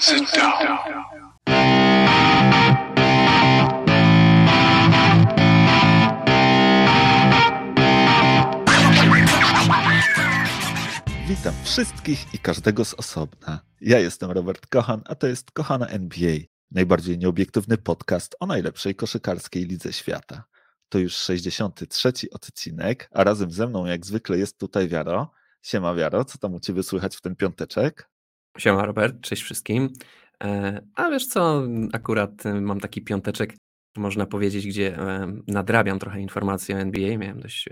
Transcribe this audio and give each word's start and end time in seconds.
Sit 0.00 0.22
down. 0.36 0.78
Witam 11.28 11.54
wszystkich 11.64 12.34
i 12.34 12.38
każdego 12.38 12.84
z 12.84 12.94
osobna. 12.94 13.60
Ja 13.80 13.98
jestem 13.98 14.30
Robert 14.30 14.66
Kochan, 14.66 15.02
a 15.04 15.14
to 15.14 15.26
jest 15.26 15.50
Kochana 15.50 15.86
NBA, 15.86 16.36
najbardziej 16.70 17.18
nieobiektywny 17.18 17.78
podcast 17.78 18.36
o 18.40 18.46
najlepszej 18.46 18.94
koszykarskiej 18.94 19.64
lidze 19.64 19.92
świata. 19.92 20.44
To 20.88 20.98
już 20.98 21.14
63 21.14 22.12
odcinek, 22.32 23.08
a 23.12 23.24
razem 23.24 23.50
ze 23.50 23.66
mną 23.66 23.86
jak 23.86 24.06
zwykle 24.06 24.38
jest 24.38 24.58
tutaj 24.58 24.88
Wiaro. 24.88 25.30
Siema 25.62 25.94
Wiaro, 25.94 26.24
co 26.24 26.38
tam 26.38 26.54
u 26.54 26.60
Ciebie 26.60 26.82
słychać 26.82 27.16
w 27.16 27.20
ten 27.20 27.36
piąteczek? 27.36 28.08
Siema 28.58 28.86
Robert, 28.86 29.20
cześć 29.20 29.42
wszystkim. 29.42 29.88
E, 30.44 30.80
a 30.94 31.10
wiesz 31.10 31.26
co, 31.26 31.62
akurat 31.92 32.46
e, 32.46 32.60
mam 32.60 32.80
taki 32.80 33.02
piąteczek, 33.02 33.56
można 33.96 34.26
powiedzieć, 34.26 34.66
gdzie 34.66 34.98
e, 34.98 35.32
nadrabiam 35.46 35.98
trochę 35.98 36.20
informacji 36.20 36.74
o 36.74 36.78
NBA, 36.78 37.18
miałem 37.18 37.40
dość 37.40 37.68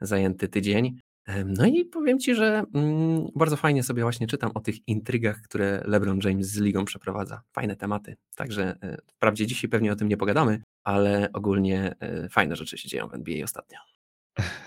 zajęty 0.00 0.48
tydzień. 0.48 1.00
No 1.46 1.66
i 1.66 1.84
powiem 1.84 2.18
Ci, 2.18 2.34
że 2.34 2.64
mm, 2.74 3.26
bardzo 3.34 3.56
fajnie 3.56 3.82
sobie 3.82 4.02
właśnie 4.02 4.26
czytam 4.26 4.50
o 4.54 4.60
tych 4.60 4.88
intrygach, 4.88 5.42
które 5.42 5.82
LeBron 5.86 6.20
James 6.24 6.46
z 6.46 6.60
ligą 6.60 6.84
przeprowadza. 6.84 7.42
Fajne 7.52 7.76
tematy. 7.76 8.16
Także 8.36 8.76
wprawdzie 9.06 9.46
dzisiaj 9.46 9.70
pewnie 9.70 9.92
o 9.92 9.96
tym 9.96 10.08
nie 10.08 10.16
pogadamy, 10.16 10.62
ale 10.84 11.28
ogólnie 11.32 11.94
fajne 12.30 12.56
rzeczy 12.56 12.78
się 12.78 12.88
dzieją 12.88 13.08
w 13.08 13.14
NBA 13.14 13.44
ostatnio. 13.44 13.78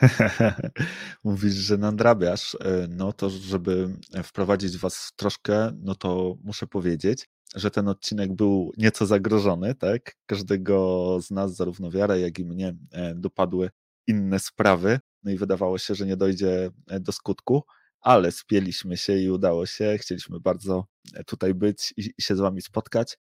Mówisz, 1.24 1.54
że 1.54 1.78
nadrabiasz. 1.78 2.58
No 2.90 3.14
to, 3.14 3.30
żeby 3.30 3.90
wprowadzić 4.24 4.78
Was 4.78 4.98
w 4.98 5.16
troszkę, 5.16 5.72
no 5.82 5.96
to 5.96 6.38
muszę 6.44 6.68
powiedzieć, 6.68 7.28
że 7.56 7.72
ten 7.72 7.88
odcinek 7.88 8.34
był 8.34 8.72
nieco 8.78 9.06
zagrożony, 9.06 9.76
tak? 9.76 10.16
Każdego 10.26 11.18
z 11.22 11.32
nas, 11.32 11.56
zarówno 11.56 11.92
wiarę, 11.92 12.20
jak 12.20 12.40
i 12.40 12.46
mnie, 12.46 12.76
e, 12.92 13.16
dopadły 13.16 13.70
inne 14.08 14.40
sprawy, 14.40 15.00
no 15.24 15.32
i 15.32 15.38
wydawało 15.38 15.78
się, 15.78 15.96
że 15.96 16.06
nie 16.06 16.18
dojdzie 16.18 16.70
e, 16.88 17.00
do 17.00 17.12
skutku, 17.12 17.64
ale 18.02 18.32
spieliśmy 18.32 18.98
się 18.98 19.18
i 19.18 19.30
udało 19.30 19.66
się. 19.66 19.98
Chcieliśmy 20.00 20.40
bardzo 20.40 20.86
e, 21.14 21.24
tutaj 21.24 21.54
być 21.54 21.94
i 21.98 22.22
się 22.22 22.36
z 22.36 22.40
Wami 22.40 22.62
spotkać. 22.62 23.18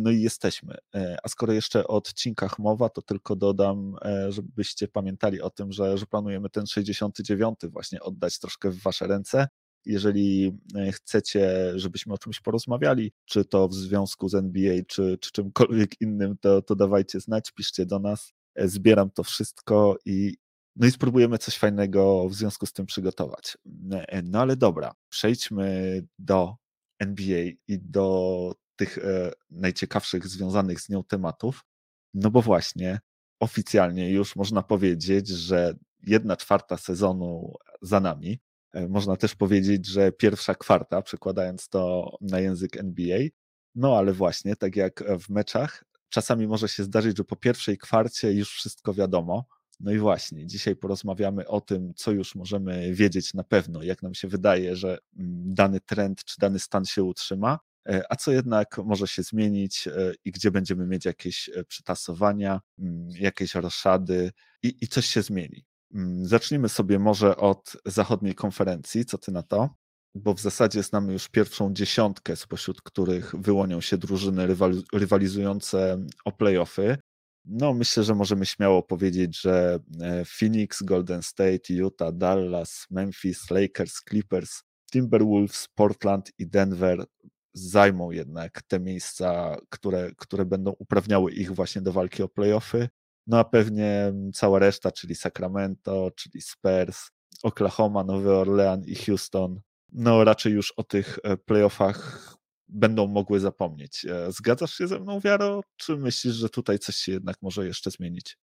No 0.00 0.10
i 0.10 0.20
jesteśmy. 0.20 0.74
A 1.22 1.28
skoro 1.28 1.52
jeszcze 1.52 1.86
o 1.86 1.96
odcinkach 1.96 2.58
mowa, 2.58 2.88
to 2.88 3.02
tylko 3.02 3.36
dodam, 3.36 3.96
żebyście 4.28 4.88
pamiętali 4.88 5.40
o 5.40 5.50
tym, 5.50 5.72
że, 5.72 5.98
że 5.98 6.06
planujemy 6.06 6.50
ten 6.50 6.66
69 6.66 7.58
właśnie 7.70 8.00
oddać 8.00 8.38
troszkę 8.38 8.70
w 8.70 8.82
Wasze 8.82 9.06
ręce. 9.06 9.48
Jeżeli 9.84 10.58
e, 10.76 10.92
chcecie, 10.92 11.72
żebyśmy 11.74 12.14
o 12.14 12.18
czymś 12.18 12.40
porozmawiali, 12.40 13.12
czy 13.24 13.44
to 13.44 13.68
w 13.68 13.74
związku 13.74 14.28
z 14.28 14.34
NBA, 14.34 14.74
czy, 14.88 15.18
czy 15.20 15.32
czymkolwiek 15.32 16.00
innym, 16.00 16.36
to, 16.40 16.62
to 16.62 16.76
dawajcie 16.76 17.20
znać, 17.20 17.52
piszcie 17.52 17.86
do 17.86 17.98
nas. 17.98 18.32
E, 18.54 18.68
zbieram 18.68 19.10
to 19.10 19.24
wszystko 19.24 19.96
i, 20.06 20.36
no 20.76 20.86
i 20.86 20.90
spróbujemy 20.90 21.38
coś 21.38 21.58
fajnego 21.58 22.28
w 22.28 22.34
związku 22.34 22.66
z 22.66 22.72
tym 22.72 22.86
przygotować. 22.86 23.58
E, 23.92 24.22
no 24.22 24.40
ale 24.40 24.56
dobra, 24.56 24.94
przejdźmy 25.08 26.02
do 26.18 26.56
NBA 26.98 27.44
i 27.68 27.78
do 27.78 28.54
tych 28.80 28.98
e, 28.98 29.32
najciekawszych 29.50 30.26
związanych 30.26 30.80
z 30.80 30.88
nią 30.88 31.04
tematów. 31.04 31.64
No 32.14 32.30
bo 32.30 32.42
właśnie 32.42 33.00
oficjalnie 33.40 34.10
już 34.10 34.36
można 34.36 34.62
powiedzieć, 34.62 35.28
że 35.28 35.74
jedna 36.02 36.36
czwarta 36.36 36.76
sezonu 36.76 37.54
za 37.82 38.00
nami. 38.00 38.40
E, 38.72 38.88
można 38.88 39.16
też 39.16 39.34
powiedzieć, 39.34 39.86
że 39.86 40.12
pierwsza 40.12 40.54
kwarta, 40.54 41.02
przekładając 41.02 41.68
to 41.68 42.16
na 42.20 42.40
język 42.40 42.76
NBA. 42.76 43.18
No 43.74 43.98
ale 43.98 44.12
właśnie, 44.12 44.56
tak 44.56 44.76
jak 44.76 45.04
w 45.20 45.28
meczach, 45.28 45.84
czasami 46.08 46.46
może 46.46 46.68
się 46.68 46.84
zdarzyć, 46.84 47.16
że 47.16 47.24
po 47.24 47.36
pierwszej 47.36 47.78
kwarcie 47.78 48.32
już 48.32 48.50
wszystko 48.52 48.94
wiadomo. 48.94 49.44
No 49.80 49.92
i 49.92 49.98
właśnie, 49.98 50.46
dzisiaj 50.46 50.76
porozmawiamy 50.76 51.48
o 51.48 51.60
tym, 51.60 51.92
co 51.96 52.10
już 52.10 52.34
możemy 52.34 52.94
wiedzieć 52.94 53.34
na 53.34 53.44
pewno, 53.44 53.82
jak 53.82 54.02
nam 54.02 54.14
się 54.14 54.28
wydaje, 54.28 54.76
że 54.76 54.88
mm, 54.88 55.54
dany 55.54 55.80
trend 55.80 56.24
czy 56.24 56.34
dany 56.38 56.58
stan 56.58 56.84
się 56.84 57.02
utrzyma, 57.02 57.58
a 58.08 58.16
co 58.16 58.32
jednak 58.32 58.78
może 58.84 59.06
się 59.06 59.22
zmienić 59.22 59.88
e, 59.88 60.12
i 60.24 60.32
gdzie 60.32 60.50
będziemy 60.50 60.86
mieć 60.86 61.04
jakieś 61.04 61.50
przytasowania, 61.68 62.60
mm, 62.78 63.08
jakieś 63.10 63.54
roszady 63.54 64.32
i, 64.62 64.76
i 64.80 64.88
coś 64.88 65.06
się 65.06 65.22
zmieni. 65.22 65.64
Mm, 65.94 66.26
zacznijmy 66.26 66.68
sobie 66.68 66.98
może 66.98 67.36
od 67.36 67.76
zachodniej 67.86 68.34
konferencji. 68.34 69.04
Co 69.04 69.18
ty 69.18 69.32
na 69.32 69.42
to? 69.42 69.68
Bo 70.14 70.34
w 70.34 70.40
zasadzie 70.40 70.82
znamy 70.82 71.12
już 71.12 71.28
pierwszą 71.28 71.74
dziesiątkę, 71.74 72.36
spośród 72.36 72.82
których 72.82 73.34
wyłonią 73.34 73.80
się 73.80 73.98
drużyny 73.98 74.46
rywalizujące 74.92 76.06
o 76.24 76.32
playoffy. 76.32 76.98
No, 77.44 77.74
myślę, 77.74 78.04
że 78.04 78.14
możemy 78.14 78.46
śmiało 78.46 78.82
powiedzieć, 78.82 79.40
że 79.40 79.78
e, 80.00 80.24
Phoenix, 80.24 80.82
Golden 80.82 81.22
State, 81.22 81.72
Utah, 81.74 82.12
Dallas, 82.12 82.86
Memphis, 82.90 83.50
Lakers, 83.50 84.00
Clippers, 84.08 84.62
Timberwolves, 84.92 85.68
Portland 85.74 86.30
i 86.38 86.46
Denver 86.46 87.04
zajmą 87.52 88.10
jednak 88.10 88.62
te 88.62 88.80
miejsca, 88.80 89.56
które, 89.68 90.10
które 90.16 90.44
będą 90.44 90.70
uprawniały 90.70 91.32
ich 91.32 91.52
właśnie 91.52 91.82
do 91.82 91.92
walki 91.92 92.22
o 92.22 92.28
playoffy. 92.28 92.88
No 93.26 93.38
a 93.38 93.44
pewnie 93.44 94.12
cała 94.34 94.58
reszta, 94.58 94.92
czyli 94.92 95.14
Sacramento, 95.14 96.10
czyli 96.16 96.42
Spurs, 96.42 97.10
Oklahoma, 97.42 98.04
Nowy 98.04 98.32
Orlean 98.34 98.82
i 98.84 98.94
Houston, 98.94 99.60
no 99.92 100.24
raczej 100.24 100.52
już 100.52 100.72
o 100.72 100.82
tych 100.84 101.18
e, 101.22 101.36
playoffach 101.36 102.28
będą 102.68 103.06
mogły 103.06 103.40
zapomnieć. 103.40 104.04
E, 104.04 104.32
zgadzasz 104.32 104.74
się 104.74 104.88
ze 104.88 104.98
mną, 104.98 105.20
Wiaro, 105.20 105.60
czy 105.76 105.96
myślisz, 105.96 106.34
że 106.34 106.48
tutaj 106.48 106.78
coś 106.78 106.96
się 106.96 107.12
jednak 107.12 107.36
może 107.42 107.66
jeszcze 107.66 107.90
zmienić? 107.90 108.38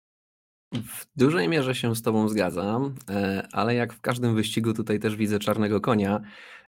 W 0.72 1.06
dużej 1.16 1.48
mierze 1.48 1.74
się 1.74 1.96
z 1.96 2.02
Tobą 2.02 2.28
zgadzam, 2.28 2.94
e, 3.10 3.48
ale 3.52 3.74
jak 3.74 3.92
w 3.92 4.00
każdym 4.00 4.34
wyścigu 4.34 4.72
tutaj 4.72 5.00
też 5.00 5.16
widzę 5.16 5.38
czarnego 5.38 5.80
konia. 5.80 6.20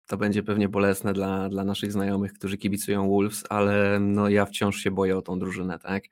To 0.06 0.16
będzie 0.16 0.42
pewnie 0.42 0.68
bolesne 0.68 1.12
dla, 1.12 1.48
dla 1.48 1.64
naszych 1.64 1.92
znajomych, 1.92 2.32
którzy 2.32 2.58
kibicują 2.58 3.08
Wolves, 3.08 3.44
ale 3.48 4.00
no 4.00 4.28
ja 4.28 4.46
wciąż 4.46 4.76
się 4.76 4.90
boję 4.90 5.16
o 5.16 5.22
tą 5.22 5.38
drużynę, 5.38 5.78
tak? 5.78 6.04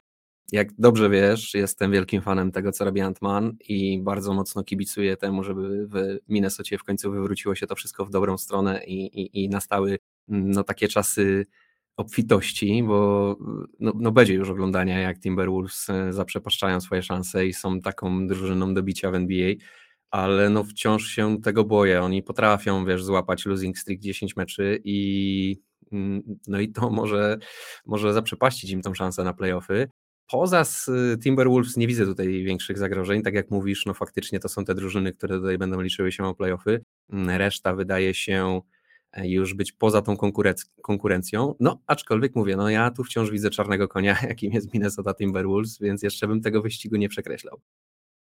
Jak 0.53 0.69
dobrze 0.79 1.11
wiesz, 1.11 1.55
jestem 1.55 1.93
wielkim 1.93 2.23
fanem 2.23 2.53
tego, 2.53 2.73
co 2.73 2.85
robi 2.85 3.01
Ant-Man 3.01 3.53
i 3.69 4.01
bardzo 4.03 4.35
mocno 4.35 4.65
kibicuję 4.65 5.17
temu, 5.17 5.45
żeby 5.45 5.87
w 5.87 6.19
Minnesocie 6.29 6.79
w 6.79 6.85
końcu 6.85 7.13
wywróciło 7.13 7.55
się 7.55 7.67
to 7.67 7.75
wszystko 7.75 8.05
w 8.05 8.11
dobrą 8.11 8.39
stronę 8.39 8.85
i, 8.85 9.21
i, 9.21 9.45
i 9.45 9.49
nastały 9.49 9.99
no, 10.29 10.65
takie 10.65 10.89
czasy 10.89 11.47
obfitości, 11.97 12.83
bo 12.83 13.37
no, 13.81 13.93
no, 13.95 14.13
będzie 14.13 14.35
już 14.35 14.51
oglądania, 14.51 15.01
jak 15.01 15.21
Timberwolves 15.21 15.91
e, 15.91 16.13
zaprzepaszczają 16.13 16.81
swoje 16.81 17.03
szanse 17.03 17.47
i 17.47 17.53
są 17.53 17.81
taką 17.81 18.27
drużyną 18.27 18.75
do 18.75 18.83
bicia 18.83 19.11
w 19.11 19.15
NBA, 19.15 19.55
ale 20.12 20.50
no 20.50 20.65
wciąż 20.65 21.06
się 21.06 21.43
tego 21.43 21.65
boję. 21.65 22.03
Oni 22.03 22.23
potrafią, 22.23 22.84
wiesz, 22.84 23.05
złapać 23.05 23.47
losing 23.47 23.78
streak 23.78 24.00
10 24.00 24.37
meczy 24.37 24.81
i 24.84 25.56
mm, 25.93 26.23
no 26.47 26.61
i 26.61 26.69
to 26.69 26.91
może, 26.91 27.39
może 27.87 28.12
zaprzepaścić 28.12 28.71
im 28.71 28.83
tą 28.83 28.95
szansę 28.95 29.25
na 29.25 29.33
playoffy. 29.33 29.89
Poza 30.31 30.65
Timberwolves 31.23 31.77
nie 31.77 31.87
widzę 31.87 32.06
tutaj 32.06 32.45
większych 32.45 32.78
zagrożeń. 32.78 33.23
Tak 33.23 33.34
jak 33.34 33.50
mówisz, 33.50 33.87
no 33.87 33.95
faktycznie 33.95 34.41
to 34.41 34.49
są 34.49 34.65
te 34.65 34.75
drużyny, 34.75 35.12
które 35.12 35.39
tutaj 35.39 35.59
będą 35.59 35.81
liczyły 35.81 36.12
się 36.12 36.25
o 36.25 36.34
playoffy. 36.34 36.84
Mm, 37.11 37.31
reszta 37.31 37.75
wydaje 37.75 38.15
się 38.15 38.61
e, 39.12 39.29
już 39.29 39.55
być 39.55 39.73
poza 39.73 40.03
tą 40.03 40.17
konkurencją. 40.83 41.55
No, 41.61 41.83
aczkolwiek 41.87 42.37
mówię, 42.37 42.56
no 42.56 42.71
ja 42.71 42.91
tu 42.91 43.05
wciąż 43.05 43.31
widzę 43.31 43.50
czarnego 43.50 43.89
konia, 43.89 44.17
jakim 44.29 44.53
jest 44.53 44.75
Minnesota 44.75 45.15
Timberwolves, 45.15 45.79
więc 45.79 46.03
jeszcze 46.03 46.29
bym 46.29 46.41
tego 46.41 46.62
wyścigu 46.62 46.97
nie 46.97 47.09
przekreślał. 47.09 47.61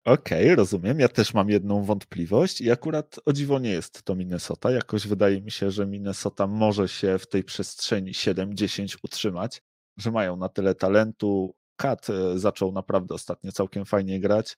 Okej, 0.04 0.44
okay, 0.44 0.56
rozumiem. 0.56 1.00
Ja 1.00 1.08
też 1.08 1.34
mam 1.34 1.50
jedną 1.50 1.84
wątpliwość 1.84 2.60
i 2.60 2.70
akurat 2.70 3.20
o 3.26 3.32
dziwo 3.32 3.58
nie 3.58 3.70
jest 3.70 4.02
to 4.02 4.14
Minnesota. 4.14 4.70
Jakoś 4.70 5.06
wydaje 5.06 5.42
mi 5.42 5.50
się, 5.50 5.70
że 5.70 5.86
Minnesota 5.86 6.46
może 6.46 6.88
się 6.88 7.18
w 7.18 7.26
tej 7.26 7.44
przestrzeni 7.44 8.12
7-10 8.12 8.96
utrzymać, 9.02 9.62
że 9.96 10.10
mają 10.10 10.36
na 10.36 10.48
tyle 10.48 10.74
talentu, 10.74 11.54
Kat 11.76 12.10
e, 12.10 12.38
zaczął 12.38 12.72
naprawdę 12.72 13.14
ostatnio 13.14 13.52
całkiem 13.52 13.84
fajnie 13.84 14.20
grać. 14.20 14.56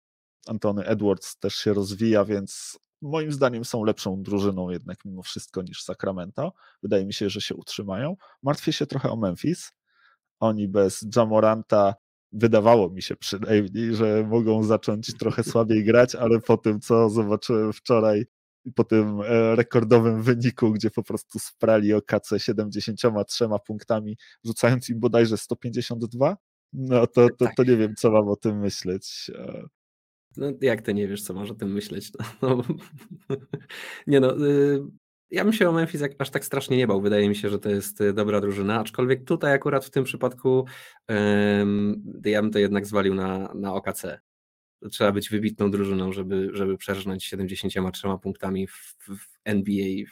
Antony 0.46 0.84
Edwards 0.84 1.38
też 1.38 1.54
się 1.54 1.74
rozwija, 1.74 2.24
więc 2.24 2.78
moim 3.02 3.32
zdaniem 3.32 3.64
są 3.64 3.84
lepszą 3.84 4.22
drużyną 4.22 4.70
jednak 4.70 5.04
mimo 5.04 5.22
wszystko 5.22 5.62
niż 5.62 5.82
Sacramento. 5.82 6.52
Wydaje 6.82 7.06
mi 7.06 7.12
się, 7.12 7.30
że 7.30 7.40
się 7.40 7.54
utrzymają. 7.54 8.16
Martwię 8.42 8.72
się 8.72 8.86
trochę 8.86 9.10
o 9.10 9.16
Memphis. 9.16 9.72
Oni 10.40 10.68
bez 10.68 11.06
Jamoranta 11.16 11.94
wydawało 12.34 12.90
mi 12.90 13.02
się 13.02 13.16
przynajmniej, 13.16 13.94
że 13.94 14.26
mogą 14.30 14.62
zacząć 14.62 15.14
trochę 15.18 15.44
słabiej 15.44 15.84
grać, 15.84 16.14
ale 16.14 16.40
po 16.40 16.56
tym, 16.56 16.80
co 16.80 17.10
zobaczyłem 17.10 17.72
wczoraj, 17.72 18.24
po 18.74 18.84
tym 18.84 19.20
e, 19.20 19.56
rekordowym 19.56 20.22
wyniku, 20.22 20.72
gdzie 20.72 20.90
po 20.90 21.02
prostu 21.02 21.38
sprali 21.38 21.94
o 21.94 22.02
KC 22.02 22.38
73 22.38 23.48
punktami, 23.66 24.16
rzucając 24.44 24.88
im 24.88 25.00
bodajże 25.00 25.36
152, 25.36 26.36
no 26.72 27.06
to, 27.06 27.28
to, 27.38 27.46
to 27.56 27.64
nie 27.64 27.76
wiem, 27.76 27.94
co 27.98 28.10
mam 28.10 28.28
o 28.28 28.36
tym 28.36 28.58
myśleć. 28.58 29.30
E. 29.34 29.62
No 30.36 30.46
jak 30.60 30.82
ty 30.82 30.94
nie 30.94 31.08
wiesz, 31.08 31.22
co 31.22 31.34
masz 31.34 31.50
o 31.50 31.54
tym 31.54 31.72
myśleć? 31.72 32.10
No, 32.42 32.62
no, 33.28 33.36
nie 34.06 34.20
no, 34.20 34.46
y, 34.46 34.82
Ja 35.30 35.44
bym 35.44 35.52
się 35.52 35.68
o 35.68 35.72
Memphis 35.72 36.02
aż 36.18 36.30
tak 36.30 36.44
strasznie 36.44 36.76
nie 36.76 36.86
bał. 36.86 37.00
Wydaje 37.00 37.28
mi 37.28 37.36
się, 37.36 37.48
że 37.48 37.58
to 37.58 37.70
jest 37.70 38.00
y, 38.00 38.12
dobra 38.12 38.40
drużyna, 38.40 38.80
aczkolwiek 38.80 39.24
tutaj 39.24 39.52
akurat 39.52 39.84
w 39.84 39.90
tym 39.90 40.04
przypadku 40.04 40.66
um, 41.08 42.02
ja 42.24 42.42
bym 42.42 42.50
to 42.50 42.58
jednak 42.58 42.86
zwalił 42.86 43.14
na, 43.14 43.54
na 43.54 43.74
OKC. 43.74 44.20
Trzeba 44.90 45.12
być 45.12 45.30
wybitną 45.30 45.70
drużyną, 45.70 46.12
żeby, 46.12 46.50
żeby 46.52 46.76
przerżnąć 46.76 47.24
73 47.24 48.08
punktami 48.22 48.66
w, 48.66 48.96
w 48.98 49.38
NBA. 49.44 50.04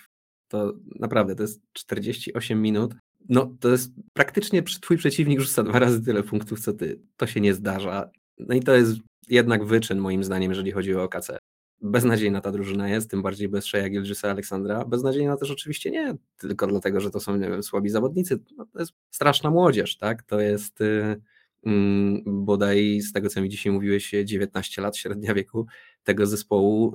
To 0.48 0.72
naprawdę, 1.00 1.34
to 1.34 1.42
jest 1.42 1.60
48 1.72 2.62
minut. 2.62 2.94
No 3.28 3.56
to 3.60 3.68
jest 3.68 3.92
praktycznie 4.12 4.62
twój 4.62 4.96
przeciwnik 4.96 5.40
rzuca 5.40 5.62
dwa 5.62 5.78
razy 5.78 6.04
tyle 6.04 6.22
punktów, 6.22 6.60
co 6.60 6.72
ty. 6.72 7.00
To 7.16 7.26
się 7.26 7.40
nie 7.40 7.54
zdarza. 7.54 8.10
No 8.38 8.54
i 8.54 8.60
to 8.60 8.74
jest 8.74 8.96
jednak 9.28 9.64
wyczyn 9.64 9.98
moim 9.98 10.24
zdaniem, 10.24 10.50
jeżeli 10.50 10.72
chodzi 10.72 10.94
o 10.94 11.02
OKC 11.02 11.38
beznadziejna 11.82 12.40
ta 12.40 12.52
drużyna 12.52 12.88
jest, 12.88 13.10
tym 13.10 13.22
bardziej 13.22 13.48
bez 13.48 13.64
Shea 13.64 13.88
Gilgisa 13.88 14.30
Aleksandra. 14.30 14.84
Beznadziejna 14.84 15.36
też 15.36 15.50
oczywiście 15.50 15.90
nie 15.90 16.14
tylko 16.36 16.66
dlatego, 16.66 17.00
że 17.00 17.10
to 17.10 17.20
są 17.20 17.36
nie 17.36 17.50
wiem, 17.50 17.62
słabi 17.62 17.90
zawodnicy, 17.90 18.38
no, 18.56 18.66
to 18.66 18.78
jest 18.78 18.92
straszna 19.10 19.50
młodzież, 19.50 19.98
tak? 19.98 20.22
To 20.22 20.40
jest 20.40 20.80
y, 20.80 21.20
mm, 21.66 22.22
bodaj 22.26 23.00
z 23.00 23.12
tego, 23.12 23.28
co 23.28 23.42
mi 23.42 23.48
dzisiaj 23.48 23.72
mówiłeś, 23.72 24.14
19 24.24 24.82
lat 24.82 24.96
średnia 24.96 25.34
wieku 25.34 25.66
tego 26.02 26.26
zespołu. 26.26 26.92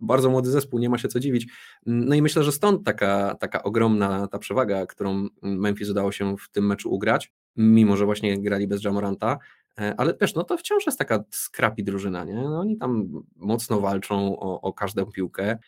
Bardzo 0.00 0.30
młody 0.30 0.50
zespół, 0.50 0.78
nie 0.78 0.88
ma 0.88 0.98
się 0.98 1.08
co 1.08 1.20
dziwić. 1.20 1.48
No 1.86 2.14
i 2.14 2.22
myślę, 2.22 2.44
że 2.44 2.52
stąd 2.52 2.84
taka, 2.84 3.34
taka 3.34 3.62
ogromna 3.62 4.26
ta 4.26 4.38
przewaga, 4.38 4.86
którą 4.86 5.28
Memphis 5.42 5.90
udało 5.90 6.12
się 6.12 6.36
w 6.36 6.48
tym 6.50 6.66
meczu 6.66 6.94
ugrać, 6.94 7.32
mimo 7.56 7.96
że 7.96 8.04
właśnie 8.04 8.42
grali 8.42 8.66
bez 8.68 8.84
Jamoranta. 8.84 9.38
E, 9.80 9.94
ale 9.96 10.14
też, 10.14 10.34
no 10.34 10.44
to 10.44 10.56
wciąż 10.56 10.86
jest 10.86 10.98
taka 10.98 11.24
skrapi 11.30 11.84
drużyna, 11.84 12.24
nie? 12.24 12.34
No 12.34 12.60
oni 12.60 12.76
tam 12.76 13.22
mocno 13.36 13.80
walczą 13.80 14.38
o, 14.38 14.60
o 14.60 14.72
każdą 14.72 15.06
piłkę, 15.06 15.58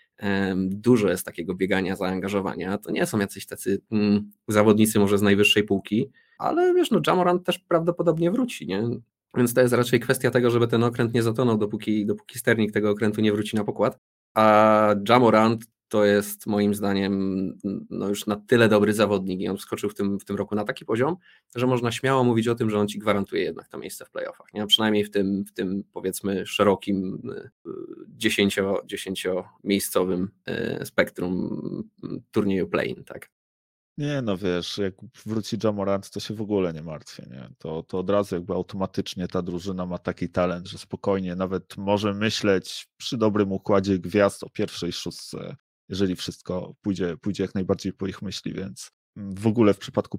dużo 0.56 1.08
jest 1.08 1.26
takiego 1.26 1.54
biegania, 1.54 1.96
zaangażowania, 1.96 2.78
to 2.78 2.90
nie 2.90 3.06
są 3.06 3.18
jacyś 3.18 3.46
tacy 3.46 3.82
mm, 3.92 4.30
zawodnicy 4.48 4.98
może 4.98 5.18
z 5.18 5.22
najwyższej 5.22 5.64
półki, 5.64 6.10
ale 6.38 6.74
wiesz, 6.74 6.90
no 6.90 7.00
Jamorant 7.06 7.46
też 7.46 7.58
prawdopodobnie 7.58 8.30
wróci, 8.30 8.66
nie? 8.66 8.82
Więc 9.36 9.54
to 9.54 9.60
jest 9.60 9.74
raczej 9.74 10.00
kwestia 10.00 10.30
tego, 10.30 10.50
żeby 10.50 10.68
ten 10.68 10.84
okręt 10.84 11.14
nie 11.14 11.22
zatonął, 11.22 11.58
dopóki, 11.58 12.06
dopóki 12.06 12.38
sternik 12.38 12.72
tego 12.72 12.90
okrętu 12.90 13.20
nie 13.20 13.32
wróci 13.32 13.56
na 13.56 13.64
pokład. 13.64 13.98
A 14.34 14.94
Jamorant 15.08 15.64
to 15.88 16.04
jest 16.04 16.46
moim 16.46 16.74
zdaniem 16.74 17.54
no 17.90 18.08
już 18.08 18.26
na 18.26 18.36
tyle 18.36 18.68
dobry 18.68 18.92
zawodnik 18.92 19.40
i 19.40 19.48
on 19.48 19.56
wskoczył 19.56 19.90
w 19.90 19.94
tym, 19.94 20.20
w 20.20 20.24
tym 20.24 20.36
roku 20.36 20.54
na 20.54 20.64
taki 20.64 20.84
poziom, 20.84 21.16
że 21.54 21.66
można 21.66 21.92
śmiało 21.92 22.24
mówić 22.24 22.48
o 22.48 22.54
tym, 22.54 22.70
że 22.70 22.78
on 22.78 22.88
ci 22.88 22.98
gwarantuje 22.98 23.42
jednak 23.42 23.68
to 23.68 23.78
miejsce 23.78 24.04
w 24.04 24.10
playoffach. 24.10 24.46
Nie? 24.54 24.66
Przynajmniej 24.66 25.04
w 25.04 25.10
tym, 25.10 25.44
w 25.44 25.52
tym 25.52 25.84
powiedzmy 25.92 26.46
szerokim, 26.46 27.22
dziesięcio, 28.08 28.82
dziesięciomiejscowym 28.86 30.28
e, 30.46 30.86
spektrum 30.86 31.60
turnieju 32.30 32.68
play 32.68 32.94
tak? 33.06 33.30
Nie, 33.98 34.22
no 34.22 34.36
wiesz, 34.36 34.78
jak 34.78 34.94
wróci 35.26 35.56
Jamorant, 35.64 36.10
to 36.10 36.20
się 36.20 36.34
w 36.34 36.40
ogóle 36.40 36.72
nie 36.72 36.82
martwię, 36.82 37.26
nie? 37.30 37.48
To, 37.58 37.82
to 37.82 37.98
od 37.98 38.10
razu 38.10 38.34
jakby 38.34 38.54
automatycznie 38.54 39.28
ta 39.28 39.42
drużyna 39.42 39.86
ma 39.86 39.98
taki 39.98 40.28
talent, 40.28 40.68
że 40.68 40.78
spokojnie 40.78 41.36
nawet 41.36 41.76
może 41.76 42.14
myśleć 42.14 42.88
przy 42.96 43.16
dobrym 43.16 43.52
układzie 43.52 43.98
gwiazd 43.98 44.44
o 44.44 44.50
pierwszej 44.50 44.92
szóstce 44.92 45.56
jeżeli 45.88 46.16
wszystko 46.16 46.74
pójdzie, 46.82 47.16
pójdzie 47.16 47.44
jak 47.44 47.54
najbardziej 47.54 47.92
po 47.92 48.06
ich 48.06 48.22
myśli, 48.22 48.54
więc 48.54 48.90
w 49.16 49.46
ogóle 49.46 49.74
w 49.74 49.78
przypadku 49.78 50.18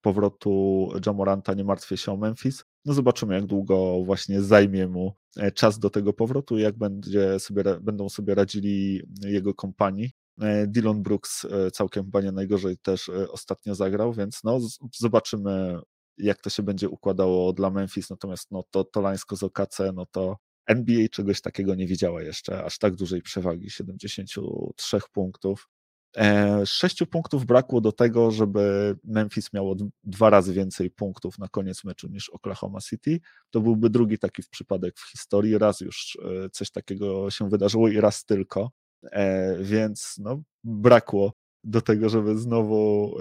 powrotu 0.00 0.88
Jamoranta 1.06 1.54
nie 1.54 1.64
martwię 1.64 1.96
się 1.96 2.12
o 2.12 2.16
Memphis. 2.16 2.64
No 2.84 2.94
zobaczymy, 2.94 3.34
jak 3.34 3.46
długo 3.46 4.04
właśnie 4.04 4.42
zajmie 4.42 4.88
mu 4.88 5.16
e, 5.36 5.52
czas 5.52 5.78
do 5.78 5.90
tego 5.90 6.12
powrotu 6.12 6.58
i 6.58 6.62
jak 6.62 6.78
będzie 6.78 7.40
sobie, 7.40 7.64
będą 7.80 8.08
sobie 8.08 8.34
radzili 8.34 9.02
jego 9.24 9.54
kompanii. 9.54 10.10
E, 10.40 10.66
Dylan 10.66 11.02
Brooks 11.02 11.44
e, 11.44 11.70
całkiem 11.70 12.04
chyba 12.04 12.20
nie 12.20 12.32
najgorzej 12.32 12.78
też 12.78 13.08
ostatnio 13.08 13.74
zagrał, 13.74 14.12
więc 14.12 14.40
no 14.44 14.60
zobaczymy, 14.96 15.78
jak 16.18 16.40
to 16.40 16.50
się 16.50 16.62
będzie 16.62 16.88
układało 16.88 17.52
dla 17.52 17.70
Memphis. 17.70 18.10
Natomiast 18.10 18.50
no 18.50 18.64
to 18.70 18.84
Tolańsko 18.84 19.36
z 19.36 19.42
OKC, 19.42 19.78
no 19.94 20.06
to 20.06 20.36
NBA 20.66 21.08
czegoś 21.08 21.40
takiego 21.40 21.74
nie 21.74 21.86
widziała 21.86 22.22
jeszcze, 22.22 22.64
aż 22.64 22.78
tak 22.78 22.94
dużej 22.94 23.22
przewagi 23.22 23.70
73 23.70 24.98
punktów. 25.12 25.68
E, 26.16 26.66
sześciu 26.66 27.06
punktów 27.06 27.46
brakło 27.46 27.80
do 27.80 27.92
tego, 27.92 28.30
żeby 28.30 28.96
Memphis 29.04 29.52
miało 29.52 29.76
dwa 30.04 30.30
razy 30.30 30.52
więcej 30.52 30.90
punktów 30.90 31.38
na 31.38 31.48
koniec 31.48 31.84
meczu 31.84 32.08
niż 32.08 32.28
Oklahoma 32.30 32.80
City. 32.80 33.20
To 33.50 33.60
byłby 33.60 33.90
drugi 33.90 34.18
taki 34.18 34.42
przypadek 34.50 34.98
w 34.98 35.10
historii. 35.10 35.58
Raz 35.58 35.80
już 35.80 36.18
e, 36.24 36.50
coś 36.50 36.70
takiego 36.70 37.30
się 37.30 37.48
wydarzyło 37.48 37.88
i 37.88 38.00
raz 38.00 38.24
tylko. 38.24 38.70
E, 39.12 39.56
więc 39.62 40.14
no, 40.18 40.42
brakło 40.64 41.32
do 41.64 41.80
tego, 41.80 42.08
żeby 42.08 42.38
znowu 42.38 43.14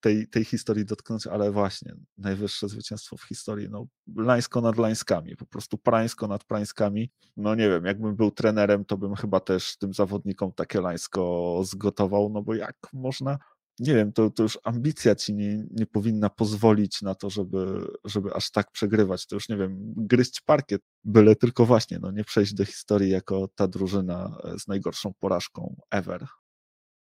tej, 0.00 0.28
tej 0.28 0.44
historii 0.44 0.84
dotknąć, 0.84 1.26
ale 1.26 1.50
właśnie 1.50 1.94
najwyższe 2.18 2.68
zwycięstwo 2.68 3.16
w 3.16 3.22
historii, 3.22 3.68
no 3.70 3.86
lańsko 4.16 4.60
nad 4.60 4.78
lańskami, 4.78 5.36
po 5.36 5.46
prostu 5.46 5.78
prańsko 5.78 6.28
nad 6.28 6.44
prańskami. 6.44 7.10
No 7.36 7.54
nie 7.54 7.68
wiem, 7.68 7.84
jakbym 7.84 8.16
był 8.16 8.30
trenerem, 8.30 8.84
to 8.84 8.96
bym 8.96 9.14
chyba 9.14 9.40
też 9.40 9.76
tym 9.76 9.94
zawodnikom 9.94 10.52
takie 10.52 10.80
lańsko 10.80 11.60
zgotował, 11.64 12.30
no 12.30 12.42
bo 12.42 12.54
jak 12.54 12.76
można, 12.92 13.38
nie 13.78 13.94
wiem, 13.94 14.12
to, 14.12 14.30
to 14.30 14.42
już 14.42 14.58
ambicja 14.64 15.14
ci 15.14 15.34
nie, 15.34 15.64
nie 15.70 15.86
powinna 15.86 16.30
pozwolić 16.30 17.02
na 17.02 17.14
to, 17.14 17.30
żeby, 17.30 17.86
żeby 18.04 18.34
aż 18.34 18.50
tak 18.50 18.70
przegrywać, 18.72 19.26
to 19.26 19.36
już 19.36 19.48
nie 19.48 19.56
wiem, 19.56 19.94
gryźć 19.96 20.40
parkiet, 20.40 20.82
byle 21.04 21.36
tylko 21.36 21.66
właśnie, 21.66 21.98
no 21.98 22.10
nie 22.10 22.24
przejść 22.24 22.54
do 22.54 22.64
historii 22.64 23.10
jako 23.10 23.48
ta 23.54 23.68
drużyna 23.68 24.38
z 24.58 24.68
najgorszą 24.68 25.12
porażką 25.20 25.76
ever. 25.90 26.26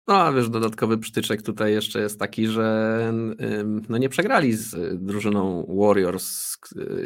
No, 0.08 0.16
a 0.16 0.32
wiesz, 0.32 0.50
dodatkowy 0.50 0.98
przytyczek 0.98 1.42
tutaj 1.42 1.74
jeszcze 1.74 2.02
jest 2.02 2.20
taki, 2.20 2.48
że 2.48 3.14
no 3.90 3.98
nie 3.98 4.10
przegrali 4.10 4.54
z 4.54 4.76
drużyną 5.06 5.66
Warriors 5.80 6.58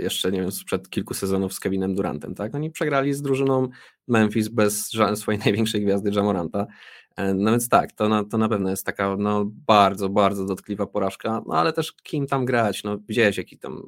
jeszcze, 0.02 0.32
nie 0.32 0.42
wiem, 0.42 0.52
sprzed 0.52 0.90
kilku 0.90 1.14
sezonów 1.14 1.54
z 1.54 1.60
Kevinem 1.60 1.96
Durantem, 1.96 2.36
tak? 2.36 2.56
Oni 2.56 2.72
przegrali 2.72 3.14
z 3.14 3.22
drużyną 3.22 3.68
Memphis 4.08 4.48
bez 4.48 4.90
swojej 5.16 5.42
największej 5.46 5.82
gwiazdy 5.82 6.12
Jamoranta. 6.12 6.68
E, 7.16 7.34
no 7.34 7.52
więc 7.52 7.70
tak, 7.70 7.92
to 7.92 8.10
na, 8.10 8.24
to 8.24 8.38
na 8.38 8.50
pewno 8.50 8.70
jest 8.70 8.86
taka 8.86 9.16
no, 9.18 9.46
bardzo, 9.68 10.10
bardzo 10.10 10.46
dotkliwa 10.46 10.88
porażka, 10.88 11.42
no 11.48 11.56
ale 11.56 11.74
też 11.74 11.94
kim 12.04 12.28
tam 12.28 12.46
grać, 12.46 12.84
no 12.84 12.98
widziałeś 13.08 13.38
jaki 13.38 13.58
tam 13.58 13.82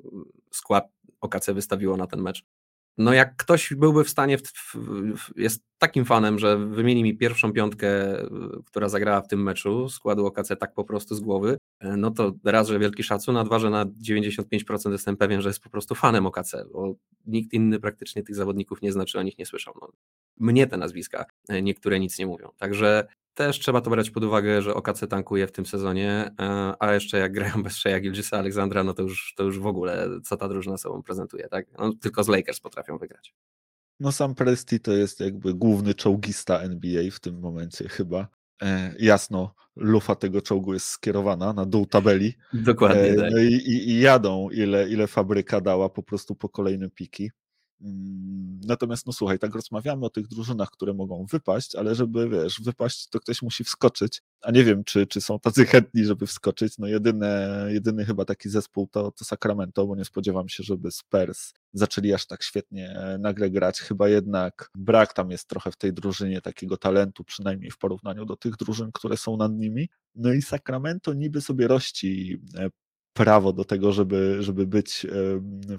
skład 0.52 0.86
OKC 1.22 1.54
wystawiło 1.54 1.98
na 1.98 2.08
ten 2.08 2.22
mecz. 2.22 2.46
No 2.98 3.14
jak 3.14 3.36
ktoś 3.36 3.74
byłby 3.74 4.04
w 4.04 4.10
stanie, 4.10 4.38
w, 4.38 4.42
w, 4.76 5.40
jest 5.40 5.64
takim 5.78 6.06
fanem, 6.06 6.40
że 6.40 6.58
wymieni 6.58 7.04
mi 7.04 7.18
pierwszą 7.18 7.54
piątkę, 7.54 7.88
która 8.66 8.90
zagrała 8.90 9.22
w 9.22 9.28
tym 9.28 9.44
meczu, 9.44 9.90
składu 9.90 10.26
OKC 10.26 10.56
tak 10.60 10.74
po 10.74 10.84
prostu 10.84 11.16
z 11.16 11.20
głowy, 11.20 11.58
e, 11.80 11.98
no 11.98 12.12
to 12.12 12.34
raz, 12.44 12.68
że 12.68 12.80
wielki 12.80 13.04
szacun, 13.04 13.38
a 13.38 13.44
dwa, 13.44 13.60
że 13.60 13.70
na 13.70 13.86
95% 13.86 14.92
jestem 14.92 15.18
pewien, 15.18 15.42
że 15.42 15.50
jest 15.50 15.60
po 15.60 15.70
prostu 15.70 15.96
fanem 15.96 16.26
OKC, 16.26 16.56
bo 16.74 16.96
nikt 17.26 17.54
inny 17.54 17.80
praktycznie 17.80 18.24
tych 18.24 18.36
zawodników 18.36 18.82
nie 18.82 18.92
znaczy, 18.92 19.20
o 19.20 19.24
nich 19.24 19.38
nie 19.38 19.46
słyszał. 19.46 19.74
No, 19.82 19.92
mnie 20.38 20.68
te 20.68 20.78
nazwiska 20.78 21.26
e, 21.50 21.62
niektóre 21.62 22.00
nic 22.00 22.20
nie 22.20 22.28
mówią. 22.28 22.50
Także 22.58 23.08
też 23.38 23.60
trzeba 23.60 23.82
to 23.82 23.90
brać 23.90 24.10
pod 24.10 24.24
uwagę, 24.24 24.62
że 24.62 24.74
OKC 24.74 25.08
tankuje 25.08 25.48
w 25.48 25.52
tym 25.52 25.66
sezonie, 25.66 26.32
e, 26.40 26.74
a 26.80 26.94
jeszcze 26.94 27.18
jak 27.18 27.34
grają 27.34 27.64
bez 27.64 27.74
Shea 27.74 28.00
Gilgisa 28.00 28.38
Aleksandra, 28.38 28.84
no 28.84 28.94
to 28.94 29.04
już, 29.04 29.34
to 29.38 29.44
już 29.44 29.60
w 29.60 29.66
ogóle 29.66 30.08
co 30.24 30.38
ta 30.38 30.48
drużyna 30.48 30.78
sobą 30.78 31.04
prezentuje, 31.04 31.48
tak? 31.48 31.68
No, 31.78 31.94
tylko 32.02 32.24
z 32.24 32.28
Lakers 32.28 32.60
potrafią 32.60 32.98
wygrać. 32.98 33.36
No 34.00 34.12
sam 34.12 34.36
Presti 34.36 34.80
to 34.80 34.92
jest 34.92 35.20
jakby 35.20 35.54
główny 35.54 35.94
czołgista 35.94 36.60
NBA 36.60 37.04
w 37.12 37.20
tym 37.20 37.40
momencie 37.40 37.90
chyba. 37.90 38.28
E, 38.62 38.94
jasno, 39.00 39.54
lufa 39.76 40.16
tego 40.16 40.42
czołgu 40.42 40.74
jest 40.74 40.86
skierowana 40.86 41.54
na 41.54 41.66
dół 41.66 41.86
tabeli. 41.86 42.34
Dokładnie. 42.54 43.02
E, 43.02 43.16
tak. 43.16 43.32
no 43.32 43.40
i, 43.40 43.54
i, 43.54 43.90
i, 43.90 44.00
jadą, 44.00 44.50
ile, 44.50 44.90
ile 44.90 45.08
fabryka 45.08 45.62
dała 45.62 45.90
po 45.90 46.04
prostu 46.04 46.36
po 46.36 46.50
kolejne 46.50 46.90
piki. 46.90 47.32
Mm, 47.82 48.60
natomiast, 48.66 49.08
no 49.08 49.14
słuchaj, 49.14 49.40
tak 49.40 49.56
rozmawiamy 49.56 50.06
o 50.06 50.10
tych 50.10 50.28
drużynach, 50.28 50.70
które 50.72 50.94
mogą 50.94 51.26
wypaść, 51.26 51.76
ale 51.76 51.96
żeby, 51.96 52.30
wiesz, 52.30 52.62
wypaść, 52.62 53.10
to 53.10 53.20
ktoś 53.20 53.42
musi 53.42 53.64
wskoczyć, 53.64 54.22
a 54.42 54.52
nie 54.52 54.64
wiem, 54.64 54.84
czy, 54.84 55.08
czy 55.08 55.22
są 55.22 55.40
tacy 55.40 55.66
chętni, 55.72 56.06
żeby 56.06 56.28
wskoczyć. 56.28 56.78
No 56.78 56.88
jedyne, 56.88 57.66
jedyny 57.70 58.06
chyba 58.06 58.26
taki 58.26 58.50
zespół 58.50 58.88
to, 58.88 59.12
to 59.12 59.26
Sacramento, 59.26 59.88
bo 59.88 59.96
nie 59.96 60.06
spodziewam 60.06 60.50
się, 60.50 60.64
żeby 60.64 60.92
Spurs 60.92 61.54
zaczęli 61.74 62.14
aż 62.14 62.28
tak 62.28 62.44
świetnie 62.44 62.90
e, 62.90 63.18
nagle 63.18 63.50
grać. 63.50 63.80
Chyba 63.80 64.10
jednak 64.10 64.70
brak 64.76 65.14
tam 65.14 65.32
jest 65.32 65.48
trochę 65.48 65.72
w 65.72 65.78
tej 65.78 65.94
drużynie 65.94 66.42
takiego 66.42 66.78
talentu, 66.78 67.24
przynajmniej 67.24 67.72
w 67.72 67.78
porównaniu 67.78 68.26
do 68.26 68.36
tych 68.36 68.56
drużyn, 68.56 68.92
które 68.94 69.18
są 69.18 69.38
nad 69.38 69.54
nimi. 69.54 69.90
No 70.16 70.34
i 70.34 70.42
Sacramento 70.42 71.14
niby 71.14 71.42
sobie 71.42 71.68
rości 71.68 72.42
e, 72.58 72.70
prawo 73.14 73.54
do 73.54 73.66
tego, 73.66 73.92
żeby, 73.92 74.38
żeby 74.40 74.68
być 74.68 75.08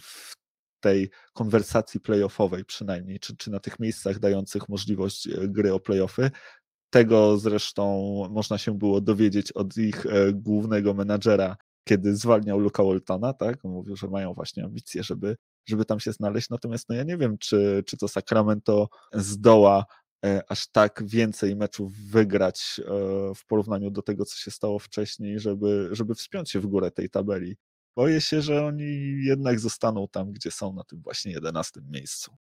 w 0.00 0.38
tej 0.80 1.11
konwersacji 1.32 2.00
playoffowej 2.00 2.64
przynajmniej, 2.64 3.20
czy, 3.20 3.37
czy 3.37 3.50
na 3.50 3.61
tych 3.61 3.80
miejscach 3.80 4.18
dających 4.18 4.68
możliwość 4.68 5.26
e, 5.26 5.49
gry 5.49 5.73
o 5.73 5.80
playoffy. 5.80 6.30
Tego 6.90 7.38
zresztą 7.38 7.85
można 8.30 8.58
się 8.58 8.78
było 8.78 9.00
dowiedzieć 9.00 9.52
od 9.52 9.76
ich 9.76 10.06
e, 10.06 10.32
głównego 10.32 10.94
menadżera, 10.94 11.56
kiedy 11.85 12.16
zwalniał 12.16 12.58
Luka 12.58 12.85
Waltona, 12.85 13.32
tak? 13.32 13.64
Mówił, 13.64 13.97
że 13.97 14.08
mają 14.08 14.35
właśnie 14.35 14.64
ambicje, 14.64 15.02
żeby, 15.02 15.37
żeby 15.68 15.85
tam 15.85 16.00
się 16.00 16.12
znaleźć. 16.12 16.50
Natomiast 16.50 16.88
no 16.88 16.94
ja 16.94 17.02
nie 17.02 17.16
wiem, 17.16 17.38
czy, 17.38 17.82
czy 17.87 17.97
to 17.97 18.08
Sacramento 18.08 18.88
zdoła 19.12 19.85
aż 20.49 20.68
tak 20.68 21.02
więcej 21.06 21.56
meczów 21.56 21.92
wygrać 21.92 22.80
w 23.37 23.47
porównaniu 23.47 23.90
do 23.90 24.02
tego, 24.02 24.25
co 24.25 24.37
się 24.37 24.50
stało 24.50 24.78
wcześniej, 24.78 25.40
żeby, 25.40 25.88
żeby 25.92 26.14
wspiąć 26.14 26.50
się 26.50 26.61
w 26.61 26.66
górę 26.66 26.90
tej 26.90 27.11
tabeli. 27.11 27.56
Boję 27.99 28.21
się, 28.21 28.43
że 28.43 28.64
oni 28.64 29.17
jednak 29.25 29.61
zostaną 29.61 30.09
tam, 30.09 30.33
gdzie 30.33 30.50
są, 30.50 30.73
na 30.73 30.85
tym 30.85 31.02
właśnie 31.02 31.33
11 31.33 31.81
miejscu. 31.90 32.37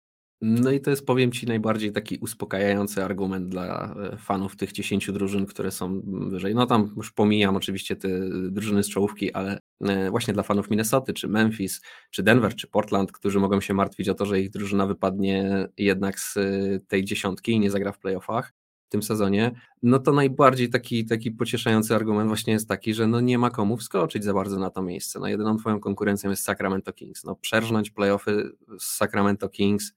No 0.42 0.72
i 0.72 0.82
to 0.82 0.90
jest, 0.90 1.06
powiem 1.06 1.32
Ci, 1.32 1.46
najbardziej 1.46 1.92
taki 1.92 2.18
uspokajający 2.18 3.04
argument 3.04 3.50
dla 3.50 3.96
e, 3.96 4.18
fanów 4.18 4.56
tych 4.56 4.72
10 4.72 5.12
drużyn, 5.12 5.46
które 5.46 5.72
są 5.72 6.02
wyżej. 6.06 6.56
No 6.56 6.66
tam 6.66 6.94
już 6.98 7.12
pomijam 7.12 7.56
oczywiście 7.56 7.96
te 7.96 8.10
drużyny 8.52 8.84
z 8.84 8.90
czołówki, 8.90 9.34
ale 9.34 9.60
e, 9.82 10.10
właśnie 10.10 10.34
dla 10.34 10.44
fanów 10.44 10.70
Minnesoty, 10.70 11.14
czy 11.14 11.28
Memphis, 11.28 11.82
czy 12.12 12.24
Denver, 12.24 12.56
czy 12.56 12.68
Portland, 12.68 13.12
którzy 13.12 13.40
mogą 13.40 13.62
się 13.62 13.74
martwić 13.74 14.10
o 14.10 14.14
to, 14.14 14.26
że 14.26 14.40
ich 14.40 14.50
drużyna 14.50 14.88
wypadnie 14.88 15.68
jednak 15.78 16.20
z 16.20 16.38
e, 16.38 16.42
tej 16.88 17.06
dziesiątki 17.06 17.52
i 17.52 17.60
nie 17.60 17.72
zagra 17.72 17.92
w 17.92 18.00
playoffach 18.00 18.54
tym 18.94 19.04
sezonie, 19.04 19.52
no 19.84 20.00
to 20.00 20.12
najbardziej 20.12 20.70
taki, 20.70 21.06
taki 21.06 21.32
pocieszający 21.32 21.96
argument 21.96 22.28
właśnie 22.28 22.54
jest 22.54 22.68
taki, 22.68 22.94
że 22.94 23.08
no 23.08 23.22
nie 23.22 23.38
ma 23.38 23.50
komu 23.50 23.78
wskoczyć 23.78 24.24
za 24.24 24.34
bardzo 24.34 24.60
na 24.60 24.70
to 24.70 24.82
miejsce. 24.82 25.20
No 25.20 25.28
jedyną 25.28 25.58
twoją 25.58 25.80
konkurencją 25.80 26.30
jest 26.30 26.44
Sacramento 26.44 26.94
Kings. 26.94 27.24
No 27.24 27.36
przerżnąć 27.36 27.92
playoffy 27.92 28.52
z 28.80 28.84
Sacramento 28.84 29.50
Kings 29.50 29.94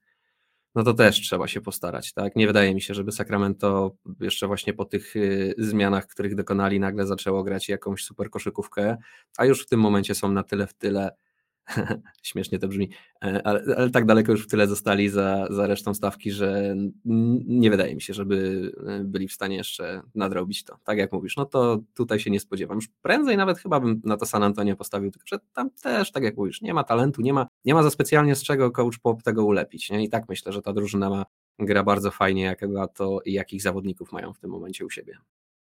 no 0.77 0.83
to 0.83 0.93
też 0.93 1.21
trzeba 1.21 1.47
się 1.47 1.61
postarać, 1.61 2.13
tak? 2.13 2.35
Nie 2.35 2.47
wydaje 2.47 2.75
mi 2.75 2.81
się, 2.81 2.93
żeby 2.93 3.11
Sacramento 3.11 3.95
jeszcze 4.19 4.47
właśnie 4.47 4.73
po 4.73 4.85
tych 4.85 5.15
y, 5.15 5.55
zmianach, 5.57 6.07
których 6.07 6.35
dokonali, 6.35 6.79
nagle 6.79 7.05
zaczęło 7.05 7.43
grać 7.43 7.69
jakąś 7.69 8.03
super 8.03 8.29
koszykówkę, 8.29 8.97
a 9.37 9.45
już 9.45 9.63
w 9.63 9.65
tym 9.65 9.79
momencie 9.79 10.15
są 10.15 10.31
na 10.31 10.43
tyle 10.43 10.67
w 10.67 10.73
tyle, 10.73 11.11
śmiesznie 12.23 12.59
to 12.59 12.67
brzmi, 12.67 12.89
e, 13.23 13.47
ale, 13.47 13.63
ale, 13.77 13.89
tak 13.89 14.05
daleko 14.05 14.31
już 14.31 14.43
w 14.43 14.47
tyle 14.47 14.67
zostali 14.67 15.09
za, 15.09 15.47
za 15.49 15.67
resztą 15.67 15.93
stawki, 15.93 16.31
że 16.31 16.75
nie 17.45 17.71
wydaje 17.71 17.95
mi 17.95 18.01
się, 18.01 18.13
żeby 18.13 18.71
e, 18.87 19.03
byli 19.03 19.27
w 19.27 19.33
stanie 19.33 19.55
jeszcze 19.55 20.01
nadrobić 20.15 20.63
to. 20.63 20.77
Tak 20.83 20.97
jak 20.97 21.13
mówisz, 21.13 21.35
no 21.37 21.45
to 21.45 21.79
tutaj 21.93 22.19
się 22.19 22.31
nie 22.31 22.39
spodziewam. 22.39 22.75
Już 22.75 22.87
prędzej 23.01 23.37
nawet 23.37 23.59
chyba 23.59 23.79
bym 23.79 24.01
na 24.03 24.17
to 24.17 24.25
San 24.25 24.43
Antonio 24.43 24.75
postawił, 24.75 25.11
tylko 25.11 25.27
że 25.27 25.39
tam 25.53 25.69
też, 25.69 26.11
tak 26.11 26.23
jak 26.23 26.37
mówisz, 26.37 26.61
nie 26.61 26.73
ma 26.73 26.83
talentu, 26.83 27.21
nie 27.21 27.33
ma, 27.33 27.47
nie 27.65 27.73
ma 27.73 27.83
za 27.83 27.89
specjalnie 27.89 28.35
z 28.35 28.43
czego 28.43 28.71
coach 28.71 28.99
Pop 28.99 29.23
tego 29.23 29.45
ulepić. 29.45 29.89
Nie? 29.89 30.03
I 30.03 30.09
tak 30.09 30.29
myślę, 30.29 30.53
że 30.53 30.61
ta 30.61 30.73
drużyna 30.73 31.09
ma 31.09 31.25
gra 31.59 31.83
bardzo 31.83 32.11
fajnie, 32.11 32.43
jak 32.43 32.61
to 32.93 33.21
i 33.25 33.33
jakich 33.33 33.61
zawodników 33.61 34.11
mają 34.11 34.33
w 34.33 34.39
tym 34.39 34.49
momencie 34.49 34.85
u 34.85 34.89
siebie. 34.89 35.17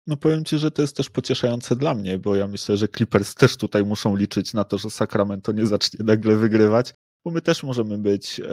No 0.07 0.17
powiem 0.17 0.45
Ci, 0.45 0.57
że 0.57 0.71
to 0.71 0.81
jest 0.81 0.97
też 0.97 1.09
pocieszające 1.09 1.75
dla 1.75 1.93
mnie, 1.93 2.19
bo 2.19 2.35
ja 2.35 2.47
myślę, 2.47 2.77
że 2.77 2.87
Clippers 2.87 3.35
też 3.35 3.57
tutaj 3.57 3.85
muszą 3.85 4.15
liczyć 4.15 4.53
na 4.53 4.63
to, 4.63 4.77
że 4.77 4.89
Sacramento 4.89 5.51
nie 5.51 5.67
zacznie 5.67 6.05
nagle 6.05 6.35
wygrywać, 6.35 6.93
bo 7.25 7.31
my 7.31 7.41
też 7.41 7.63
możemy 7.63 7.97
być 7.97 8.39
e, 8.39 8.43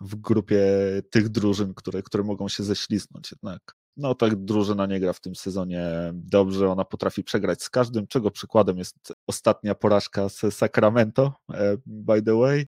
w 0.00 0.16
grupie 0.16 0.62
tych 1.10 1.28
drużyn, 1.28 1.74
które, 1.74 2.02
które 2.02 2.24
mogą 2.24 2.48
się 2.48 2.62
ześliznąć 2.62 3.30
jednak. 3.32 3.74
No 3.96 4.14
tak 4.14 4.36
drużyna 4.44 4.86
nie 4.86 5.00
gra 5.00 5.12
w 5.12 5.20
tym 5.20 5.34
sezonie 5.34 6.10
dobrze, 6.14 6.68
ona 6.68 6.84
potrafi 6.84 7.24
przegrać 7.24 7.62
z 7.62 7.70
każdym, 7.70 8.06
czego 8.06 8.30
przykładem 8.30 8.78
jest 8.78 9.12
ostatnia 9.26 9.74
porażka 9.74 10.28
z 10.28 10.54
Sacramento, 10.54 11.34
e, 11.52 11.76
by 11.86 12.22
the 12.22 12.34
way, 12.34 12.66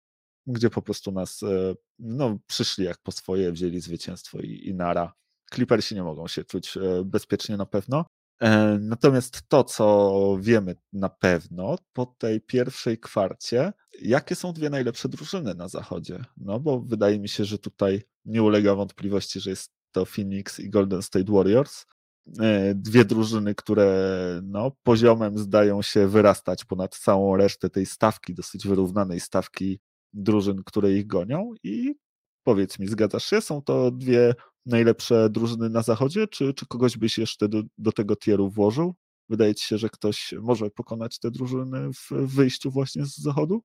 gdzie 0.48 0.70
po 0.70 0.82
prostu 0.82 1.12
nas 1.12 1.44
e, 1.44 1.76
no, 2.00 2.38
przyszli 2.48 2.86
jak 2.86 2.98
po 3.04 3.12
swoje, 3.12 3.52
wzięli 3.52 3.82
zwycięstwo 3.82 4.40
i, 4.40 4.68
i 4.68 4.74
nara. 4.74 5.14
Clippersi 5.54 5.96
nie 5.96 6.04
mogą 6.04 6.28
się 6.28 6.44
czuć 6.44 6.78
e, 6.78 6.82
bezpiecznie 7.06 7.58
na 7.58 7.66
pewno. 7.66 8.06
E, 8.42 8.78
natomiast 8.82 9.42
to, 9.48 9.64
co 9.64 10.38
wiemy 10.42 10.76
na 10.94 11.10
pewno 11.10 11.76
po 11.94 12.06
tej 12.06 12.42
pierwszej 12.42 13.00
kwarcie, 13.00 13.74
jakie 14.02 14.36
są 14.36 14.54
dwie 14.54 14.70
najlepsze 14.70 15.10
drużyny 15.10 15.56
na 15.56 15.68
zachodzie? 15.68 16.26
No 16.38 16.60
bo 16.60 16.80
wydaje 16.80 17.20
mi 17.20 17.30
się, 17.30 17.46
że 17.46 17.58
tutaj 17.58 18.02
nie 18.26 18.44
ulega 18.44 18.76
wątpliwości, 18.76 19.40
że 19.40 19.50
jest 19.50 19.72
to 19.92 20.06
Phoenix 20.06 20.60
i 20.60 20.70
Golden 20.70 21.02
State 21.02 21.32
Warriors. 21.32 21.86
E, 22.40 22.76
dwie 22.76 23.06
drużyny, 23.06 23.56
które 23.56 24.40
no, 24.44 24.72
poziomem 24.84 25.38
zdają 25.38 25.82
się 25.82 26.08
wyrastać 26.08 26.66
ponad 26.66 26.96
całą 26.96 27.38
resztę 27.38 27.70
tej 27.70 27.86
stawki, 27.86 28.34
dosyć 28.34 28.68
wyrównanej 28.68 29.20
stawki 29.20 29.80
drużyn, 30.14 30.64
które 30.64 30.92
ich 30.92 31.08
gonią. 31.08 31.54
I 31.64 31.96
powiedz 32.44 32.80
mi, 32.80 32.88
zgadzasz 32.88 33.26
się? 33.26 33.42
Są 33.42 33.62
to 33.62 33.92
dwie 33.92 34.34
najlepsze 34.66 35.30
drużyny 35.30 35.70
na 35.70 35.82
zachodzie, 35.82 36.28
czy, 36.28 36.54
czy 36.54 36.66
kogoś 36.66 36.98
byś 36.98 37.18
jeszcze 37.18 37.50
do, 37.50 37.62
do 37.78 37.92
tego 37.92 38.16
tieru 38.16 38.50
włożył? 38.50 38.96
Wydaje 39.30 39.56
ci 39.56 39.68
się, 39.68 39.78
że 39.78 39.90
ktoś 39.90 40.34
może 40.42 40.70
pokonać 40.70 41.20
te 41.20 41.32
drużyny 41.32 41.90
w 41.94 42.12
wyjściu 42.12 42.72
właśnie 42.72 43.06
z 43.06 43.18
zachodu? 43.18 43.62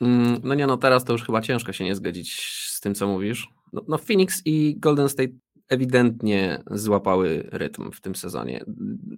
Mm, 0.00 0.40
no 0.44 0.54
nie, 0.54 0.66
no 0.66 0.76
teraz 0.76 1.04
to 1.04 1.12
już 1.12 1.24
chyba 1.24 1.40
ciężko 1.40 1.72
się 1.72 1.84
nie 1.84 1.94
zgodzić 1.94 2.40
z 2.68 2.80
tym, 2.80 2.94
co 2.94 3.08
mówisz. 3.08 3.48
No, 3.72 3.82
no 3.88 3.98
Phoenix 3.98 4.42
i 4.44 4.76
Golden 4.78 5.08
State 5.08 5.32
ewidentnie 5.70 6.62
złapały 6.70 7.48
rytm 7.52 7.90
w 7.92 8.00
tym 8.00 8.16
sezonie. 8.16 8.64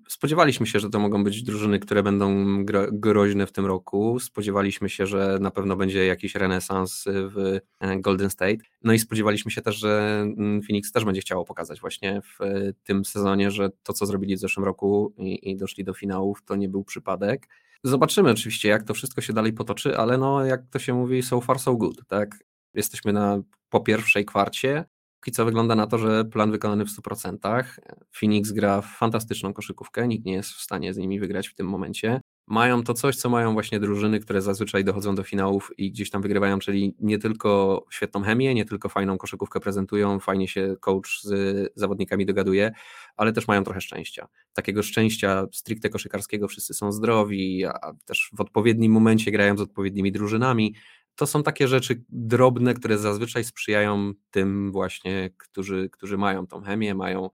Spodziewaliśmy 0.08 0.66
się, 0.66 0.80
że 0.80 0.90
to 0.90 0.98
mogą 0.98 1.24
być 1.24 1.42
drużyny, 1.42 1.78
które 1.78 2.02
będą 2.02 2.44
groźne 2.92 3.46
w 3.46 3.52
tym 3.52 3.66
roku. 3.66 4.20
Spodziewaliśmy 4.20 4.88
się, 4.88 5.06
że 5.06 5.38
na 5.40 5.50
pewno 5.50 5.76
będzie 5.76 6.06
jakiś 6.06 6.34
renesans 6.34 7.04
w 7.06 7.60
e, 7.80 8.00
Golden 8.00 8.30
State. 8.30 8.56
No 8.82 8.92
i 8.92 8.98
spodziewaliśmy 8.98 9.50
się 9.50 9.62
też, 9.62 9.76
że 9.76 10.20
mm, 10.38 10.62
Phoenix 10.62 10.92
też 10.92 11.04
będzie 11.04 11.20
chciało 11.20 11.44
pokazać 11.44 11.80
właśnie 11.80 12.20
w 12.22 12.38
tym 12.84 13.04
sezonie, 13.04 13.50
że 13.50 13.70
to, 13.82 13.92
co 13.92 14.06
zrobili 14.06 14.36
w 14.36 14.40
zeszłym 14.40 14.66
roku 14.66 15.14
i, 15.18 15.50
i 15.50 15.56
doszli 15.56 15.84
do 15.84 15.94
finałów, 15.94 16.42
to 16.44 16.56
nie 16.56 16.68
był 16.68 16.84
przypadek. 16.84 17.48
Zobaczymy 17.84 18.30
oczywiście, 18.30 18.68
jak 18.68 18.82
to 18.82 18.94
wszystko 18.94 19.20
się 19.20 19.32
dalej 19.32 19.52
potoczy, 19.52 19.96
ale 19.96 20.18
no, 20.18 20.44
jak 20.44 20.62
to 20.70 20.78
się 20.78 20.94
mówi, 20.94 21.22
so 21.22 21.40
far 21.40 21.58
so 21.58 21.74
good, 21.74 22.06
tak? 22.06 22.44
Jesteśmy 22.74 23.12
na, 23.12 23.42
po 23.68 23.80
pierwszej 23.80 24.24
kwarcie, 24.24 24.84
Póki 25.22 25.32
co 25.32 25.44
wygląda 25.44 25.74
na 25.74 25.86
to, 25.86 25.98
że 25.98 26.24
plan 26.24 26.50
wykonany 26.50 26.84
w 26.84 26.88
100%. 26.88 27.64
Phoenix 28.12 28.52
gra 28.52 28.80
fantastyczną 28.80 29.52
koszykówkę, 29.52 30.08
nikt 30.08 30.24
nie 30.24 30.32
jest 30.32 30.50
w 30.50 30.60
stanie 30.60 30.94
z 30.94 30.96
nimi 30.96 31.20
wygrać 31.20 31.48
w 31.48 31.54
tym 31.54 31.68
momencie. 31.68 32.20
Mają 32.46 32.82
to 32.82 32.94
coś, 32.94 33.16
co 33.16 33.28
mają 33.30 33.52
właśnie 33.52 33.80
drużyny, 33.80 34.20
które 34.20 34.42
zazwyczaj 34.42 34.84
dochodzą 34.84 35.14
do 35.14 35.22
finałów 35.22 35.70
i 35.78 35.90
gdzieś 35.90 36.10
tam 36.10 36.22
wygrywają, 36.22 36.58
czyli 36.58 36.94
nie 37.00 37.18
tylko 37.18 37.84
świetną 37.90 38.22
chemię, 38.22 38.54
nie 38.54 38.64
tylko 38.64 38.88
fajną 38.88 39.18
koszykówkę 39.18 39.60
prezentują, 39.60 40.20
fajnie 40.20 40.48
się 40.48 40.76
coach 40.80 41.20
z 41.22 41.72
zawodnikami 41.74 42.26
dogaduje, 42.26 42.72
ale 43.16 43.32
też 43.32 43.48
mają 43.48 43.64
trochę 43.64 43.80
szczęścia. 43.80 44.28
Takiego 44.52 44.82
szczęścia 44.82 45.46
stricte 45.52 45.88
koszykarskiego, 45.88 46.48
wszyscy 46.48 46.74
są 46.74 46.92
zdrowi, 46.92 47.64
a 47.64 47.92
też 48.04 48.30
w 48.32 48.40
odpowiednim 48.40 48.92
momencie 48.92 49.30
grają 49.30 49.56
z 49.56 49.60
odpowiednimi 49.60 50.12
drużynami, 50.12 50.74
to 51.16 51.26
są 51.26 51.42
takie 51.42 51.68
rzeczy 51.68 52.04
drobne, 52.08 52.74
które 52.74 52.98
zazwyczaj 52.98 53.44
sprzyjają 53.44 54.12
tym 54.30 54.72
właśnie, 54.72 55.30
którzy, 55.38 55.90
którzy 55.90 56.18
mają 56.18 56.46
tą 56.46 56.62
chemię, 56.62 56.94
mają, 56.94 57.30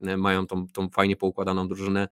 e, 0.00 0.16
mają 0.16 0.46
tą, 0.46 0.66
tą 0.66 0.88
fajnie 0.88 1.16
poukładaną 1.16 1.68
drużynę. 1.68 2.08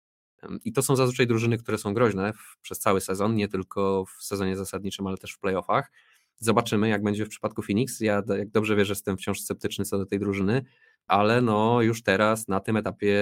I 0.65 0.73
to 0.73 0.83
są 0.83 0.97
zazwyczaj 0.97 1.27
drużyny, 1.27 1.59
które 1.59 1.79
są 1.79 1.95
groźne 1.95 2.33
w, 2.33 2.59
przez 2.63 2.79
cały 2.79 3.01
sezon, 3.01 3.35
nie 3.35 3.49
tylko 3.49 4.05
w 4.05 4.25
sezonie 4.25 4.57
zasadniczym, 4.57 5.07
ale 5.07 5.17
też 5.17 5.33
w 5.33 5.39
playoffach. 5.39 5.91
Zobaczymy, 6.37 6.89
jak 6.89 7.03
będzie 7.03 7.25
w 7.25 7.29
przypadku 7.29 7.63
Phoenix. 7.63 8.01
Ja, 8.01 8.23
jak 8.39 8.51
dobrze 8.51 8.77
wierzę, 8.77 8.93
jestem 8.93 9.17
wciąż 9.17 9.41
sceptyczny 9.41 9.85
co 9.85 9.99
do 9.99 10.07
tej 10.07 10.19
drużyny, 10.19 10.65
ale 11.07 11.43
no 11.43 11.83
już 11.83 12.03
teraz 12.03 12.49
na 12.49 12.61
tym 12.61 12.77
etapie 12.77 13.21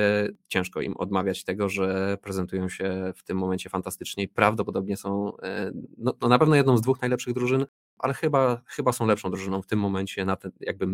ciężko 0.48 0.80
im 0.80 0.96
odmawiać 0.96 1.44
tego, 1.44 1.68
że 1.68 2.18
prezentują 2.22 2.68
się 2.68 3.12
w 3.16 3.22
tym 3.22 3.38
momencie 3.38 3.70
fantastycznie 3.70 4.24
i 4.24 4.28
prawdopodobnie 4.28 4.96
są 4.96 5.36
e, 5.38 5.72
no, 5.98 6.14
no 6.20 6.28
na 6.28 6.38
pewno 6.38 6.56
jedną 6.56 6.76
z 6.76 6.80
dwóch 6.80 7.00
najlepszych 7.00 7.34
drużyn 7.34 7.66
ale 7.98 8.14
chyba, 8.14 8.62
chyba 8.66 8.92
są 8.92 9.06
lepszą 9.06 9.30
drużyną 9.30 9.62
w 9.62 9.66
tym 9.66 9.78
momencie. 9.78 10.24
Na 10.24 10.36
ten, 10.36 10.52
jakby, 10.60 10.86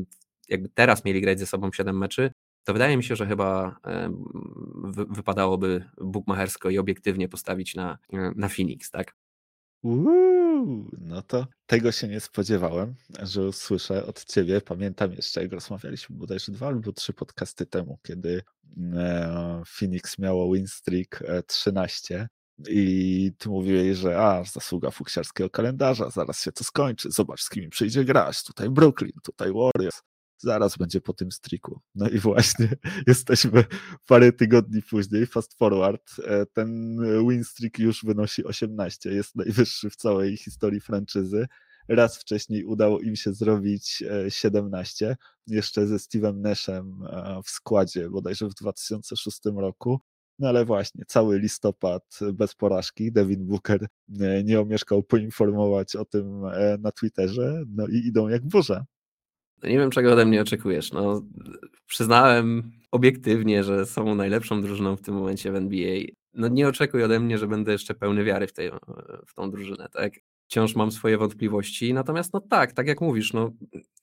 jakby 0.49 0.69
teraz 0.69 1.05
mieli 1.05 1.21
grać 1.21 1.39
ze 1.39 1.47
sobą 1.47 1.73
7 1.73 1.99
meczy, 1.99 2.33
to 2.65 2.73
wydaje 2.73 2.97
mi 2.97 3.05
się, 3.05 3.17
że 3.17 3.27
chyba 3.27 3.77
wypadałoby 5.11 5.85
bukmachersko 6.01 6.71
i 6.71 6.79
obiektywnie 6.79 7.29
postawić 7.29 7.75
na, 7.75 7.99
na 8.37 8.49
Phoenix, 8.49 8.91
tak? 8.91 9.15
Uuu, 9.83 10.91
no 11.01 11.23
to 11.23 11.47
tego 11.67 11.93
się 11.93 12.09
nie 12.09 12.21
spodziewałem, 12.21 12.95
że 13.23 13.43
usłyszę 13.43 14.07
od 14.07 14.25
ciebie. 14.25 14.61
Pamiętam 14.61 15.13
jeszcze, 15.13 15.43
jak 15.43 15.53
rozmawialiśmy 15.53 16.17
bodajże 16.17 16.53
dwa 16.53 16.67
albo 16.67 16.93
trzy 16.93 17.13
podcasty 17.13 17.67
temu, 17.67 17.99
kiedy 18.03 18.43
e, 18.95 19.63
Phoenix 19.67 20.19
miało 20.19 20.53
win 20.55 20.67
streak 20.67 21.23
13 21.47 22.21
e, 22.21 22.29
i 22.69 23.33
ty 23.39 23.49
mówiłeś, 23.49 23.99
że 23.99 24.19
a, 24.19 24.45
zasługa 24.45 24.91
fuksiarskiego 24.91 25.51
kalendarza, 25.51 26.11
zaraz 26.11 26.43
się 26.43 26.53
to 26.53 26.65
skończy, 26.65 27.11
zobacz 27.11 27.43
z 27.43 27.51
kim 27.51 27.71
przyjdzie 27.71 28.05
grać, 28.05 28.45
tutaj 28.45 28.71
Brooklyn, 28.71 29.13
tutaj 29.23 29.53
Warriors, 29.53 30.03
zaraz 30.39 30.77
będzie 30.77 31.01
po 31.01 31.13
tym 31.13 31.33
striku. 31.33 31.81
No 31.95 32.09
i 32.09 32.19
właśnie 32.19 32.69
jesteśmy 33.07 33.65
parę 34.07 34.33
tygodni 34.33 34.83
później, 34.83 35.27
fast 35.27 35.55
forward, 35.55 36.13
e, 36.25 36.47
ten 36.47 36.99
win 37.29 37.45
streak 37.45 37.79
już 37.79 38.05
wynosi 38.05 38.45
18, 38.45 39.11
jest 39.11 39.37
najwyższy 39.37 39.91
w 39.91 39.97
całej 39.97 40.37
historii 40.37 40.81
franczyzy. 40.81 41.47
Raz 41.89 42.19
wcześniej 42.19 42.65
udało 42.65 43.01
im 43.01 43.17
się 43.17 43.33
zrobić 43.33 44.03
17, 44.29 45.07
e, 45.11 45.17
jeszcze 45.47 45.87
ze 45.87 45.97
Steve'em 45.97 46.37
Nashem 46.37 47.05
e, 47.11 47.41
w 47.45 47.51
składzie, 47.51 48.11
bodajże 48.11 48.49
w 48.49 48.55
2006 48.55 49.41
roku. 49.57 50.01
No 50.39 50.49
ale 50.49 50.65
właśnie, 50.65 51.05
cały 51.07 51.39
listopad 51.39 52.19
bez 52.33 52.55
porażki. 52.55 53.13
Devin 53.13 53.47
Booker 53.47 53.87
e, 54.21 54.45
nie 54.45 54.61
omieszkał 54.61 55.03
poinformować 55.03 55.97
o 55.97 56.05
tym 56.05 56.45
e, 56.45 56.79
na 56.81 56.93
Twitterze, 56.93 57.63
no 57.69 57.87
i 57.87 57.97
idą 58.07 58.29
jak 58.29 58.43
burza. 58.47 58.85
No 59.63 59.69
nie 59.69 59.79
wiem, 59.79 59.91
czego 59.91 60.13
ode 60.13 60.27
mnie 60.27 60.43
oczekujesz. 60.43 60.93
No, 60.93 61.23
przyznałem 61.87 62.73
obiektywnie, 62.91 63.65
że 63.65 63.87
są 63.87 64.15
najlepszą 64.15 64.63
drużyną 64.63 64.97
w 64.97 65.01
tym 65.03 65.15
momencie 65.15 65.53
w 65.53 65.57
NBA. 65.57 66.01
No 66.35 66.49
nie 66.49 66.69
oczekuj 66.69 67.03
ode 67.05 67.21
mnie, 67.21 67.39
że 67.39 67.47
będę 67.47 67.73
jeszcze 67.73 67.95
pełny 67.95 68.25
wiary 68.25 68.47
w, 68.47 68.53
tej, 68.53 68.71
w 69.27 69.35
tą 69.35 69.51
drużynę, 69.51 69.89
tak? 69.93 70.13
Wciąż 70.47 70.77
mam 70.77 70.93
swoje 70.93 71.19
wątpliwości, 71.19 71.95
natomiast 71.95 72.33
no 72.33 72.41
tak, 72.41 72.73
tak 72.73 72.87
jak 72.87 73.01
mówisz, 73.01 73.33
no 73.33 73.53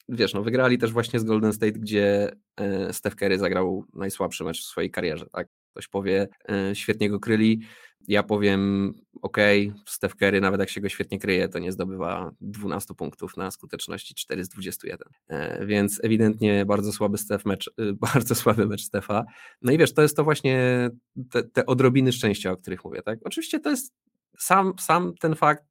wiesz, 0.10 0.34
no 0.34 0.44
wygrali 0.44 0.78
też 0.78 0.92
właśnie 0.92 1.20
z 1.20 1.24
Golden 1.24 1.54
State, 1.54 1.72
gdzie 1.72 2.32
e, 2.58 2.94
Steph 2.94 3.16
Curry 3.16 3.38
zagrał 3.38 3.86
najsłabszy 3.94 4.44
mecz 4.44 4.62
w 4.62 4.66
swojej 4.66 4.92
karierze, 4.92 5.26
tak? 5.32 5.48
Ktoś 5.72 5.88
powie, 5.88 6.28
e, 6.50 6.76
świetnie 6.76 7.10
go 7.10 7.20
kryli, 7.20 7.62
ja 8.08 8.24
powiem, 8.24 8.94
ok, 9.22 9.38
Steph 9.86 10.16
Curry, 10.16 10.42
nawet 10.42 10.60
jak 10.60 10.70
się 10.70 10.82
go 10.82 10.90
świetnie 10.90 11.20
kryje, 11.20 11.50
to 11.50 11.60
nie 11.60 11.72
zdobywa 11.72 12.32
12 12.42 12.94
punktów 12.94 13.38
na 13.38 13.52
skuteczności 13.52 14.16
4 14.16 14.44
z 14.44 14.50
21. 14.50 15.10
E, 15.28 15.66
więc 15.66 16.00
ewidentnie 16.04 16.66
bardzo 16.66 16.92
słaby 16.92 17.18
Steph 17.18 17.46
mecz, 17.46 17.68
y, 17.68 17.94
bardzo 18.14 18.36
słaby 18.36 18.66
mecz 18.66 18.82
Stefa. 18.82 19.26
No 19.62 19.72
i 19.72 19.78
wiesz, 19.78 19.94
to 19.94 20.02
jest 20.02 20.16
to 20.16 20.24
właśnie 20.24 20.90
te, 21.32 21.44
te 21.44 21.66
odrobiny 21.66 22.12
szczęścia, 22.12 22.52
o 22.52 22.58
których 22.58 22.86
mówię, 22.86 23.02
tak? 23.02 23.20
Oczywiście 23.24 23.60
to 23.60 23.70
jest 23.70 23.94
sam, 24.40 24.74
sam 24.80 25.14
ten 25.20 25.36
fakt 25.36 25.64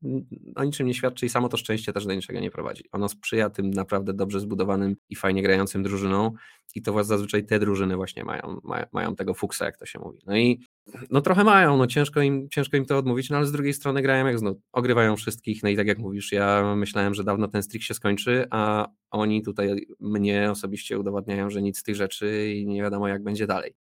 o 0.57 0.65
niczym 0.65 0.87
nie 0.87 0.95
świadczy 0.95 1.27
i 1.27 1.29
samo 1.29 1.49
to 1.49 1.57
szczęście 1.57 1.93
też 1.93 2.07
do 2.07 2.15
niczego 2.15 2.41
nie 2.41 2.51
prowadzi. 2.51 2.85
Ono 2.93 3.09
sprzyja 3.09 3.51
tym 3.51 3.71
naprawdę 3.71 4.15
dobrze 4.15 4.41
zbudowanym 4.41 4.97
i 5.09 5.17
fajnie 5.17 5.43
grającym 5.43 5.83
drużynom 5.83 6.33
i 6.75 6.83
to 6.83 7.05
zazwyczaj 7.05 7.47
te 7.47 7.59
drużyny 7.59 7.97
właśnie 7.97 8.25
mają, 8.25 8.61
mają, 8.65 8.85
mają 8.93 9.17
tego 9.17 9.35
fuksa, 9.35 9.65
jak 9.65 9.77
to 9.77 9.87
się 9.87 9.99
mówi. 9.99 10.19
No 10.27 10.37
i 10.37 10.61
no 11.11 11.21
trochę 11.21 11.45
mają, 11.45 11.77
no 11.77 11.87
ciężko 11.87 12.23
im, 12.23 12.49
ciężko 12.49 12.77
im 12.77 12.85
to 12.85 12.99
odmówić, 12.99 13.31
no 13.31 13.37
ale 13.37 13.47
z 13.47 13.53
drugiej 13.53 13.73
strony 13.75 14.03
grają 14.03 14.27
jak 14.27 14.39
znów, 14.39 14.57
ogrywają 14.73 15.17
wszystkich, 15.17 15.63
no 15.63 15.69
i 15.69 15.77
tak 15.77 15.87
jak 15.87 15.99
mówisz, 15.99 16.33
ja 16.33 16.75
myślałem, 16.77 17.15
że 17.15 17.25
dawno 17.25 17.49
ten 17.49 17.63
streak 17.63 17.83
się 17.83 17.95
skończy, 17.95 18.47
a 18.51 18.89
oni 19.11 19.43
tutaj 19.43 19.87
mnie 20.01 20.51
osobiście 20.51 20.99
udowadniają, 20.99 21.51
że 21.51 21.63
nic 21.63 21.79
z 21.79 21.83
tych 21.83 21.97
rzeczy 21.97 22.55
i 22.55 22.67
nie 22.67 22.83
wiadomo 22.83 23.09
jak 23.09 23.23
będzie 23.23 23.47
dalej. 23.47 23.75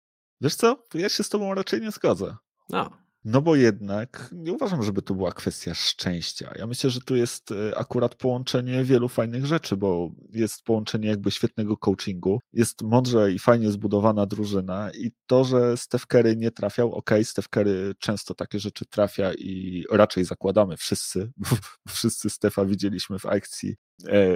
Wiesz 0.41 0.55
co, 0.55 0.83
ja 0.95 1.09
się 1.09 1.23
z 1.23 1.29
tobą 1.29 1.55
raczej 1.55 1.81
nie 1.81 1.91
zgodzę. 1.91 2.37
No, 2.71 3.04
no 3.25 3.43
bo 3.43 3.57
jednak 3.57 4.29
nie 4.33 4.53
uważam, 4.53 4.83
żeby 4.83 5.03
to 5.03 5.15
była 5.15 5.33
kwestia 5.33 5.75
szczęścia. 5.75 6.53
Ja 6.59 6.67
myślę, 6.67 6.91
że 6.91 7.01
tu 7.01 7.17
jest 7.17 7.51
e, 7.53 7.79
akurat 7.79 8.15
połączenie 8.15 8.85
wielu 8.85 9.09
fajnych 9.09 9.47
rzeczy, 9.47 9.77
bo 9.77 10.11
jest 10.33 10.63
połączenie 10.63 11.09
jakby 11.09 11.31
świetnego 11.31 11.77
coachingu, 11.77 12.41
jest 12.53 12.83
mądrze 12.83 13.33
i 13.33 13.39
fajnie 13.39 13.71
zbudowana 13.71 14.27
drużyna 14.27 14.91
i 14.91 15.13
to, 15.27 15.45
że 15.45 15.77
Steph 15.77 16.07
Curry 16.07 16.37
nie 16.37 16.51
trafiał, 16.51 16.93
ok, 16.93 17.11
Steph 17.23 17.49
Curry 17.49 17.95
często 17.99 18.35
takie 18.35 18.59
rzeczy 18.59 18.87
trafia 18.87 19.33
i 19.35 19.85
raczej 19.91 20.25
zakładamy 20.25 20.77
wszyscy, 20.77 21.31
bo 21.37 21.47
wszyscy 21.89 22.31
Stefa 22.31 22.65
widzieliśmy 22.65 23.19
w 23.19 23.27
akcji 23.27 23.77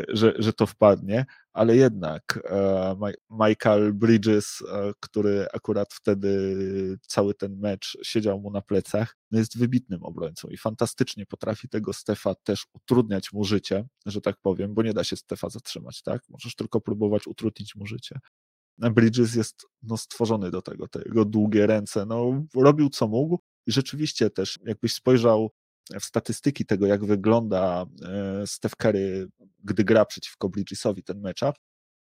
że, 0.08 0.34
że 0.38 0.52
to 0.52 0.66
wpadnie, 0.66 1.26
ale 1.52 1.76
jednak 1.76 2.40
e, 2.44 2.96
Michael 3.30 3.92
Bridges, 3.92 4.62
e, 4.72 4.92
który 5.00 5.46
akurat 5.52 5.94
wtedy 5.94 6.56
cały 7.06 7.34
ten 7.34 7.58
mecz 7.58 7.98
siedział 8.02 8.40
mu 8.40 8.50
na 8.50 8.62
plecach, 8.62 9.16
no 9.30 9.38
jest 9.38 9.58
wybitnym 9.58 10.02
obrońcą 10.02 10.48
i 10.48 10.56
fantastycznie 10.56 11.26
potrafi 11.26 11.68
tego 11.68 11.92
Stefa 11.92 12.34
też 12.34 12.66
utrudniać 12.72 13.32
mu 13.32 13.44
życie, 13.44 13.86
że 14.06 14.20
tak 14.20 14.36
powiem, 14.42 14.74
bo 14.74 14.82
nie 14.82 14.92
da 14.92 15.04
się 15.04 15.16
Stefa 15.16 15.48
zatrzymać, 15.48 16.02
tak? 16.02 16.22
Możesz 16.28 16.54
tylko 16.54 16.80
próbować 16.80 17.26
utrudnić 17.26 17.76
mu 17.76 17.86
życie. 17.86 18.18
Bridges 18.78 19.34
jest 19.34 19.66
no, 19.82 19.96
stworzony 19.96 20.50
do 20.50 20.62
tego, 20.62 20.88
te 20.88 21.02
jego 21.06 21.24
długie 21.24 21.66
ręce, 21.66 22.06
no, 22.06 22.44
robił 22.56 22.90
co 22.90 23.08
mógł 23.08 23.38
i 23.66 23.72
rzeczywiście 23.72 24.30
też, 24.30 24.58
jakbyś 24.64 24.92
spojrzał 24.92 25.50
w 26.00 26.04
statystyki 26.04 26.66
tego, 26.66 26.86
jak 26.86 27.04
wygląda 27.04 27.86
e, 28.06 28.46
Steph 28.46 28.76
Curry, 28.76 29.28
gdy 29.64 29.84
gra 29.84 30.04
przeciwko 30.04 30.48
Bridgesowi 30.48 31.02
ten 31.02 31.20
matchup, 31.20 31.54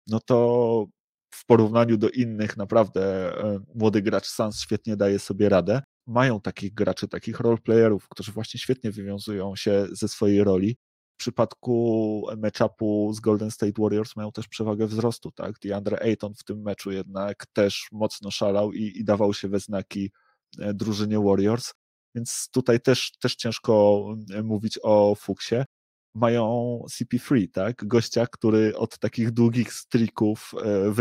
no 0.07 0.21
to 0.21 0.87
w 1.31 1.47
porównaniu 1.47 1.97
do 1.97 2.11
innych 2.11 2.57
naprawdę 2.57 3.33
e, 3.45 3.59
młody 3.75 4.03
gracz 4.03 4.27
Suns 4.27 4.61
świetnie 4.61 4.97
daje 4.97 5.19
sobie 5.19 5.49
radę. 5.49 5.83
Mają 6.07 6.41
takich 6.41 6.75
graczy, 6.75 7.09
takich 7.09 7.41
roleplayerów, 7.41 8.09
którzy 8.09 8.33
właśnie 8.33 8.61
świetnie 8.61 8.91
wywiązują 8.91 9.57
się 9.57 9.87
ze 9.93 10.09
swojej 10.09 10.45
roli. 10.45 10.77
W 11.15 11.19
przypadku 11.19 12.27
matchupu 12.37 13.13
z 13.15 13.21
Golden 13.21 13.51
State 13.51 13.73
Warriors 13.79 14.17
mają 14.17 14.33
też 14.33 14.49
przewagę 14.49 14.87
wzrostu, 14.87 15.31
tak? 15.31 15.59
DeAndre 15.59 16.03
Ayton 16.03 16.35
w 16.35 16.45
tym 16.45 16.63
meczu 16.63 16.91
jednak 16.91 17.47
też 17.53 17.89
mocno 17.93 18.31
szalał 18.31 18.73
i, 18.73 18.93
i 18.97 19.05
dawał 19.05 19.35
się 19.35 19.49
we 19.49 19.61
znaki 19.61 20.13
e, 20.59 20.75
drużynie 20.75 21.21
Warriors. 21.21 21.73
Więc 22.17 22.49
tutaj 22.53 22.81
też, 22.81 23.13
też 23.21 23.37
ciężko 23.37 24.05
e, 24.35 24.43
mówić 24.43 24.79
o 24.83 25.15
Fuchsie. 25.15 25.65
Mają 26.15 26.81
CP3, 26.91 27.51
tak? 27.53 27.87
Gościa, 27.87 28.27
który 28.27 28.77
od 28.77 28.99
takich 28.99 29.31
długich 29.31 29.73
strików 29.73 30.53
e, 30.65 30.93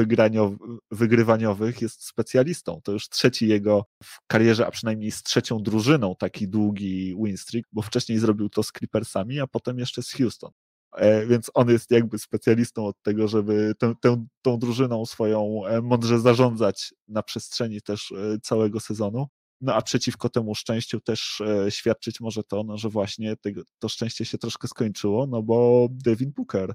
wygrywaniowych 0.91 1.82
jest 1.82 2.08
specjalistą. 2.08 2.82
To 2.84 2.91
już 2.91 3.10
trzeci 3.10 3.47
jego 3.47 3.86
w 4.04 4.17
karierze, 4.28 4.67
a 4.67 4.71
przynajmniej 4.71 5.12
z 5.12 5.23
trzecią 5.23 5.60
drużyną 5.60 6.15
taki 6.19 6.47
długi 6.47 7.15
win 7.23 7.38
streak, 7.38 7.65
bo 7.71 7.82
wcześniej 7.82 8.19
zrobił 8.19 8.49
to 8.49 8.63
z 8.63 8.71
Clippersami, 8.71 9.39
a 9.39 9.47
potem 9.47 9.80
jeszcze 9.80 10.04
z 10.04 10.12
Houston. 10.12 10.51
E, 10.95 11.28
więc 11.28 11.51
on 11.54 11.69
jest 11.69 11.91
jakby 11.91 12.19
specjalistą 12.19 12.86
od 12.86 13.01
tego, 13.01 13.28
żeby 13.28 13.73
tę, 13.80 13.93
tę, 14.01 14.25
tą 14.41 14.60
drużyną 14.60 15.06
swoją 15.06 15.62
mądrze 15.84 16.19
zarządzać 16.19 16.93
na 17.08 17.23
przestrzeni 17.23 17.82
też 17.82 18.13
całego 18.43 18.80
sezonu. 18.80 19.28
No 19.62 19.74
a 19.76 19.82
przeciwko 19.82 20.30
temu 20.30 20.56
szczęściu 20.56 21.02
też 21.02 21.41
e, 21.41 21.72
świadczyć 21.72 22.22
może 22.22 22.44
to, 22.44 22.63
no, 22.63 22.78
że 22.78 22.89
właśnie 22.89 23.36
tego, 23.36 23.62
to 23.80 23.89
szczęście 23.89 24.26
się 24.26 24.38
troszkę 24.38 24.68
skończyło, 24.68 25.28
no 25.28 25.44
bo 25.44 25.88
Devin 25.91 26.32
Booker 26.32 26.74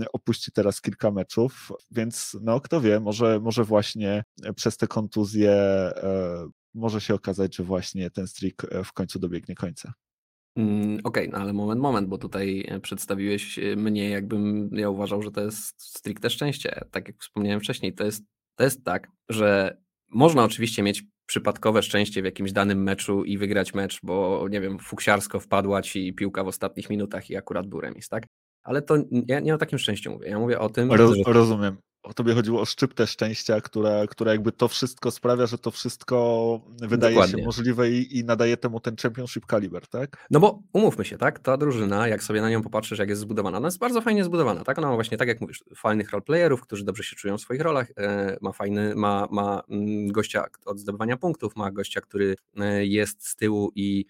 e, 0.00 0.06
opuści 0.12 0.52
teraz 0.52 0.80
kilka 0.80 1.10
meczów, 1.10 1.72
więc 1.90 2.36
no 2.42 2.60
kto 2.60 2.80
wie, 2.80 3.00
może, 3.00 3.40
może 3.40 3.64
właśnie 3.64 4.24
przez 4.56 4.76
te 4.76 4.86
kontuzje 4.86 5.50
e, 5.50 6.48
może 6.74 7.00
się 7.00 7.14
okazać, 7.14 7.56
że 7.56 7.64
właśnie 7.64 8.10
ten 8.10 8.26
streak 8.26 8.64
e, 8.70 8.84
w 8.84 8.92
końcu 8.92 9.18
dobiegnie 9.18 9.54
końca. 9.54 9.92
Mm, 10.56 11.00
okej, 11.04 11.28
okay, 11.28 11.28
no 11.28 11.38
ale 11.38 11.52
moment, 11.52 11.80
moment, 11.80 12.08
bo 12.08 12.18
tutaj 12.18 12.70
przedstawiłeś 12.82 13.58
mnie, 13.76 14.08
jakbym 14.08 14.70
ja 14.72 14.90
uważał, 14.90 15.22
że 15.22 15.30
to 15.30 15.40
jest 15.40 15.82
stricte 15.82 16.30
szczęście. 16.30 16.80
Tak 16.90 17.08
jak 17.08 17.16
wspomniałem 17.20 17.60
wcześniej, 17.60 17.94
to 17.94 18.04
jest, 18.04 18.24
to 18.56 18.64
jest 18.64 18.84
tak, 18.84 19.10
że 19.28 19.78
można 20.08 20.44
oczywiście 20.44 20.82
mieć 20.82 21.02
przypadkowe 21.28 21.82
szczęście 21.82 22.22
w 22.22 22.24
jakimś 22.24 22.52
danym 22.52 22.82
meczu 22.82 23.24
i 23.24 23.38
wygrać 23.38 23.74
mecz, 23.74 24.00
bo 24.02 24.46
nie 24.50 24.60
wiem, 24.60 24.78
fuksiarsko 24.78 25.40
wpadła 25.40 25.82
ci 25.82 26.14
piłka 26.14 26.44
w 26.44 26.48
ostatnich 26.48 26.90
minutach 26.90 27.30
i 27.30 27.36
akurat 27.36 27.66
był 27.66 27.80
remis, 27.80 28.08
tak? 28.08 28.26
Ale 28.62 28.82
to 28.82 28.96
ja 29.26 29.40
nie 29.40 29.54
o 29.54 29.58
takim 29.58 29.78
szczęściu 29.78 30.10
mówię. 30.10 30.28
Ja 30.28 30.38
mówię 30.38 30.58
o 30.58 30.68
tym. 30.68 30.92
Roz, 30.92 31.16
że... 31.16 31.32
Rozumiem 31.32 31.76
o 32.02 32.14
tobie 32.14 32.34
chodziło 32.34 32.60
o 32.60 32.64
szczyptę 32.64 33.06
szczęścia, 33.06 33.60
która, 33.60 34.06
która 34.06 34.32
jakby 34.32 34.52
to 34.52 34.68
wszystko 34.68 35.10
sprawia, 35.10 35.46
że 35.46 35.58
to 35.58 35.70
wszystko 35.70 36.60
wydaje 36.80 37.14
Dokładnie. 37.14 37.38
się 37.38 37.46
możliwe 37.46 37.90
i, 37.90 38.18
i, 38.18 38.24
nadaje 38.24 38.56
temu 38.56 38.80
ten 38.80 38.96
championship 38.96 39.46
kaliber, 39.46 39.86
tak? 39.86 40.26
No 40.30 40.40
bo 40.40 40.62
umówmy 40.72 41.04
się, 41.04 41.18
tak? 41.18 41.38
Ta 41.38 41.56
drużyna, 41.56 42.08
jak 42.08 42.22
sobie 42.22 42.40
na 42.40 42.50
nią 42.50 42.62
popatrzysz, 42.62 42.98
jak 42.98 43.08
jest 43.08 43.20
zbudowana, 43.20 43.58
ona 43.58 43.66
jest 43.66 43.78
bardzo 43.78 44.00
fajnie 44.00 44.24
zbudowana, 44.24 44.64
tak? 44.64 44.78
Ona 44.78 44.88
ma 44.88 44.94
właśnie, 44.94 45.18
tak 45.18 45.28
jak 45.28 45.40
mówisz, 45.40 45.64
fajnych 45.76 46.10
roleplayerów, 46.10 46.60
którzy 46.60 46.84
dobrze 46.84 47.02
się 47.02 47.16
czują 47.16 47.38
w 47.38 47.40
swoich 47.40 47.60
rolach, 47.60 47.90
e, 47.96 48.36
ma 48.40 48.52
fajny, 48.52 48.94
ma, 48.94 49.28
ma 49.30 49.62
mm, 49.70 50.12
gościa 50.12 50.46
od 50.64 50.78
zdobywania 50.78 51.16
punktów, 51.16 51.56
ma 51.56 51.70
gościa, 51.70 52.00
który 52.00 52.36
e, 52.56 52.86
jest 52.86 53.28
z 53.28 53.36
tyłu 53.36 53.72
i 53.74 54.04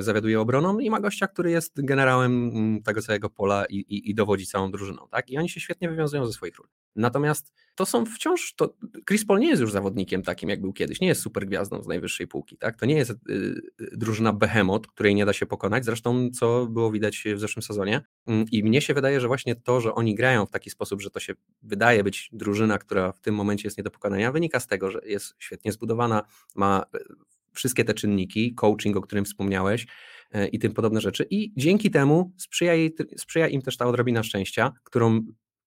zawiaduje 0.00 0.40
obroną 0.40 0.78
i 0.78 0.90
ma 0.90 1.00
gościa, 1.00 1.26
który 1.26 1.50
jest 1.50 1.84
generałem 1.84 2.48
mm, 2.48 2.82
tego 2.82 3.02
całego 3.02 3.30
pola 3.30 3.64
i, 3.64 3.76
i, 3.76 4.10
i, 4.10 4.14
dowodzi 4.14 4.46
całą 4.46 4.70
drużyną, 4.70 5.08
tak? 5.10 5.30
I 5.30 5.38
oni 5.38 5.48
się 5.48 5.60
świetnie 5.60 5.88
wywiązują 5.88 6.26
ze 6.26 6.32
swoich 6.32 6.56
ról. 6.56 6.68
Natomiast 6.96 7.52
to 7.74 7.86
są 7.86 8.06
wciąż, 8.06 8.54
to 8.54 8.74
Chris 9.08 9.26
Paul 9.26 9.40
nie 9.40 9.48
jest 9.48 9.62
już 9.62 9.72
zawodnikiem 9.72 10.22
takim, 10.22 10.48
jak 10.48 10.60
był 10.60 10.72
kiedyś, 10.72 11.00
nie 11.00 11.08
jest 11.08 11.22
super 11.22 11.46
gwiazdą 11.46 11.82
z 11.82 11.86
najwyższej 11.86 12.26
półki, 12.26 12.56
tak? 12.56 12.76
To 12.76 12.86
nie 12.86 12.94
jest 12.94 13.10
y, 13.10 13.16
drużyna 13.78 14.32
behemoth, 14.32 14.88
której 14.88 15.14
nie 15.14 15.26
da 15.26 15.32
się 15.32 15.46
pokonać, 15.46 15.84
zresztą 15.84 16.30
co 16.30 16.66
było 16.66 16.92
widać 16.92 17.24
w 17.34 17.40
zeszłym 17.40 17.62
sezonie 17.62 18.02
mm, 18.26 18.46
i 18.52 18.64
mnie 18.64 18.80
się 18.80 18.94
wydaje, 18.94 19.20
że 19.20 19.28
właśnie 19.28 19.54
to, 19.54 19.80
że 19.80 19.94
oni 19.94 20.14
grają 20.14 20.46
w 20.46 20.50
taki 20.50 20.70
sposób, 20.70 21.02
że 21.02 21.10
to 21.10 21.20
się 21.20 21.34
wydaje 21.62 22.04
być 22.04 22.30
drużyna, 22.32 22.78
która 22.78 23.12
w 23.12 23.20
tym 23.20 23.34
momencie 23.34 23.66
jest 23.66 23.78
nie 23.78 23.84
do 23.84 23.90
pokonania, 23.90 24.32
wynika 24.32 24.60
z 24.60 24.66
tego, 24.66 24.90
że 24.90 25.00
jest 25.04 25.34
świetnie 25.38 25.72
zbudowana, 25.72 26.22
ma 26.54 26.84
wszystkie 27.56 27.84
te 27.84 27.94
czynniki, 27.94 28.54
coaching, 28.54 28.96
o 28.96 29.00
którym 29.00 29.24
wspomniałeś 29.24 29.86
e, 30.32 30.48
i 30.48 30.58
tym 30.58 30.72
podobne 30.72 31.00
rzeczy. 31.00 31.26
I 31.30 31.52
dzięki 31.56 31.90
temu 31.90 32.32
sprzyja, 32.38 32.74
jej, 32.74 32.94
sprzyja 33.16 33.48
im 33.48 33.62
też 33.62 33.76
ta 33.76 33.86
odrobina 33.86 34.22
szczęścia, 34.22 34.72
którą 34.84 35.20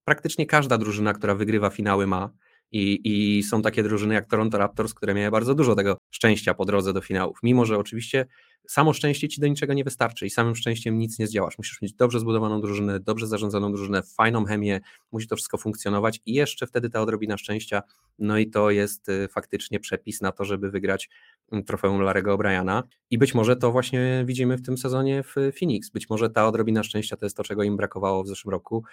praktycznie 0.06 0.45
każda 0.45 0.78
drużyna, 0.78 1.13
która 1.13 1.36
wygrywa 1.36 1.69
finały 1.69 2.08
ma. 2.08 2.30
I, 2.71 3.02
I 3.04 3.43
są 3.43 3.62
takie 3.62 3.84
drużyny 3.84 4.13
jak 4.13 4.30
Toronto 4.30 4.58
Raptors, 4.58 4.93
które 4.93 5.13
miały 5.13 5.32
bardzo 5.32 5.56
dużo 5.56 5.75
tego 5.75 5.97
szczęścia 6.12 6.54
po 6.54 6.65
drodze 6.65 6.93
do 6.93 7.02
finałów. 7.02 7.38
Mimo, 7.43 7.65
że 7.65 7.78
oczywiście 7.78 8.25
samo 8.69 8.93
szczęście 8.93 9.27
ci 9.27 9.41
do 9.41 9.47
niczego 9.47 9.73
nie 9.73 9.84
wystarczy 9.84 10.25
i 10.25 10.29
samym 10.29 10.55
szczęściem 10.55 10.97
nic 10.97 11.19
nie 11.19 11.27
zdziałasz. 11.27 11.58
Musisz 11.58 11.82
mieć 11.82 11.93
dobrze 11.93 12.19
zbudowaną 12.19 12.62
drużynę, 12.62 12.99
dobrze 12.99 13.27
zarządzaną 13.27 13.71
drużynę, 13.71 14.03
fajną 14.03 14.45
chemię, 14.45 14.79
musi 15.12 15.27
to 15.27 15.36
wszystko 15.36 15.58
funkcjonować 15.58 16.19
i 16.25 16.34
jeszcze 16.34 16.67
wtedy 16.67 16.89
ta 16.89 17.01
odrobina 17.01 17.38
szczęścia. 17.38 17.82
No 18.19 18.38
i 18.38 18.49
to 18.49 18.71
jest 18.71 19.10
y, 19.10 19.27
faktycznie 19.27 19.79
przepis 19.79 20.21
na 20.21 20.32
to, 20.32 20.45
żeby 20.45 20.71
wygrać 20.71 21.10
mm, 21.51 21.65
trofeum 21.65 22.01
Larego 22.01 22.38
O'Briana. 22.38 22.84
I 23.10 23.17
być 23.17 23.34
może 23.34 23.55
to 23.55 23.71
właśnie 23.71 24.23
widzimy 24.25 24.58
w 24.58 24.62
tym 24.62 24.77
sezonie 24.77 25.23
w 25.23 25.36
Phoenix. 25.60 25.89
Być 25.89 26.10
może 26.10 26.29
ta 26.29 26.47
odrobina 26.47 26.84
szczęścia 26.84 27.17
to 27.17 27.25
jest 27.25 27.38
to, 27.38 27.43
czego 27.43 27.63
im 27.63 27.77
brakowało 27.77 28.23
w 28.23 28.27
zeszłym 28.27 28.51
roku, 28.51 28.84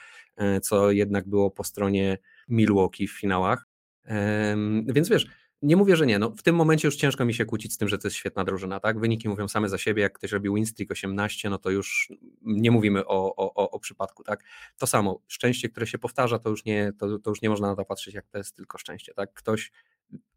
y, 0.40 0.60
co 0.60 0.90
jednak 0.90 1.28
było 1.28 1.50
po 1.50 1.64
stronie 1.64 2.18
Milwaukee 2.48 3.06
w 3.06 3.20
finałach. 3.20 3.66
Więc 4.86 5.08
wiesz, 5.08 5.26
nie 5.62 5.76
mówię, 5.76 5.96
że 5.96 6.06
nie. 6.06 6.18
No, 6.18 6.30
w 6.30 6.42
tym 6.42 6.56
momencie 6.56 6.88
już 6.88 6.96
ciężko 6.96 7.24
mi 7.24 7.34
się 7.34 7.44
kłócić 7.44 7.72
z 7.72 7.78
tym, 7.78 7.88
że 7.88 7.98
to 7.98 8.06
jest 8.06 8.16
świetna 8.16 8.44
drużyna. 8.44 8.80
Tak? 8.80 9.00
Wyniki 9.00 9.28
mówią 9.28 9.48
same 9.48 9.68
za 9.68 9.78
siebie. 9.78 10.02
Jak 10.02 10.12
ktoś 10.12 10.32
robi 10.32 10.54
win 10.54 10.66
streak 10.66 10.90
18, 10.90 11.50
no 11.50 11.58
to 11.58 11.70
już 11.70 12.12
nie 12.42 12.70
mówimy 12.70 13.06
o, 13.06 13.36
o, 13.36 13.70
o 13.70 13.80
przypadku. 13.80 14.24
Tak? 14.24 14.44
To 14.78 14.86
samo, 14.86 15.22
szczęście, 15.26 15.68
które 15.68 15.86
się 15.86 15.98
powtarza, 15.98 16.38
to 16.38 16.50
już, 16.50 16.64
nie, 16.64 16.92
to, 16.98 17.18
to 17.18 17.30
już 17.30 17.42
nie 17.42 17.50
można 17.50 17.68
na 17.68 17.76
to 17.76 17.84
patrzeć, 17.84 18.14
jak 18.14 18.26
to 18.26 18.38
jest 18.38 18.56
tylko 18.56 18.78
szczęście. 18.78 19.14
Tak? 19.14 19.32
Ktoś 19.32 19.72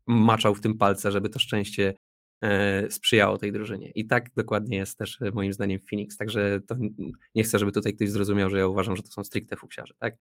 maczał 0.07 0.55
w 0.55 0.61
tym 0.61 0.77
palce, 0.77 1.11
żeby 1.11 1.29
to 1.29 1.39
szczęście 1.39 1.93
e, 2.41 2.91
sprzyjało 2.91 3.37
tej 3.37 3.51
drużynie. 3.51 3.91
I 3.95 4.07
tak 4.07 4.33
dokładnie 4.35 4.77
jest 4.77 4.97
też 4.97 5.21
e, 5.21 5.31
moim 5.31 5.53
zdaniem 5.53 5.79
Phoenix. 5.89 6.17
Także 6.17 6.59
nie 7.35 7.43
chcę, 7.43 7.59
żeby 7.59 7.71
tutaj 7.71 7.93
ktoś 7.93 8.09
zrozumiał, 8.09 8.49
że 8.49 8.57
ja 8.57 8.67
uważam, 8.67 8.95
że 8.95 9.03
to 9.03 9.11
są 9.11 9.23
stricte 9.23 9.55
fuksiarze. 9.55 9.93
Tak? 9.99 10.15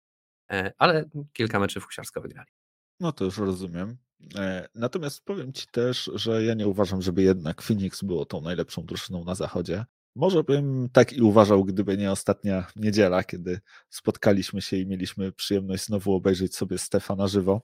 E, 0.51 0.73
ale 0.79 1.05
kilka 1.33 1.59
meczów 1.61 1.83
fuksiarsko 1.83 2.21
wygrali. 2.21 2.64
No 3.01 3.13
to 3.13 3.25
już 3.25 3.39
rozumiem. 3.39 3.97
E, 4.37 4.69
natomiast 4.75 5.25
powiem 5.25 5.53
Ci 5.53 5.67
też, 5.67 6.11
że 6.15 6.45
ja 6.45 6.55
nie 6.55 6.69
uważam, 6.69 7.03
żeby 7.03 7.23
jednak 7.23 7.63
Phoenix 7.63 8.03
było 8.03 8.27
tą 8.27 8.41
najlepszą 8.41 8.85
drużyną 8.85 9.25
na 9.25 9.35
zachodzie. 9.35 9.85
Może 10.17 10.45
bym 10.45 10.89
tak 10.93 11.13
i 11.13 11.23
uważał, 11.23 11.65
gdyby 11.65 11.97
nie 11.97 12.13
ostatnia 12.13 12.67
niedziela, 12.77 13.25
kiedy 13.25 13.61
spotkaliśmy 13.91 14.63
się 14.63 14.77
i 14.77 14.87
mieliśmy 14.87 15.33
przyjemność 15.33 15.85
znowu 15.85 16.15
obejrzeć 16.15 16.57
sobie 16.57 16.79
Stefana 16.79 17.29
żywo. 17.29 17.61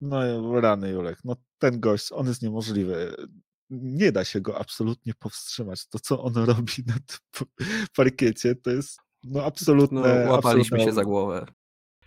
No 0.00 0.20
rany 0.60 0.90
Julek, 0.90 1.18
no 1.24 1.36
ten 1.58 1.80
gość, 1.80 2.12
on 2.12 2.26
jest 2.26 2.42
niemożliwy. 2.42 3.16
Nie 3.70 4.12
da 4.12 4.24
się 4.24 4.40
go 4.40 4.58
absolutnie 4.58 5.14
powstrzymać. 5.14 5.88
To, 5.88 5.98
co 5.98 6.22
on 6.22 6.34
robi 6.34 6.72
na 6.86 6.94
parkiecie, 7.96 8.54
to 8.54 8.70
jest 8.70 8.98
no 9.24 9.44
absolutne... 9.44 10.00
No, 10.00 10.32
łapaliśmy 10.32 10.60
absolutne... 10.60 10.84
się 10.84 10.92
za 10.92 11.04
głowę 11.04 11.46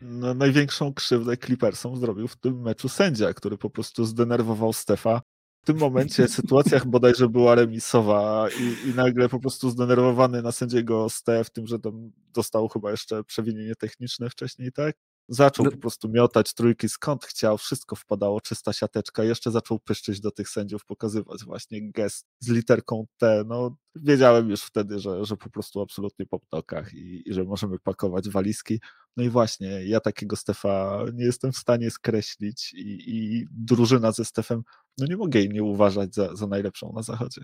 no, 0.01 0.33
największą 0.33 0.93
krzywdę 0.93 1.37
Clippersom 1.37 1.97
zrobił 1.97 2.27
w 2.27 2.37
tym 2.37 2.61
meczu 2.61 2.89
sędzia, 2.89 3.33
który 3.33 3.57
po 3.57 3.69
prostu 3.69 4.05
zdenerwował 4.05 4.73
Stefa. 4.73 5.21
W 5.61 5.65
tym 5.65 5.77
momencie 5.77 6.27
sytuacjach 6.27 6.87
bodajże 6.87 7.29
była 7.29 7.55
remisowa 7.55 8.47
i, 8.59 8.89
i 8.89 8.93
nagle 8.93 9.29
po 9.29 9.39
prostu 9.39 9.69
zdenerwowany 9.69 10.41
na 10.41 10.51
sędziego 10.51 11.09
Stef 11.09 11.49
tym, 11.49 11.67
że 11.67 11.79
tam 11.79 12.11
dostał 12.33 12.67
chyba 12.67 12.91
jeszcze 12.91 13.23
przewinienie 13.23 13.75
techniczne 13.75 14.29
wcześniej, 14.29 14.71
tak? 14.71 14.95
Zaczął 15.31 15.65
no. 15.65 15.71
po 15.71 15.77
prostu 15.77 16.09
miotać 16.09 16.53
trójki 16.53 16.89
skąd 16.89 17.25
chciał, 17.25 17.57
wszystko 17.57 17.95
wpadało, 17.95 18.41
czysta 18.41 18.73
siateczka. 18.73 19.23
Jeszcze 19.23 19.51
zaczął 19.51 19.79
pyszczyć 19.79 20.19
do 20.19 20.31
tych 20.31 20.49
sędziów, 20.49 20.85
pokazywać 20.85 21.43
właśnie 21.45 21.91
gest 21.91 22.25
z 22.39 22.49
literką 22.49 23.05
T. 23.17 23.43
No, 23.47 23.75
wiedziałem 23.95 24.49
już 24.49 24.61
wtedy, 24.61 24.99
że, 24.99 25.25
że 25.25 25.37
po 25.37 25.49
prostu 25.49 25.81
absolutnie 25.81 26.25
po 26.25 26.39
ptokach 26.39 26.93
i, 26.93 27.29
i 27.29 27.33
że 27.33 27.43
możemy 27.43 27.79
pakować 27.79 28.29
walizki. 28.29 28.79
No 29.17 29.23
i 29.23 29.29
właśnie, 29.29 29.85
ja 29.85 29.99
takiego 29.99 30.35
Stefa 30.35 31.03
nie 31.13 31.25
jestem 31.25 31.51
w 31.51 31.57
stanie 31.57 31.91
skreślić 31.91 32.73
i, 32.73 33.15
i 33.15 33.45
drużyna 33.51 34.11
ze 34.11 34.25
Stefem, 34.25 34.63
no 34.97 35.05
nie 35.05 35.17
mogę 35.17 35.39
jej 35.39 35.49
nie 35.49 35.63
uważać 35.63 36.15
za, 36.15 36.35
za 36.35 36.47
najlepszą 36.47 36.93
na 36.95 37.03
zachodzie. 37.03 37.41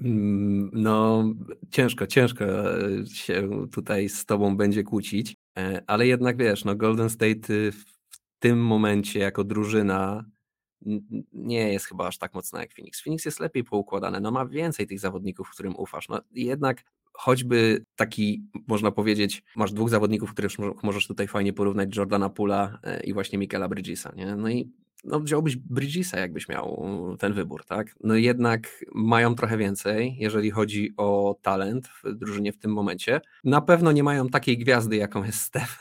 Mm, 0.00 0.70
no, 0.72 1.24
ciężko, 1.70 2.06
ciężko 2.06 2.44
się 3.12 3.48
tutaj 3.72 4.08
z 4.08 4.24
tobą 4.24 4.56
będzie 4.56 4.82
kłócić. 4.82 5.36
E, 5.58 5.82
ale 5.86 6.06
jednak 6.06 6.36
wiesz, 6.36 6.64
no 6.64 6.76
Golden 6.76 7.10
State 7.10 7.54
y, 7.54 7.72
w 7.72 7.84
tym 8.38 8.66
momencie 8.66 9.18
jako 9.18 9.44
drużyna 9.44 10.24
nie 11.32 11.72
jest 11.72 11.86
chyba 11.86 12.06
aż 12.06 12.18
tak 12.18 12.34
mocna 12.34 12.60
jak 12.60 12.74
Phoenix. 12.74 13.02
Phoenix 13.02 13.24
jest 13.24 13.40
lepiej 13.40 13.64
poukładane, 13.64 14.20
no 14.20 14.30
ma 14.30 14.46
więcej 14.46 14.86
tych 14.86 15.00
zawodników, 15.00 15.50
którym 15.50 15.76
ufasz. 15.76 16.08
No 16.08 16.20
jednak 16.32 16.84
choćby 17.12 17.84
taki, 17.96 18.42
można 18.68 18.90
powiedzieć, 18.90 19.42
masz 19.56 19.72
dwóch 19.72 19.90
zawodników, 19.90 20.32
których 20.32 20.52
możesz 20.82 21.06
tutaj 21.06 21.28
fajnie 21.28 21.52
porównać, 21.52 21.96
Jordana 21.96 22.28
Pula 22.28 22.78
e, 22.82 23.02
i 23.02 23.12
właśnie 23.12 23.38
Michaela 23.38 23.68
Bridgesa, 23.68 24.12
nie? 24.16 24.36
No 24.36 24.50
i 24.50 24.72
no 25.04 25.20
wziąłbyś 25.20 25.56
Bridgesa, 25.56 26.20
jakbyś 26.20 26.48
miał 26.48 26.86
ten 27.18 27.32
wybór, 27.32 27.64
tak? 27.64 27.94
No 28.00 28.14
jednak 28.14 28.84
mają 28.94 29.34
trochę 29.34 29.58
więcej, 29.58 30.16
jeżeli 30.18 30.50
chodzi 30.50 30.92
o 30.96 31.38
talent 31.42 31.88
w 31.88 32.14
drużynie 32.14 32.52
w 32.52 32.58
tym 32.58 32.72
momencie. 32.72 33.20
Na 33.44 33.60
pewno 33.60 33.92
nie 33.92 34.02
mają 34.02 34.28
takiej 34.28 34.58
gwiazdy, 34.58 34.96
jaką 34.96 35.24
jest 35.24 35.40
Steph. 35.40 35.78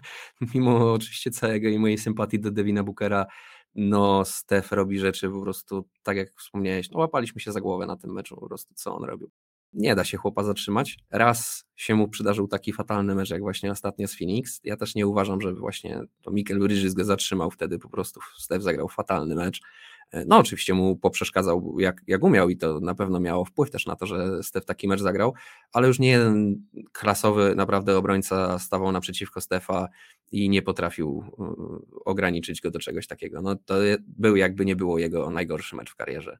Mimo 0.54 0.92
oczywiście 0.92 1.30
całego 1.30 1.68
i 1.68 1.78
mojej 1.78 1.98
sympatii 1.98 2.40
do 2.40 2.50
Devina 2.50 2.84
Bookera, 2.84 3.26
no 3.74 4.24
Steph 4.24 4.72
robi 4.72 4.98
rzeczy 4.98 5.30
po 5.30 5.42
prostu, 5.42 5.88
tak 6.02 6.16
jak 6.16 6.30
wspomniałeś, 6.30 6.90
no 6.90 6.98
łapaliśmy 6.98 7.40
się 7.40 7.52
za 7.52 7.60
głowę 7.60 7.86
na 7.86 7.96
tym 7.96 8.12
meczu 8.12 8.36
po 8.36 8.46
prostu, 8.46 8.74
co 8.74 8.96
on 8.96 9.04
robił 9.04 9.30
nie 9.72 9.94
da 9.94 10.04
się 10.04 10.16
chłopa 10.16 10.44
zatrzymać. 10.44 10.98
Raz 11.10 11.64
się 11.76 11.94
mu 11.94 12.08
przydarzył 12.08 12.48
taki 12.48 12.72
fatalny 12.72 13.14
mecz, 13.14 13.30
jak 13.30 13.40
właśnie 13.40 13.70
ostatnio 13.70 14.08
z 14.08 14.18
Phoenix. 14.18 14.60
Ja 14.64 14.76
też 14.76 14.94
nie 14.94 15.06
uważam, 15.06 15.40
żeby 15.40 15.60
właśnie 15.60 16.00
to 16.22 16.30
Mikel 16.30 16.58
Bridges 16.58 16.94
go 16.94 17.04
zatrzymał 17.04 17.50
wtedy, 17.50 17.78
po 17.78 17.88
prostu 17.88 18.20
Steph 18.38 18.62
zagrał 18.62 18.88
fatalny 18.88 19.34
mecz. 19.34 19.60
No 20.26 20.38
oczywiście 20.38 20.74
mu 20.74 20.96
poprzeszkadzał 20.96 21.76
jak, 21.78 22.02
jak 22.06 22.24
umiał 22.24 22.50
i 22.50 22.56
to 22.56 22.80
na 22.80 22.94
pewno 22.94 23.20
miało 23.20 23.44
wpływ 23.44 23.70
też 23.70 23.86
na 23.86 23.96
to, 23.96 24.06
że 24.06 24.42
Steph 24.42 24.66
taki 24.66 24.88
mecz 24.88 25.00
zagrał, 25.00 25.34
ale 25.72 25.88
już 25.88 25.98
nie 25.98 26.08
jeden 26.08 26.62
klasowy 26.92 27.54
naprawdę 27.54 27.96
obrońca 27.96 28.58
stawał 28.58 28.92
naprzeciwko 28.92 29.40
Stefa 29.40 29.88
i 30.32 30.50
nie 30.50 30.62
potrafił 30.62 31.24
y, 31.92 32.02
ograniczyć 32.04 32.60
go 32.60 32.70
do 32.70 32.78
czegoś 32.78 33.06
takiego. 33.06 33.42
No 33.42 33.56
to 33.56 33.74
był 34.06 34.36
jakby 34.36 34.64
nie 34.64 34.76
było 34.76 34.98
jego 34.98 35.30
najgorszy 35.30 35.76
mecz 35.76 35.90
w 35.90 35.96
karierze 35.96 36.38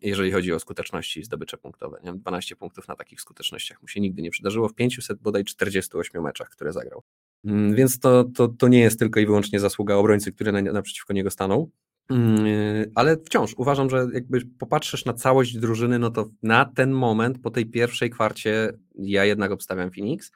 jeżeli 0.00 0.32
chodzi 0.32 0.52
o 0.52 0.58
skuteczności 0.58 1.20
i 1.20 1.24
zdobycze 1.24 1.58
punktowe. 1.58 2.00
Nie? 2.04 2.12
12 2.12 2.56
punktów 2.56 2.88
na 2.88 2.96
takich 2.96 3.20
skutecznościach 3.20 3.82
mu 3.82 3.88
się 3.88 4.00
nigdy 4.00 4.22
nie 4.22 4.30
przydarzyło 4.30 4.68
w 4.68 4.74
500 4.74 5.20
bodaj 5.20 5.44
48 5.44 6.22
meczach, 6.22 6.48
które 6.48 6.72
zagrał. 6.72 7.02
Mm, 7.44 7.74
więc 7.74 7.98
to, 7.98 8.24
to, 8.24 8.48
to 8.48 8.68
nie 8.68 8.80
jest 8.80 8.98
tylko 8.98 9.20
i 9.20 9.26
wyłącznie 9.26 9.60
zasługa 9.60 9.94
obrońcy, 9.94 10.32
który 10.32 10.52
na, 10.52 10.62
naprzeciwko 10.62 11.12
niego 11.12 11.30
stanął. 11.30 11.70
Mm, 12.10 12.90
ale 12.94 13.16
wciąż 13.16 13.54
uważam, 13.56 13.90
że 13.90 14.06
jakby 14.14 14.46
popatrzysz 14.58 15.04
na 15.04 15.12
całość 15.12 15.58
drużyny, 15.58 15.98
no 15.98 16.10
to 16.10 16.30
na 16.42 16.64
ten 16.64 16.90
moment, 16.90 17.38
po 17.38 17.50
tej 17.50 17.66
pierwszej 17.66 18.10
kwarcie, 18.10 18.72
ja 18.94 19.24
jednak 19.24 19.52
obstawiam 19.52 19.90
Phoenix. 19.90 20.30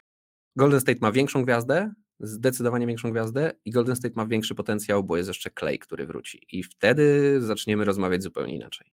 Golden 0.57 0.81
State 0.81 0.99
ma 1.01 1.13
większą 1.13 1.45
gwiazdę, 1.45 1.93
zdecydowanie 2.21 2.87
większą 2.87 3.11
gwiazdę 3.11 3.53
i 3.65 3.71
Golden 3.71 3.97
State 3.97 4.15
ma 4.17 4.27
większy 4.27 4.55
potencjał, 4.55 5.05
bo 5.05 5.17
jest 5.17 5.29
jeszcze 5.29 5.51
Clay, 5.59 5.79
który 5.79 6.07
wróci. 6.07 6.47
I 6.53 6.63
wtedy 6.63 7.37
zaczniemy 7.41 7.85
rozmawiać 7.85 8.23
zupełnie 8.23 8.57
inaczej. 8.57 8.93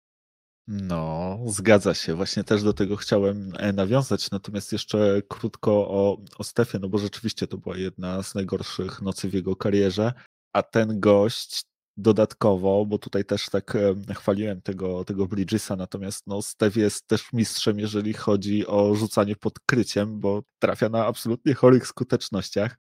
No, 0.73 1.39
zgadza 1.47 1.95
się. 1.95 2.15
Właśnie 2.15 2.45
też 2.45 2.63
do 2.63 2.73
tego 2.73 2.97
chciałem 2.97 3.53
e, 3.57 3.73
nawiązać. 3.73 4.31
Natomiast 4.31 4.73
jeszcze 4.73 5.23
krótko 5.29 5.73
o, 5.73 6.19
o 6.39 6.45
Stefie, 6.45 6.79
no 6.79 6.89
bo 6.89 6.99
rzeczywiście 6.99 7.47
to 7.47 7.59
była 7.59 7.77
jedna 7.77 8.23
z 8.23 8.35
najgorszych 8.35 9.03
nocy 9.03 9.29
w 9.29 9.35
jego 9.35 9.57
karierze. 9.57 10.13
A 10.53 10.63
ten 10.63 11.01
gość 11.01 11.63
dodatkowo, 11.97 12.87
bo 12.87 12.99
tutaj 12.99 13.25
też 13.25 13.49
tak 13.49 13.77
e, 13.77 14.15
chwaliłem 14.15 14.63
tego, 14.63 15.05
tego 15.05 15.27
Bridgesa, 15.27 15.77
natomiast 15.77 16.27
no, 16.27 16.43
Stef 16.43 16.77
jest 16.77 17.07
też 17.07 17.33
mistrzem, 17.33 17.79
jeżeli 17.79 18.13
chodzi 18.13 18.67
o 18.67 18.95
rzucanie 18.95 19.37
pod 19.37 19.61
kryciem, 19.61 20.21
bo 20.21 20.43
trafia 20.59 20.89
na 20.89 21.07
absolutnie 21.07 21.55
chorych 21.55 21.87
skutecznościach. 21.87 22.77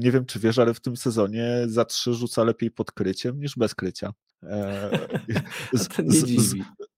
Nie 0.00 0.12
wiem, 0.12 0.26
czy 0.26 0.38
wiesz, 0.38 0.58
ale 0.58 0.74
w 0.74 0.80
tym 0.80 0.96
sezonie 0.96 1.62
za 1.66 1.84
trzy 1.84 2.14
rzuca 2.14 2.44
lepiej 2.44 2.70
pod 2.70 2.92
kryciem 2.92 3.40
niż 3.40 3.56
bez 3.56 3.74
krycia. 3.74 4.12
E, 4.42 4.90
z, 5.72 5.88
z, 6.06 6.54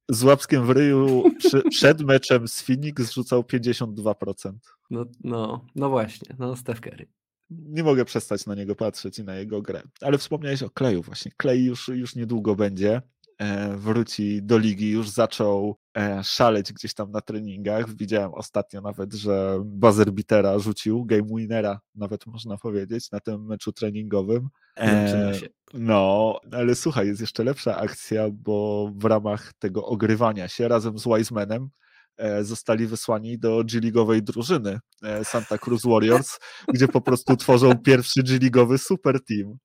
z, 0.08 0.22
łapskiem 0.22 0.66
w 0.66 0.70
ryju 0.70 1.24
przy, 1.38 1.62
przed 1.70 2.00
meczem 2.00 2.48
z 2.48 2.62
Phoenix 2.62 3.12
rzucał 3.12 3.42
52%. 3.42 4.52
No, 4.90 5.04
no, 5.24 5.66
no 5.74 5.88
właśnie, 5.90 6.36
no 6.38 6.56
Steph 6.56 6.80
Curry. 6.80 7.06
Nie 7.50 7.84
mogę 7.84 8.04
przestać 8.04 8.46
na 8.46 8.54
niego 8.54 8.74
patrzeć 8.74 9.18
i 9.18 9.24
na 9.24 9.34
jego 9.34 9.62
grę. 9.62 9.82
Ale 10.00 10.18
wspomniałeś 10.18 10.62
o 10.62 10.70
Kleju 10.70 11.02
właśnie. 11.02 11.32
Klej 11.36 11.64
już, 11.64 11.88
już 11.88 12.16
niedługo 12.16 12.54
będzie. 12.54 13.02
E, 13.40 13.76
wróci 13.76 14.42
do 14.42 14.58
ligi, 14.58 14.90
już 14.90 15.08
zaczął 15.08 15.76
e, 15.96 16.24
szaleć 16.24 16.72
gdzieś 16.72 16.94
tam 16.94 17.10
na 17.10 17.20
treningach. 17.20 17.96
Widziałem 17.96 18.34
ostatnio 18.34 18.80
nawet, 18.80 19.14
że 19.14 19.62
buzzer 19.64 20.12
bitera 20.12 20.58
rzucił, 20.58 21.04
game 21.04 21.22
winnera 21.36 21.80
nawet 21.94 22.26
można 22.26 22.56
powiedzieć, 22.56 23.10
na 23.10 23.20
tym 23.20 23.46
meczu 23.46 23.72
treningowym. 23.72 24.48
E, 24.78 25.32
no, 25.74 26.40
ale 26.52 26.74
słuchaj, 26.74 27.06
jest 27.06 27.20
jeszcze 27.20 27.44
lepsza 27.44 27.76
akcja, 27.76 28.26
bo 28.32 28.90
w 28.96 29.04
ramach 29.04 29.52
tego 29.58 29.86
ogrywania 29.86 30.48
się 30.48 30.68
razem 30.68 30.98
z 30.98 31.04
Wisemanem 31.04 31.68
zostali 32.40 32.86
wysłani 32.86 33.38
do 33.38 33.64
G-League'owej 33.64 34.20
drużyny 34.20 34.78
Santa 35.24 35.58
Cruz 35.58 35.82
Warriors, 35.84 36.38
gdzie 36.74 36.88
po 36.88 37.00
prostu 37.00 37.36
tworzą 37.36 37.78
pierwszy 37.78 38.22
G-League'owy 38.22 38.78
super 38.78 39.18
team. 39.24 39.58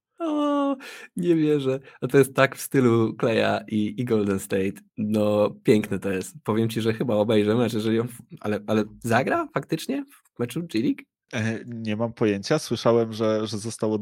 Nie 1.15 1.36
wierzę. 1.36 1.80
A 2.01 2.08
to 2.08 2.17
jest 2.17 2.36
tak 2.36 2.56
w 2.56 2.62
stylu 2.62 3.13
Kleja 3.15 3.62
i, 3.67 4.01
i 4.01 4.06
Golden 4.06 4.39
State. 4.39 4.82
No, 4.97 5.49
piękne 5.63 5.99
to 5.99 6.12
jest. 6.12 6.36
Powiem 6.43 6.69
ci, 6.69 6.82
że 6.82 6.93
chyba 6.93 7.15
obejrzę 7.15 7.56
mecz, 7.56 7.73
jeżeli 7.73 7.99
on... 7.99 8.08
Ale, 8.39 8.60
ale 8.67 8.84
zagra 9.04 9.47
faktycznie 9.54 10.06
w 10.06 10.39
meczu 10.39 10.63
G-League? 10.63 11.14
E, 11.33 11.59
nie 11.65 11.95
mam 11.95 12.13
pojęcia. 12.13 12.59
Słyszałem, 12.59 13.13
że, 13.13 13.47
że 13.47 13.57
został 13.57 13.93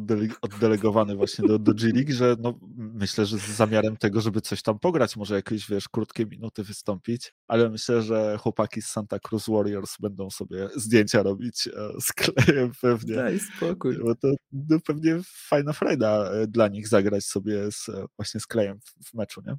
oddelegowany 0.42 1.16
właśnie 1.16 1.48
do, 1.48 1.60
do 1.60 1.74
G-League, 1.74 2.12
że 2.12 2.36
no, 2.40 2.60
myślę, 2.78 3.26
że 3.26 3.38
z 3.38 3.48
zamiarem 3.48 3.98
tego, 3.98 4.22
żeby 4.22 4.42
coś 4.42 4.62
tam 4.62 4.80
pograć, 4.80 5.18
może 5.18 5.36
jakieś, 5.36 5.70
wiesz, 5.70 5.90
krótkie 5.90 6.26
minuty 6.26 6.64
wystąpić, 6.64 7.34
ale 7.48 7.70
myślę, 7.70 8.02
że 8.02 8.38
chłopaki 8.40 8.82
z 8.82 8.88
Santa 8.88 9.20
Cruz 9.20 9.46
Warriors 9.50 9.98
będą 10.00 10.30
sobie 10.30 10.70
zdjęcia 10.76 11.24
robić 11.24 11.68
e, 11.68 11.72
z 12.02 12.14
klejem 12.14 12.72
pewnie. 12.82 13.16
Daj 13.16 13.40
spokój. 13.40 13.98
Bo 14.00 14.16
to 14.16 14.28
no, 14.52 14.80
pewnie 14.86 15.20
fajna 15.26 15.74
frajda 15.74 16.32
e, 16.32 16.48
dla 16.48 16.68
nich 16.68 16.88
zagrać 16.88 17.26
sobie 17.26 17.72
z, 17.72 17.90
właśnie 18.18 18.40
z 18.40 18.48
klejem 18.48 18.80
w, 18.80 19.10
w 19.10 19.14
meczu, 19.14 19.42
nie? 19.48 19.58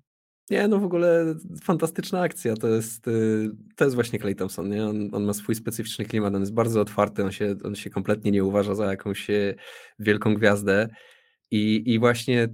Nie, 0.50 0.68
no 0.68 0.78
w 0.78 0.84
ogóle 0.84 1.34
fantastyczna 1.62 2.20
akcja. 2.20 2.56
To 2.56 2.68
jest, 2.68 3.08
y, 3.08 3.50
to 3.76 3.84
jest 3.84 3.94
właśnie 3.94 4.18
Clay 4.18 4.34
Thompson. 4.34 4.68
Nie? 4.68 4.86
On, 4.86 5.08
on, 5.12 5.24
ma 5.24 5.32
swój 5.32 5.54
specyficzny 5.54 6.04
klimat, 6.04 6.34
on 6.34 6.40
jest 6.40 6.54
bardzo 6.54 6.80
otwarty, 6.80 7.24
on 7.24 7.32
się, 7.32 7.56
on 7.64 7.74
się 7.74 7.90
kompletnie 7.90 8.30
nie 8.30 8.44
uważa 8.44 8.74
za 8.74 8.86
jakąś 8.90 9.30
e, 9.30 9.54
wielką 9.98 10.34
gwiazdę. 10.34 10.88
I, 11.50 11.82
I 11.86 11.98
właśnie 11.98 12.48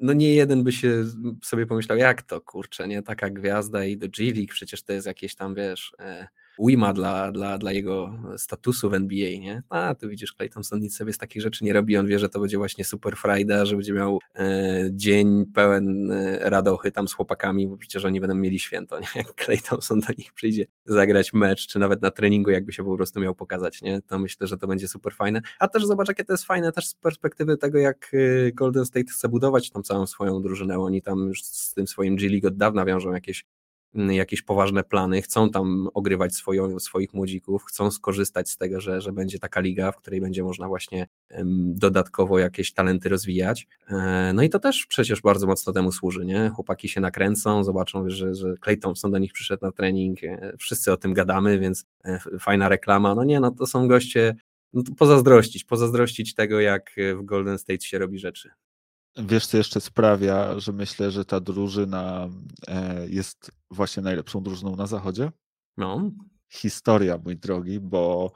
no 0.00 0.12
nie 0.12 0.34
jeden 0.34 0.64
by 0.64 0.72
się 0.72 1.04
sobie 1.44 1.66
pomyślał, 1.66 1.98
jak 1.98 2.22
to 2.22 2.40
kurczę, 2.40 2.88
nie 2.88 3.02
taka 3.02 3.30
gwiazda 3.30 3.84
i 3.84 3.96
do 3.96 4.08
G-League, 4.08 4.52
przecież 4.52 4.82
to 4.82 4.92
jest 4.92 5.06
jakieś 5.06 5.34
tam, 5.34 5.54
wiesz, 5.54 5.92
e, 5.98 6.28
ujma 6.60 6.92
dla, 6.92 7.32
dla, 7.32 7.58
dla 7.58 7.72
jego 7.72 8.18
statusu 8.36 8.90
w 8.90 8.94
NBA, 8.94 9.30
nie? 9.40 9.62
A, 9.68 9.94
tu 9.94 10.08
widzisz, 10.08 10.34
Clay 10.34 10.48
Thompson 10.48 10.80
nic 10.80 10.96
sobie 10.96 11.12
z 11.12 11.18
takich 11.18 11.42
rzeczy 11.42 11.64
nie 11.64 11.72
robi, 11.72 11.96
on 11.96 12.06
wie, 12.06 12.18
że 12.18 12.28
to 12.28 12.40
będzie 12.40 12.58
właśnie 12.58 12.84
super 12.84 13.16
Friday, 13.16 13.66
że 13.66 13.76
będzie 13.76 13.92
miał 13.92 14.18
e, 14.34 14.88
dzień 14.92 15.46
pełen 15.54 16.10
e, 16.10 16.50
radochy 16.50 16.92
tam 16.92 17.08
z 17.08 17.12
chłopakami, 17.12 17.68
bo 17.68 17.76
przecież 17.76 18.04
oni 18.04 18.20
będą 18.20 18.34
mieli 18.34 18.58
święto, 18.58 19.00
nie? 19.00 19.06
Jak 19.14 19.44
Clay 19.44 19.58
Thompson 19.58 20.00
do 20.00 20.12
nich 20.18 20.32
przyjdzie 20.32 20.66
zagrać 20.84 21.32
mecz, 21.32 21.66
czy 21.66 21.78
nawet 21.78 22.02
na 22.02 22.10
treningu, 22.10 22.50
jakby 22.50 22.72
się 22.72 22.84
po 22.84 22.96
prostu 22.96 23.20
miał 23.20 23.34
pokazać, 23.34 23.82
nie? 23.82 24.02
To 24.02 24.18
myślę, 24.18 24.46
że 24.46 24.58
to 24.58 24.66
będzie 24.66 24.88
super 24.88 25.14
fajne. 25.14 25.40
A 25.58 25.68
też 25.68 25.86
zobacz, 25.86 26.08
jakie 26.08 26.24
to 26.24 26.32
jest 26.32 26.44
fajne 26.44 26.72
też 26.72 26.86
z 26.86 26.94
perspektywy 26.94 27.56
tego, 27.56 27.78
jak 27.78 28.10
e, 28.14 28.52
Golden 28.52 28.84
State 28.84 29.12
chce 29.12 29.28
budować 29.28 29.70
tą 29.70 29.82
całą 29.82 30.06
swoją 30.06 30.42
drużynę. 30.42 30.78
Oni 30.78 31.02
tam 31.02 31.18
już 31.18 31.42
z 31.42 31.74
tym 31.74 31.86
swoim 31.86 32.16
G-League 32.16 32.48
od 32.48 32.56
dawna 32.56 32.84
wiążą 32.84 33.12
jakieś 33.12 33.44
jakieś 33.94 34.42
poważne 34.42 34.84
plany, 34.84 35.22
chcą 35.22 35.50
tam 35.50 35.88
ogrywać 35.94 36.34
swoją, 36.34 36.78
swoich 36.78 37.14
młodzików, 37.14 37.64
chcą 37.64 37.90
skorzystać 37.90 38.50
z 38.50 38.56
tego, 38.56 38.80
że, 38.80 39.00
że 39.00 39.12
będzie 39.12 39.38
taka 39.38 39.60
liga, 39.60 39.92
w 39.92 39.96
której 39.96 40.20
będzie 40.20 40.42
można 40.42 40.68
właśnie 40.68 41.06
dodatkowo 41.64 42.38
jakieś 42.38 42.72
talenty 42.72 43.08
rozwijać. 43.08 43.66
E, 43.88 44.32
no 44.34 44.42
i 44.42 44.48
to 44.48 44.58
też 44.58 44.86
przecież 44.86 45.20
bardzo 45.20 45.46
mocno 45.46 45.72
temu 45.72 45.92
służy, 45.92 46.24
nie? 46.24 46.50
Chłopaki 46.54 46.88
się 46.88 47.00
nakręcą, 47.00 47.64
zobaczą, 47.64 48.10
że, 48.10 48.34
że 48.34 48.54
Clay 48.64 48.76
Thompson 48.76 49.10
do 49.10 49.18
nich 49.18 49.32
przyszedł 49.32 49.66
na 49.66 49.72
trening, 49.72 50.24
e, 50.24 50.52
wszyscy 50.58 50.92
o 50.92 50.96
tym 50.96 51.14
gadamy, 51.14 51.58
więc 51.58 51.84
e, 52.04 52.18
fajna 52.38 52.68
reklama. 52.68 53.14
No 53.14 53.24
nie, 53.24 53.40
no 53.40 53.50
to 53.50 53.66
są 53.66 53.88
goście, 53.88 54.36
no 54.72 54.82
to 54.82 54.94
pozazdrościć, 54.94 55.64
pozazdrościć 55.64 56.34
tego, 56.34 56.60
jak 56.60 56.96
w 57.16 57.24
Golden 57.24 57.58
State 57.58 57.80
się 57.80 57.98
robi 57.98 58.18
rzeczy. 58.18 58.50
Wiesz, 59.16 59.46
co 59.46 59.56
jeszcze 59.56 59.80
sprawia, 59.80 60.58
że 60.58 60.72
myślę, 60.72 61.10
że 61.10 61.24
ta 61.24 61.40
drużyna 61.40 62.28
e, 62.68 63.08
jest 63.08 63.50
właśnie 63.70 64.02
najlepszą 64.02 64.42
drużyną 64.42 64.76
na 64.76 64.86
zachodzie? 64.86 65.32
No. 65.76 66.10
Historia, 66.52 67.18
mój 67.24 67.36
drogi, 67.36 67.80
bo, 67.80 68.32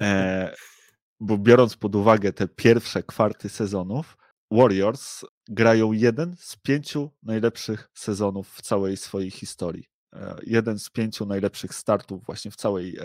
e, 0.00 0.54
bo 1.20 1.38
biorąc 1.38 1.76
pod 1.76 1.94
uwagę 1.94 2.32
te 2.32 2.48
pierwsze 2.48 3.02
kwarty 3.02 3.48
sezonów, 3.48 4.16
Warriors 4.50 5.24
grają 5.48 5.92
jeden 5.92 6.36
z 6.38 6.56
pięciu 6.56 7.10
najlepszych 7.22 7.90
sezonów 7.94 8.50
w 8.50 8.62
całej 8.62 8.96
swojej 8.96 9.30
historii. 9.30 9.84
E, 10.12 10.36
jeden 10.46 10.78
z 10.78 10.90
pięciu 10.90 11.26
najlepszych 11.26 11.74
startów 11.74 12.24
właśnie 12.24 12.50
w 12.50 12.56
całej 12.56 12.98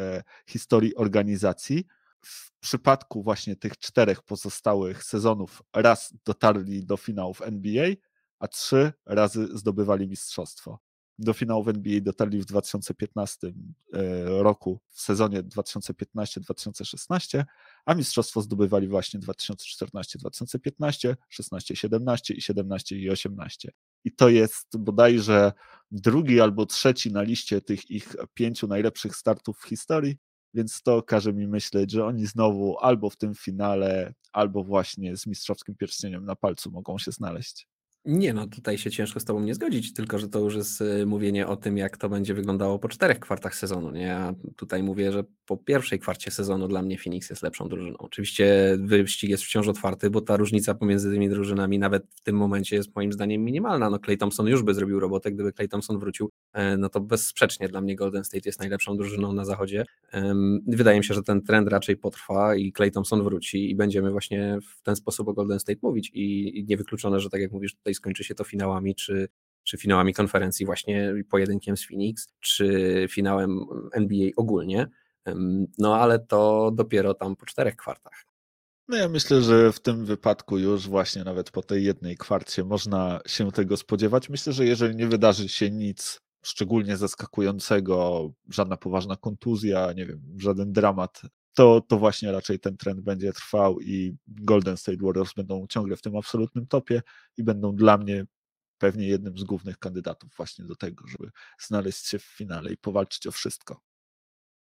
historii 0.47 0.95
organizacji 0.95 1.85
w 2.25 2.51
przypadku 2.59 3.23
właśnie 3.23 3.55
tych 3.55 3.77
czterech 3.77 4.23
pozostałych 4.23 5.03
sezonów 5.03 5.63
raz 5.73 6.13
dotarli 6.25 6.85
do 6.85 6.97
finałów 6.97 7.41
NBA, 7.41 7.87
a 8.39 8.47
trzy 8.47 8.93
razy 9.05 9.57
zdobywali 9.57 10.07
mistrzostwo. 10.07 10.79
Do 11.19 11.33
finałów 11.33 11.67
NBA 11.67 12.01
dotarli 12.01 12.41
w 12.41 12.45
2015 12.45 13.47
e, 13.47 13.53
roku, 14.25 14.81
w 14.89 15.01
sezonie 15.01 15.43
2015-2016, 15.43 17.43
a 17.85 17.93
mistrzostwo 17.93 18.41
zdobywali 18.41 18.87
właśnie 18.87 19.19
2014-2015, 19.19 21.15
16-17 21.39 22.33
i 22.35 22.41
17 22.41 22.97
i 22.97 23.09
18. 23.09 23.71
I 24.03 24.11
to 24.11 24.29
jest 24.29 24.77
bodajże 24.77 25.51
drugi 25.91 26.41
albo 26.41 26.65
trzeci 26.65 27.11
na 27.11 27.21
liście 27.21 27.61
tych 27.61 27.91
ich 27.91 28.15
pięciu 28.33 28.67
najlepszych 28.67 29.15
startów 29.15 29.59
w 29.59 29.67
historii, 29.67 30.17
więc 30.53 30.81
to 30.81 31.03
każe 31.03 31.33
mi 31.33 31.47
myśleć, 31.47 31.91
że 31.91 32.05
oni 32.05 32.25
znowu 32.25 32.77
albo 32.79 33.09
w 33.09 33.17
tym 33.17 33.35
finale, 33.35 34.13
albo 34.31 34.63
właśnie 34.63 35.17
z 35.17 35.27
mistrzowskim 35.27 35.75
pierścieniem 35.75 36.25
na 36.25 36.35
palcu 36.35 36.71
mogą 36.71 36.97
się 36.97 37.11
znaleźć. 37.11 37.67
Nie, 38.05 38.33
no 38.33 38.47
tutaj 38.47 38.77
się 38.77 38.91
ciężko 38.91 39.19
z 39.19 39.25
Tobą 39.25 39.39
nie 39.39 39.55
zgodzić, 39.55 39.93
tylko 39.93 40.19
że 40.19 40.29
to 40.29 40.39
już 40.39 40.55
jest 40.55 40.81
y, 40.81 41.05
mówienie 41.05 41.47
o 41.47 41.55
tym, 41.55 41.77
jak 41.77 41.97
to 41.97 42.09
będzie 42.09 42.33
wyglądało 42.33 42.79
po 42.79 42.89
czterech 42.89 43.19
kwartach 43.19 43.55
sezonu. 43.55 43.91
Nie? 43.91 44.01
Ja 44.01 44.33
tutaj 44.55 44.83
mówię, 44.83 45.11
że 45.11 45.23
po 45.45 45.57
pierwszej 45.57 45.99
kwarcie 45.99 46.31
sezonu 46.31 46.67
dla 46.67 46.81
mnie 46.81 46.97
Phoenix 46.97 47.29
jest 47.29 47.43
lepszą 47.43 47.69
drużyną. 47.69 47.97
Oczywiście 47.97 48.77
wyścig 48.79 49.29
jest 49.29 49.43
wciąż 49.43 49.67
otwarty, 49.67 50.09
bo 50.09 50.21
ta 50.21 50.37
różnica 50.37 50.75
pomiędzy 50.75 51.11
tymi 51.11 51.29
drużynami 51.29 51.79
nawet 51.79 52.03
w 52.15 52.21
tym 52.21 52.35
momencie 52.35 52.75
jest 52.75 52.95
moim 52.95 53.13
zdaniem 53.13 53.43
minimalna. 53.43 53.89
No 53.89 53.99
Clay 53.99 54.17
Thompson 54.17 54.47
już 54.47 54.63
by 54.63 54.73
zrobił 54.73 54.99
robotę, 54.99 55.31
gdyby 55.31 55.53
Clay 55.53 55.67
Thompson 55.67 55.99
wrócił, 55.99 56.31
e, 56.53 56.77
no 56.77 56.89
to 56.89 56.99
bezsprzecznie 56.99 57.67
dla 57.67 57.81
mnie 57.81 57.95
Golden 57.95 58.23
State 58.23 58.41
jest 58.45 58.59
najlepszą 58.59 58.97
drużyną 58.97 59.33
na 59.33 59.45
zachodzie. 59.45 59.85
Wydaje 60.67 60.97
mi 60.97 61.03
się, 61.03 61.13
że 61.13 61.23
ten 61.23 61.41
trend 61.41 61.69
raczej 61.69 61.97
potrwa 61.97 62.55
i 62.55 62.73
Clay 62.73 62.91
Thompson 62.91 63.23
wróci 63.23 63.71
i 63.71 63.75
będziemy 63.75 64.11
właśnie 64.11 64.57
w 64.77 64.81
ten 64.81 64.95
sposób 64.95 65.27
o 65.27 65.33
Golden 65.33 65.59
State 65.59 65.79
mówić 65.81 66.11
i 66.13 66.65
niewykluczone, 66.69 67.19
że 67.19 67.29
tak 67.29 67.41
jak 67.41 67.51
mówisz 67.51 67.75
tutaj 67.75 67.92
skończy 67.95 68.23
się 68.23 68.35
to 68.35 68.43
finałami, 68.43 68.95
czy, 68.95 69.27
czy 69.63 69.77
finałami 69.77 70.13
konferencji 70.13 70.65
właśnie 70.65 71.13
pojedynkiem 71.29 71.77
z 71.77 71.87
Phoenix, 71.87 72.27
czy 72.39 73.07
finałem 73.09 73.59
NBA 73.93 74.29
ogólnie, 74.37 74.87
no 75.77 75.95
ale 75.95 76.19
to 76.19 76.71
dopiero 76.71 77.13
tam 77.13 77.35
po 77.35 77.45
czterech 77.45 77.75
kwartach. 77.75 78.25
No 78.87 78.97
ja 78.97 79.09
myślę, 79.09 79.41
że 79.41 79.71
w 79.71 79.79
tym 79.79 80.05
wypadku 80.05 80.57
już 80.57 80.87
właśnie 80.87 81.23
nawet 81.23 81.51
po 81.51 81.61
tej 81.61 81.83
jednej 81.83 82.17
kwarcie 82.17 82.63
można 82.63 83.19
się 83.27 83.51
tego 83.51 83.77
spodziewać. 83.77 84.29
Myślę, 84.29 84.53
że 84.53 84.65
jeżeli 84.65 84.95
nie 84.95 85.07
wydarzy 85.07 85.49
się 85.49 85.71
nic 85.71 86.19
szczególnie 86.45 86.97
zaskakującego, 86.97 88.29
żadna 88.49 88.77
poważna 88.77 89.15
kontuzja, 89.15 89.93
nie 89.93 90.05
wiem, 90.05 90.21
żaden 90.37 90.71
dramat, 90.73 91.21
to, 91.53 91.81
to 91.81 91.97
właśnie 91.97 92.31
raczej 92.31 92.59
ten 92.59 92.77
trend 92.77 93.01
będzie 93.01 93.33
trwał 93.33 93.79
i 93.79 94.15
Golden 94.27 94.77
State 94.77 94.97
Warriors 95.01 95.33
będą 95.33 95.67
ciągle 95.69 95.95
w 95.95 96.01
tym 96.01 96.15
absolutnym 96.15 96.67
topie 96.67 97.01
i 97.37 97.43
będą 97.43 97.75
dla 97.75 97.97
mnie 97.97 98.25
pewnie 98.77 99.07
jednym 99.07 99.37
z 99.37 99.43
głównych 99.43 99.77
kandydatów 99.77 100.31
właśnie 100.37 100.65
do 100.65 100.75
tego, 100.75 101.07
żeby 101.07 101.31
znaleźć 101.59 102.07
się 102.07 102.19
w 102.19 102.23
finale 102.23 102.73
i 102.73 102.77
powalczyć 102.77 103.27
o 103.27 103.31
wszystko. 103.31 103.81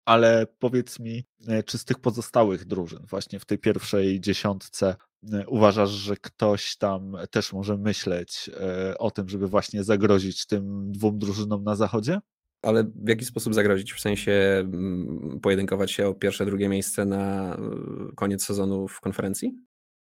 Ale 0.04 0.46
powiedz 0.58 0.98
mi, 0.98 1.24
e, 1.48 1.62
czy 1.62 1.78
z 1.78 1.84
tych 1.84 1.98
pozostałych 1.98 2.64
drużyn, 2.64 3.06
właśnie 3.06 3.40
w 3.40 3.44
tej 3.44 3.58
pierwszej 3.58 4.20
dziesiątce, 4.20 4.96
e, 5.32 5.46
uważasz, 5.46 5.90
że 5.90 6.16
ktoś 6.16 6.76
tam 6.76 7.16
też 7.30 7.52
może 7.52 7.76
myśleć 7.76 8.50
e, 8.60 8.98
o 8.98 9.10
tym, 9.10 9.28
żeby 9.28 9.48
właśnie 9.48 9.84
zagrozić 9.84 10.46
tym 10.46 10.92
dwóm 10.92 11.18
drużynom 11.18 11.64
na 11.64 11.74
zachodzie? 11.74 12.20
Ale 12.62 12.84
w 12.84 13.08
jaki 13.08 13.24
sposób 13.24 13.54
zagrozić? 13.54 13.92
W 13.92 14.00
sensie 14.00 14.32
mm, 14.32 15.40
pojedynkować 15.42 15.92
się 15.92 16.06
o 16.06 16.14
pierwsze, 16.14 16.46
drugie 16.46 16.68
miejsce 16.68 17.04
na 17.04 17.54
y, 17.54 18.14
koniec 18.14 18.44
sezonu 18.44 18.88
w 18.88 19.00
konferencji? 19.00 19.54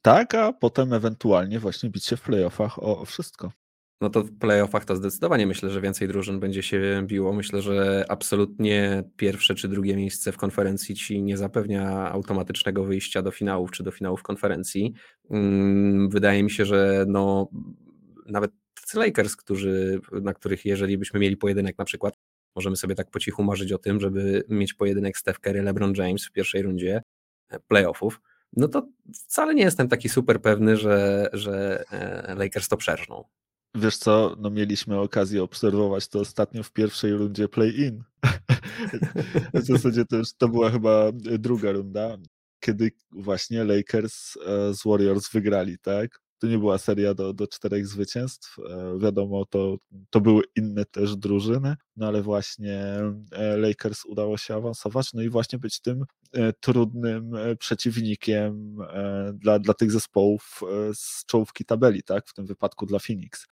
Tak, 0.01 0.35
a 0.35 0.53
potem 0.53 0.93
ewentualnie 0.93 1.59
właśnie 1.59 1.89
bić 1.89 2.05
się 2.05 2.17
w 2.17 2.21
playoffach 2.21 2.83
o, 2.83 3.05
wszystko. 3.05 3.51
No 4.01 4.09
to 4.09 4.23
w 4.23 4.37
playoffach 4.37 4.85
to 4.85 4.95
zdecydowanie 4.95 5.47
myślę, 5.47 5.69
że 5.69 5.81
więcej 5.81 6.07
drużyn 6.07 6.39
będzie 6.39 6.63
się 6.63 7.03
biło. 7.07 7.33
Myślę, 7.33 7.61
że 7.61 8.05
absolutnie 8.09 9.03
pierwsze 9.17 9.55
czy 9.55 9.67
drugie 9.67 9.95
miejsce 9.95 10.31
w 10.31 10.37
konferencji 10.37 10.95
ci 10.95 11.21
nie 11.21 11.37
zapewnia 11.37 12.11
automatycznego 12.11 12.83
wyjścia 12.83 13.21
do 13.21 13.31
finałów 13.31 13.71
czy 13.71 13.83
do 13.83 13.91
finałów 13.91 14.23
konferencji. 14.23 14.93
Mm, 15.29 16.09
wydaje 16.09 16.43
mi 16.43 16.51
się, 16.51 16.65
że 16.65 17.05
no, 17.07 17.49
nawet 18.25 18.51
Lakers, 18.93 19.35
którzy, 19.35 20.01
na 20.11 20.33
których 20.33 20.65
jeżeli 20.65 20.97
byśmy 20.97 21.19
mieli 21.19 21.37
pojedynek 21.37 21.77
na 21.77 21.85
przykład 21.85 22.14
Możemy 22.55 22.75
sobie 22.75 22.95
tak 22.95 23.11
po 23.11 23.19
cichu 23.19 23.43
marzyć 23.43 23.71
o 23.71 23.77
tym, 23.77 23.99
żeby 23.99 24.43
mieć 24.49 24.73
pojedynek 24.73 25.17
Steph 25.17 25.39
Curry, 25.39 25.61
LeBron 25.61 25.93
James 25.97 26.25
w 26.25 26.31
pierwszej 26.31 26.61
rundzie 26.61 27.01
e, 27.49 27.59
playoffów. 27.59 28.21
No 28.53 28.67
to 28.67 28.87
wcale 29.13 29.55
nie 29.55 29.63
jestem 29.63 29.87
taki 29.87 30.09
super 30.09 30.41
pewny, 30.41 30.77
że, 30.77 31.29
że 31.33 31.83
e, 31.91 32.35
Lakers 32.35 32.67
to 32.67 32.77
przerżną. 32.77 33.23
Wiesz 33.75 33.97
co, 33.97 34.35
no 34.39 34.49
mieliśmy 34.49 34.99
okazję 34.99 35.43
obserwować 35.43 36.07
to 36.07 36.19
ostatnio 36.19 36.63
w 36.63 36.71
pierwszej 36.71 37.13
rundzie 37.13 37.47
play-in. 37.47 38.03
w 39.53 39.61
zasadzie 39.61 40.05
to, 40.05 40.15
już, 40.15 40.33
to 40.33 40.49
była 40.49 40.71
chyba 40.71 41.11
druga 41.39 41.71
runda, 41.71 42.17
kiedy 42.59 42.91
właśnie 43.11 43.63
Lakers 43.63 44.37
e, 44.37 44.73
z 44.73 44.83
Warriors 44.85 45.29
wygrali, 45.29 45.77
tak? 45.79 46.24
To 46.39 46.47
nie 46.47 46.57
była 46.57 46.77
seria 46.77 47.13
do, 47.13 47.33
do 47.33 47.47
czterech 47.47 47.87
zwycięstw. 47.87 48.59
E, 48.59 48.99
wiadomo, 48.99 49.45
to, 49.45 49.77
to 50.09 50.21
były 50.21 50.43
inne 50.55 50.85
też 50.85 51.15
drużyny, 51.15 51.75
no 51.95 52.07
ale 52.07 52.21
właśnie 52.21 52.79
e, 53.31 53.57
Lakers 53.57 54.05
udało 54.05 54.37
się 54.37 54.55
awansować, 54.55 55.13
no 55.13 55.21
i 55.21 55.29
właśnie 55.29 55.59
być 55.59 55.81
tym 55.81 56.05
e, 56.33 56.53
trudnym 56.53 57.31
przeciwnikiem 57.59 58.77
dla, 59.33 59.59
dla 59.59 59.73
tych 59.73 59.91
zespołów 59.91 60.61
z 60.93 61.25
czołówki 61.25 61.65
tabeli, 61.65 62.03
tak? 62.03 62.27
W 62.27 62.33
tym 62.33 62.45
wypadku 62.45 62.85
dla 62.85 62.99
Phoenix. 62.99 63.45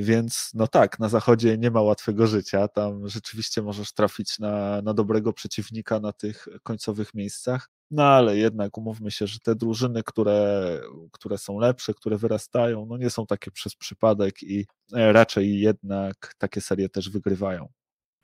Więc 0.00 0.50
no 0.54 0.66
tak, 0.66 0.98
na 0.98 1.08
zachodzie 1.08 1.58
nie 1.58 1.70
ma 1.70 1.82
łatwego 1.82 2.26
życia. 2.26 2.68
Tam 2.68 3.08
rzeczywiście 3.08 3.62
możesz 3.62 3.92
trafić 3.92 4.38
na, 4.38 4.82
na 4.82 4.94
dobrego 4.94 5.32
przeciwnika 5.32 6.00
na 6.00 6.12
tych 6.12 6.48
końcowych 6.62 7.14
miejscach. 7.14 7.68
No 7.90 8.02
ale 8.04 8.36
jednak 8.36 8.78
umówmy 8.78 9.10
się, 9.10 9.26
że 9.26 9.38
te 9.38 9.54
drużyny, 9.54 10.02
które, 10.02 10.80
które 11.12 11.38
są 11.38 11.58
lepsze, 11.58 11.94
które 11.94 12.18
wyrastają, 12.18 12.86
no 12.86 12.96
nie 12.96 13.10
są 13.10 13.26
takie 13.26 13.50
przez 13.50 13.74
przypadek 13.74 14.42
i 14.42 14.66
e, 14.92 15.12
raczej 15.12 15.60
jednak 15.60 16.34
takie 16.38 16.60
serie 16.60 16.88
też 16.88 17.10
wygrywają. 17.10 17.68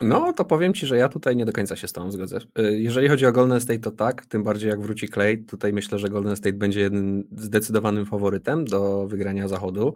No, 0.01 0.33
to 0.33 0.45
powiem 0.45 0.75
Ci, 0.75 0.87
że 0.87 0.97
ja 0.97 1.09
tutaj 1.09 1.37
nie 1.37 1.45
do 1.45 1.53
końca 1.53 1.77
się 1.77 1.89
z 1.89 1.93
Tobą 1.93 2.11
zgodzę. 2.11 2.39
E, 2.57 2.73
jeżeli 2.73 3.09
chodzi 3.09 3.27
o 3.27 3.33
Golden 3.33 3.61
State, 3.61 3.79
to 3.79 3.91
tak, 3.91 4.27
tym 4.27 4.45
bardziej 4.45 4.71
jak 4.71 4.81
wróci 4.81 5.09
Clay, 5.09 5.39
tutaj 5.39 5.73
myślę, 5.73 5.99
że 5.99 6.09
Golden 6.09 6.37
State 6.37 6.53
będzie 6.57 6.81
jednym 6.81 7.25
zdecydowanym 7.37 8.07
faworytem 8.07 8.65
do 8.65 9.07
wygrania 9.07 9.49
zachodu. 9.49 9.95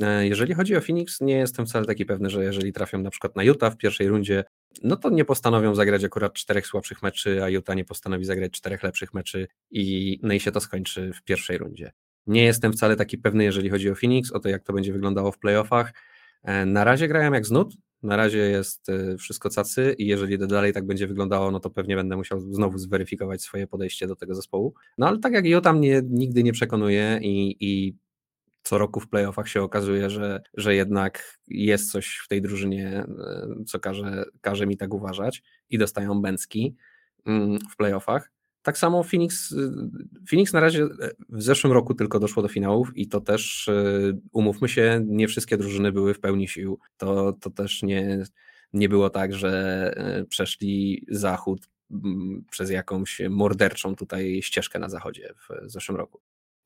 E, 0.00 0.26
jeżeli 0.26 0.54
chodzi 0.54 0.76
o 0.76 0.80
Phoenix, 0.80 1.20
nie 1.20 1.34
jestem 1.34 1.66
wcale 1.66 1.86
taki 1.86 2.06
pewny, 2.06 2.30
że 2.30 2.44
jeżeli 2.44 2.72
trafią 2.72 2.98
na 2.98 3.10
przykład 3.10 3.36
na 3.36 3.42
Utah 3.42 3.72
w 3.72 3.76
pierwszej 3.76 4.08
rundzie, 4.08 4.44
no 4.82 4.96
to 4.96 5.10
nie 5.10 5.24
postanowią 5.24 5.74
zagrać 5.74 6.04
akurat 6.04 6.32
czterech 6.32 6.66
słabszych 6.66 7.02
meczy, 7.02 7.44
a 7.44 7.48
Utah 7.48 7.76
nie 7.76 7.84
postanowi 7.84 8.24
zagrać 8.24 8.52
czterech 8.52 8.82
lepszych 8.82 9.14
meczy 9.14 9.48
i, 9.70 10.18
no 10.22 10.34
i 10.34 10.40
się 10.40 10.52
to 10.52 10.60
skończy 10.60 11.12
w 11.12 11.22
pierwszej 11.22 11.58
rundzie. 11.58 11.92
Nie 12.26 12.44
jestem 12.44 12.72
wcale 12.72 12.96
taki 12.96 13.18
pewny, 13.18 13.44
jeżeli 13.44 13.70
chodzi 13.70 13.90
o 13.90 13.94
Phoenix, 13.94 14.32
o 14.32 14.40
to 14.40 14.48
jak 14.48 14.62
to 14.62 14.72
będzie 14.72 14.92
wyglądało 14.92 15.32
w 15.32 15.38
playoffach. 15.38 15.92
E, 16.42 16.66
na 16.66 16.84
razie 16.84 17.08
grają 17.08 17.32
jak 17.32 17.46
znud, 17.46 17.74
na 18.02 18.16
razie 18.16 18.38
jest 18.38 18.88
e, 18.88 19.16
wszystko 19.16 19.50
cacy 19.50 19.94
i 19.98 20.06
jeżeli 20.06 20.38
dalej 20.38 20.72
tak 20.72 20.86
będzie 20.86 21.06
wyglądało, 21.06 21.50
no 21.50 21.60
to 21.60 21.70
pewnie 21.70 21.96
będę 21.96 22.16
musiał 22.16 22.40
znowu 22.40 22.78
zweryfikować 22.78 23.42
swoje 23.42 23.66
podejście 23.66 24.06
do 24.06 24.16
tego 24.16 24.34
zespołu. 24.34 24.74
No 24.98 25.08
ale 25.08 25.18
tak 25.18 25.32
jak 25.32 25.44
Utah 25.44 25.76
mnie 25.76 26.02
nigdy 26.04 26.42
nie 26.42 26.52
przekonuje 26.52 27.18
i, 27.22 27.56
i 27.60 27.96
co 28.62 28.78
roku 28.78 29.00
w 29.00 29.08
playoffach 29.08 29.48
się 29.48 29.62
okazuje, 29.62 30.10
że, 30.10 30.42
że 30.56 30.74
jednak 30.74 31.38
jest 31.48 31.92
coś 31.92 32.20
w 32.24 32.28
tej 32.28 32.42
drużynie, 32.42 32.88
e, 32.88 33.64
co 33.66 33.80
każe, 33.80 34.24
każe 34.40 34.66
mi 34.66 34.76
tak 34.76 34.94
uważać 34.94 35.42
i 35.70 35.78
dostają 35.78 36.22
bęcki 36.22 36.76
mm, 37.26 37.58
w 37.72 37.76
playoffach. 37.76 38.30
Tak 38.62 38.78
samo 38.78 39.02
Phoenix, 39.02 39.52
y, 39.52 39.70
Phoenix 40.30 40.52
na 40.52 40.60
razie 40.60 40.82
e, 40.82 41.10
w 41.28 41.42
zeszłym 41.42 41.72
roku 41.72 41.94
tylko 41.94 42.18
doszło 42.20 42.42
do 42.42 42.48
finałów 42.48 42.96
i 42.96 43.08
to 43.08 43.20
też, 43.20 43.70
umówmy 44.32 44.68
się, 44.68 45.04
nie 45.06 45.28
wszystkie 45.28 45.56
drużyny 45.56 45.92
były 45.92 46.14
w 46.14 46.20
pełni 46.20 46.48
sił. 46.48 46.78
To, 46.96 47.32
to 47.32 47.50
też 47.50 47.82
nie, 47.82 48.24
nie 48.72 48.88
było 48.88 49.10
tak, 49.10 49.34
że 49.34 49.50
e, 49.96 50.24
przeszli 50.24 51.06
zachód 51.08 51.68
mm, 51.90 52.44
przez 52.50 52.70
jakąś 52.70 53.20
morderczą 53.30 53.96
tutaj 53.96 54.42
ścieżkę 54.42 54.78
na 54.78 54.88
zachodzie 54.88 55.34
w 55.36 55.70
zeszłym 55.70 55.96
roku. 55.98 56.20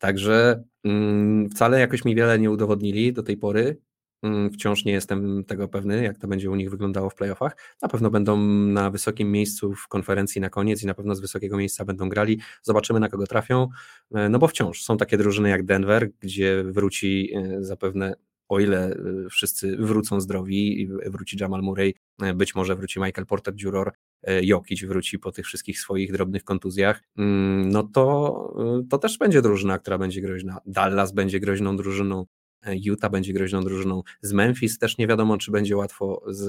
Także 0.04 0.64
mm, 0.84 1.50
wcale 1.50 1.80
jakoś 1.80 2.04
mi 2.04 2.14
wiele 2.14 2.38
nie 2.38 2.50
udowodnili 2.50 3.12
do 3.12 3.22
tej 3.22 3.36
pory. 3.36 3.80
Mm, 4.22 4.50
wciąż 4.50 4.84
nie 4.84 4.92
jestem 4.92 5.44
tego 5.44 5.68
pewny, 5.68 6.02
jak 6.02 6.18
to 6.18 6.28
będzie 6.28 6.50
u 6.50 6.54
nich 6.54 6.70
wyglądało 6.70 7.10
w 7.10 7.14
playoffach. 7.14 7.56
Na 7.82 7.88
pewno 7.88 8.10
będą 8.10 8.36
na 8.66 8.90
wysokim 8.90 9.32
miejscu 9.32 9.74
w 9.74 9.88
konferencji 9.88 10.40
na 10.40 10.50
koniec 10.50 10.82
i 10.82 10.86
na 10.86 10.94
pewno 10.94 11.14
z 11.14 11.20
wysokiego 11.20 11.56
miejsca 11.56 11.84
będą 11.84 12.08
grali. 12.08 12.40
Zobaczymy, 12.62 13.00
na 13.00 13.08
kogo 13.08 13.26
trafią. 13.26 13.68
E, 14.14 14.28
no 14.28 14.38
bo 14.38 14.48
wciąż 14.48 14.82
są 14.82 14.96
takie 14.96 15.16
drużyny 15.16 15.48
jak 15.48 15.64
Denver, 15.64 16.10
gdzie 16.20 16.64
wróci 16.64 17.30
e, 17.34 17.64
zapewne 17.64 18.14
o 18.48 18.60
ile 18.60 18.90
e, 18.90 18.96
wszyscy 19.30 19.76
wrócą 19.76 20.20
zdrowi 20.20 20.88
wróci 21.06 21.36
Jamal 21.40 21.62
Murray, 21.62 21.94
być 22.34 22.54
może 22.54 22.76
wróci 22.76 23.00
Michael 23.00 23.26
Porter 23.26 23.54
Juror, 23.56 23.92
E, 24.26 24.44
Jokic 24.44 24.84
wróci 24.84 25.18
po 25.18 25.32
tych 25.32 25.46
wszystkich 25.46 25.80
swoich 25.80 26.12
drobnych 26.12 26.44
kontuzjach, 26.44 27.02
mm, 27.18 27.70
no 27.70 27.82
to, 27.82 28.54
to 28.90 28.98
też 28.98 29.18
będzie 29.18 29.42
drużyna, 29.42 29.78
która 29.78 29.98
będzie 29.98 30.20
groźna. 30.20 30.58
Dallas 30.66 31.12
będzie 31.12 31.40
groźną 31.40 31.76
drużyną, 31.76 32.26
Utah 32.66 33.10
będzie 33.10 33.32
groźną 33.32 33.64
drużyną. 33.64 34.02
Z 34.22 34.32
Memphis 34.32 34.78
też 34.78 34.98
nie 34.98 35.06
wiadomo, 35.06 35.38
czy 35.38 35.50
będzie 35.50 35.76
łatwo 35.76 36.22
z, 36.28 36.44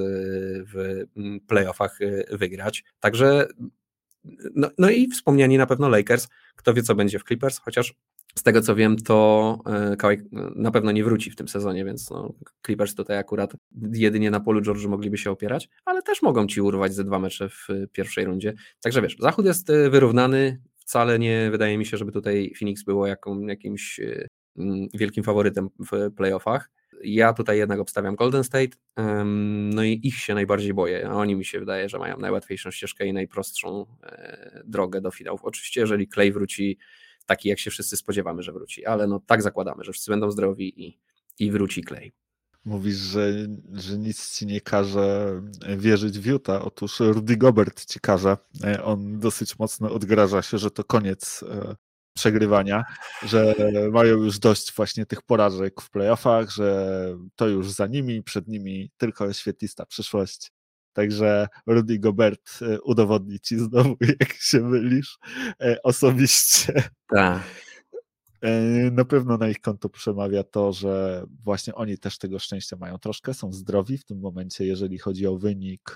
w 0.70 1.06
mm, 1.18 1.40
playoffach 1.40 2.00
wygrać. 2.32 2.84
Także 3.00 3.48
no, 4.56 4.70
no 4.78 4.90
i 4.90 5.08
wspomniani 5.08 5.58
na 5.58 5.66
pewno 5.66 5.90
Lakers. 5.90 6.28
Kto 6.56 6.74
wie, 6.74 6.84
co 6.84 6.96
będzie 6.96 7.20
w 7.20 7.24
Clippers, 7.24 7.60
chociaż 7.60 7.94
z 8.38 8.44
tego 8.44 8.62
co 8.62 8.76
wiem, 8.76 8.98
to 8.98 9.60
e, 9.66 9.96
Kawhi 9.96 10.18
na 10.56 10.72
pewno 10.72 10.92
nie 10.92 11.04
wróci 11.04 11.32
w 11.32 11.36
tym 11.36 11.48
sezonie, 11.48 11.86
więc 11.86 12.10
no, 12.10 12.34
Clippers 12.66 12.96
tutaj 12.96 13.18
akurat 13.18 13.54
jedynie 13.94 14.32
na 14.32 14.40
polu 14.40 14.62
George 14.62 14.86
mogliby 14.86 15.18
się 15.18 15.32
opierać, 15.32 15.70
ale 15.86 16.02
też 16.02 16.22
mogą 16.22 16.48
ci 16.48 16.62
urwać 16.62 16.94
ze 16.94 17.04
dwa 17.04 17.20
mecze 17.20 17.50
w 17.50 17.68
pierwszej 17.92 18.26
rundzie. 18.26 18.54
Także 18.82 19.02
wiesz, 19.02 19.16
zachód 19.20 19.46
jest 19.46 19.70
e, 19.70 19.90
wyrównany. 19.90 20.62
Wcale 20.78 21.20
nie 21.20 21.52
wydaje 21.52 21.78
mi 21.78 21.86
się, 21.86 21.98
żeby 21.98 22.12
tutaj 22.12 22.54
Phoenix 22.60 22.84
było 22.84 23.08
jaką, 23.08 23.42
jakimś 23.42 24.00
e, 24.00 24.28
wielkim 24.94 25.24
faworytem 25.24 25.70
w 25.80 26.12
playoffach. 26.16 26.72
Ja 27.04 27.34
tutaj 27.34 27.58
jednak 27.58 27.80
obstawiam 27.80 28.16
Golden 28.16 28.44
State, 28.44 28.78
no 29.74 29.84
i 29.84 30.00
ich 30.04 30.16
się 30.16 30.34
najbardziej 30.34 30.74
boję. 30.74 31.10
Oni 31.10 31.36
mi 31.36 31.46
się 31.46 31.60
wydaje, 31.60 31.90
że 31.90 32.00
mają 32.00 32.18
najłatwiejszą 32.18 32.72
ścieżkę 32.72 33.06
i 33.06 33.14
najprostszą 33.14 33.86
drogę 34.66 35.02
do 35.02 35.12
finałów. 35.12 35.44
Oczywiście, 35.44 35.82
jeżeli 35.82 36.08
Clay 36.08 36.32
wróci 36.32 36.78
taki, 37.26 37.50
jak 37.50 37.60
się 37.60 37.72
wszyscy 37.72 37.98
spodziewamy, 37.98 38.44
że 38.44 38.52
wróci, 38.52 38.86
ale 38.86 39.08
no 39.08 39.20
tak 39.20 39.42
zakładamy, 39.42 39.84
że 39.84 39.92
wszyscy 39.92 40.12
będą 40.12 40.32
zdrowi 40.32 40.86
i, 40.86 41.00
i 41.40 41.52
wróci 41.52 41.84
Clay. 41.84 42.12
Mówisz, 42.66 42.98
że, 42.98 43.34
że 43.74 43.98
nic 43.98 44.38
ci 44.38 44.46
nie 44.46 44.62
każe 44.62 45.42
wierzyć 45.78 46.20
w 46.20 46.26
Utah. 46.26 46.66
Otóż 46.66 47.00
Rudy 47.00 47.38
Gobert 47.38 47.86
ci 47.86 48.00
każe. 48.00 48.38
On 48.84 49.20
dosyć 49.20 49.60
mocno 49.60 49.92
odgraża 49.94 50.42
się, 50.42 50.58
że 50.58 50.72
to 50.72 50.84
koniec 50.84 51.44
e, 51.44 51.76
przegrywania, 52.16 52.84
że 53.24 53.56
mają 53.92 54.18
już 54.18 54.40
dość 54.40 54.74
właśnie 54.76 55.06
tych 55.06 55.22
porażek 55.22 55.82
w 55.82 55.90
playoffach, 55.90 56.50
że 56.50 57.08
to 57.36 57.48
już 57.48 57.72
za 57.72 57.88
nimi, 57.88 58.24
przed 58.24 58.48
nimi 58.48 58.92
tylko 58.98 59.34
świetlista 59.34 59.86
przyszłość. 59.86 60.52
Także 60.96 61.48
Rudy 61.68 62.00
Gobert 62.00 62.60
e, 62.62 62.82
udowodni 62.82 63.40
ci 63.40 63.58
znowu, 63.60 63.96
jak 64.20 64.34
się 64.34 64.60
mylisz 64.60 65.18
e, 65.62 65.82
osobiście. 65.84 66.84
Tak. 67.08 67.44
E, 68.42 68.62
na 68.92 69.06
pewno 69.06 69.38
na 69.38 69.48
ich 69.48 69.62
konto 69.62 69.90
przemawia 69.90 70.44
to, 70.44 70.74
że 70.74 71.26
właśnie 71.44 71.76
oni 71.76 71.98
też 71.98 72.18
tego 72.18 72.40
szczęścia 72.40 72.78
mają 72.80 72.98
troszkę, 72.98 73.34
są 73.34 73.54
zdrowi 73.54 73.98
w 73.98 74.06
tym 74.06 74.20
momencie, 74.20 74.66
jeżeli 74.66 74.98
chodzi 74.98 75.28
o 75.28 75.38
wynik 75.38 75.96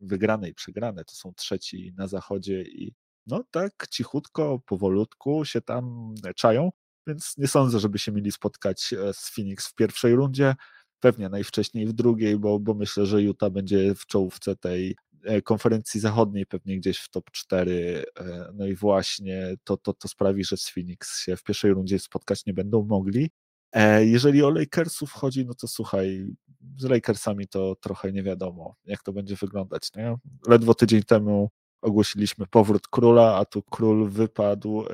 wygrane 0.00 0.48
i 0.48 0.54
przegrane, 0.54 1.04
to 1.04 1.14
są 1.14 1.32
trzeci 1.34 1.92
na 1.96 2.08
zachodzie 2.08 2.62
i 2.62 2.94
no 3.26 3.44
tak 3.50 3.86
cichutko, 3.90 4.58
powolutku 4.66 5.44
się 5.44 5.60
tam 5.60 6.14
czają, 6.36 6.70
więc 7.06 7.34
nie 7.38 7.48
sądzę, 7.48 7.80
żeby 7.80 7.98
się 7.98 8.12
mieli 8.12 8.32
spotkać 8.32 8.94
z 9.12 9.30
Phoenix 9.34 9.68
w 9.68 9.74
pierwszej 9.74 10.14
rundzie 10.14 10.54
pewnie 11.00 11.28
najwcześniej 11.28 11.86
w 11.86 11.92
drugiej, 11.92 12.38
bo, 12.38 12.58
bo 12.58 12.74
myślę, 12.74 13.06
że 13.06 13.22
Utah 13.22 13.50
będzie 13.50 13.94
w 13.94 14.06
czołówce 14.06 14.56
tej 14.56 14.96
e, 15.24 15.42
konferencji 15.42 16.00
zachodniej, 16.00 16.46
pewnie 16.46 16.78
gdzieś 16.78 16.98
w 16.98 17.10
top 17.10 17.30
4. 17.30 18.04
E, 18.18 18.52
no 18.54 18.66
i 18.66 18.74
właśnie 18.74 19.54
to, 19.64 19.76
to, 19.76 19.92
to 19.92 20.08
sprawi, 20.08 20.44
że 20.44 20.56
z 20.56 20.70
Phoenix 20.70 21.20
się 21.20 21.36
w 21.36 21.42
pierwszej 21.42 21.70
rundzie 21.70 21.98
spotkać 21.98 22.46
nie 22.46 22.54
będą 22.54 22.84
mogli. 22.84 23.30
E, 23.72 24.06
jeżeli 24.06 24.42
o 24.42 24.50
Lakersów 24.50 25.12
chodzi, 25.12 25.46
no 25.46 25.54
to 25.54 25.68
słuchaj, 25.68 26.26
z 26.78 26.84
Lakersami 26.84 27.48
to 27.48 27.76
trochę 27.76 28.12
nie 28.12 28.22
wiadomo, 28.22 28.76
jak 28.84 29.02
to 29.02 29.12
będzie 29.12 29.36
wyglądać. 29.36 29.88
Nie? 29.96 30.16
Ledwo 30.48 30.74
tydzień 30.74 31.02
temu 31.02 31.50
ogłosiliśmy 31.82 32.46
powrót 32.46 32.88
króla, 32.88 33.36
a 33.36 33.44
tu 33.44 33.62
król 33.62 34.08
wypadł, 34.08 34.84
e, 34.86 34.92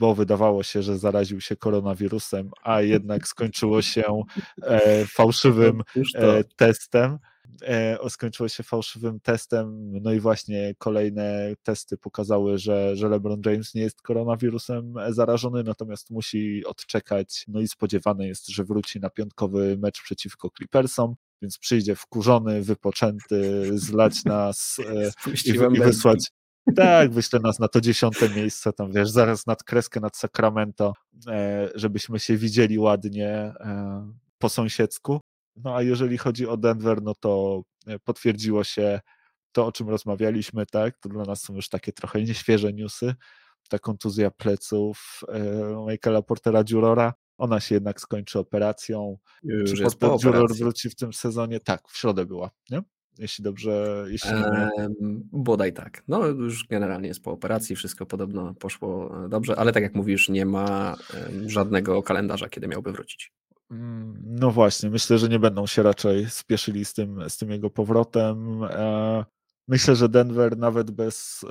bo 0.00 0.14
wydawało 0.14 0.62
się, 0.62 0.82
że 0.82 0.98
zaraził 0.98 1.40
się 1.40 1.56
koronawirusem, 1.56 2.50
a 2.62 2.82
jednak 2.82 3.28
skończyło 3.28 3.82
się 3.82 4.22
e, 4.62 5.06
fałszywym 5.06 5.82
e, 6.14 6.44
testem. 6.44 7.18
Skończyło 8.08 8.48
się 8.48 8.62
fałszywym 8.62 9.20
testem, 9.20 9.92
no 10.02 10.12
i 10.12 10.20
właśnie 10.20 10.74
kolejne 10.78 11.54
testy 11.62 11.96
pokazały, 11.96 12.58
że, 12.58 12.96
że 12.96 13.08
LeBron 13.08 13.40
James 13.46 13.74
nie 13.74 13.82
jest 13.82 14.02
koronawirusem 14.02 14.94
zarażony, 15.08 15.62
natomiast 15.62 16.10
musi 16.10 16.64
odczekać, 16.64 17.44
no 17.48 17.60
i 17.60 17.68
spodziewane 17.68 18.26
jest, 18.26 18.48
że 18.48 18.64
wróci 18.64 19.00
na 19.00 19.10
piątkowy 19.10 19.76
mecz 19.78 20.02
przeciwko 20.02 20.50
Clippersom 20.50 21.14
więc 21.42 21.58
przyjdzie 21.58 21.96
wkurzony, 21.96 22.62
wypoczęty, 22.62 23.70
zlać 23.78 24.24
nas 24.24 24.76
e, 25.26 25.30
i, 25.46 25.76
i 25.76 25.80
wysłać. 25.80 26.30
Tak, 26.76 27.12
wyślę 27.12 27.40
nas 27.40 27.58
na 27.58 27.68
to 27.68 27.80
dziesiąte 27.80 28.28
miejsce, 28.28 28.72
tam 28.72 28.92
wiesz, 28.92 29.10
zaraz 29.10 29.46
nad 29.46 29.64
kreskę, 29.64 30.00
nad 30.00 30.16
Sacramento, 30.16 30.92
e, 31.26 31.68
żebyśmy 31.74 32.20
się 32.20 32.36
widzieli 32.36 32.78
ładnie 32.78 33.28
e, 33.28 34.12
po 34.38 34.48
sąsiedzku. 34.48 35.20
No 35.56 35.76
a 35.76 35.82
jeżeli 35.82 36.18
chodzi 36.18 36.46
o 36.46 36.56
Denver, 36.56 37.02
no 37.02 37.14
to 37.20 37.62
potwierdziło 38.04 38.64
się 38.64 39.00
to, 39.52 39.66
o 39.66 39.72
czym 39.72 39.88
rozmawialiśmy, 39.88 40.66
tak? 40.66 40.98
To 40.98 41.08
dla 41.08 41.24
nas 41.24 41.42
są 41.42 41.54
już 41.54 41.68
takie 41.68 41.92
trochę 41.92 42.22
nieświeże 42.22 42.72
newsy, 42.72 43.14
ta 43.68 43.78
kontuzja 43.78 44.30
pleców 44.30 45.20
Michaela 45.86 46.22
Portera 46.22 46.62
Jurora. 46.70 47.14
Ona 47.40 47.60
się 47.60 47.74
jednak 47.74 48.00
skończy 48.00 48.38
operacją. 48.38 49.18
Już 49.42 49.72
Czy 49.72 49.82
Porter 49.82 50.34
Juror 50.34 50.56
wróci 50.56 50.90
w 50.90 50.94
tym 50.94 51.12
sezonie? 51.12 51.60
Tak, 51.60 51.88
w 51.88 51.96
środę 51.96 52.26
była, 52.26 52.50
nie? 52.70 52.82
Jeśli 53.18 53.44
dobrze. 53.44 54.04
Jeśli 54.08 54.30
eee, 54.30 54.88
bodaj 55.32 55.72
tak. 55.72 56.02
No, 56.08 56.26
już 56.26 56.66
generalnie 56.66 57.08
jest 57.08 57.22
po 57.22 57.30
operacji, 57.30 57.76
wszystko 57.76 58.06
podobno 58.06 58.54
poszło 58.54 59.14
dobrze, 59.28 59.56
ale 59.56 59.72
tak 59.72 59.82
jak 59.82 59.94
mówisz, 59.94 60.28
nie 60.28 60.46
ma 60.46 60.96
żadnego 61.46 62.02
kalendarza, 62.02 62.48
kiedy 62.48 62.68
miałby 62.68 62.92
wrócić. 62.92 63.32
Mm, 63.70 64.22
no 64.26 64.50
właśnie, 64.50 64.90
myślę, 64.90 65.18
że 65.18 65.28
nie 65.28 65.38
będą 65.38 65.66
się 65.66 65.82
raczej 65.82 66.30
spieszyli 66.30 66.84
z 66.84 66.94
tym, 66.94 67.30
z 67.30 67.36
tym 67.38 67.50
jego 67.50 67.70
powrotem. 67.70 68.60
E, 69.68 69.68
myślę, 69.68 69.96
że 69.96 70.08
Denver 70.08 70.58
nawet 70.58 70.90
bez 70.90 71.44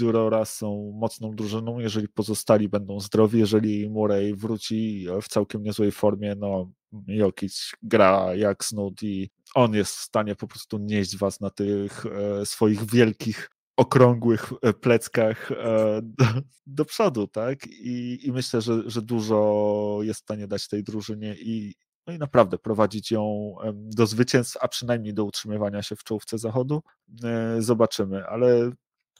Jurora 0.00 0.44
są 0.44 0.92
mocną 1.00 1.34
drużyną, 1.34 1.78
jeżeli 1.78 2.08
pozostali 2.08 2.68
będą 2.68 3.00
zdrowi, 3.00 3.38
jeżeli 3.38 3.90
Murray 3.90 4.34
wróci 4.34 5.06
w 5.22 5.28
całkiem 5.28 5.62
niezłej 5.62 5.92
formie, 5.92 6.34
no 6.38 6.72
Jokic 7.06 7.72
gra 7.82 8.34
jak 8.34 8.64
snud 8.64 9.02
i 9.02 9.30
on 9.54 9.74
jest 9.74 9.96
w 9.96 10.00
stanie 10.00 10.36
po 10.36 10.46
prostu 10.46 10.78
nieść 10.78 11.16
was 11.16 11.40
na 11.40 11.50
tych 11.50 12.06
e, 12.06 12.46
swoich 12.46 12.90
wielkich 12.90 13.50
okrągłych 13.76 14.52
e, 14.62 14.72
pleckach 14.72 15.52
e, 15.52 16.00
do, 16.02 16.24
do 16.66 16.84
przodu, 16.84 17.26
tak? 17.26 17.66
I, 17.66 18.18
I, 18.26 18.32
myślę, 18.32 18.60
że, 18.60 18.82
że 18.86 19.02
dużo 19.02 19.98
jest 20.02 20.20
w 20.20 20.22
stanie 20.22 20.46
dać 20.46 20.68
tej 20.68 20.84
drużynie 20.84 21.36
i, 21.38 21.74
no 22.10 22.16
i 22.16 22.18
naprawdę 22.18 22.58
prowadzić 22.58 23.10
ją 23.10 23.54
do 23.74 24.06
zwycięstw, 24.06 24.56
a 24.60 24.68
przynajmniej 24.68 25.14
do 25.14 25.24
utrzymywania 25.24 25.82
się 25.82 25.96
w 25.96 26.04
czołówce 26.04 26.38
zachodu. 26.38 26.82
E, 27.24 27.62
zobaczymy, 27.62 28.26
ale 28.26 28.70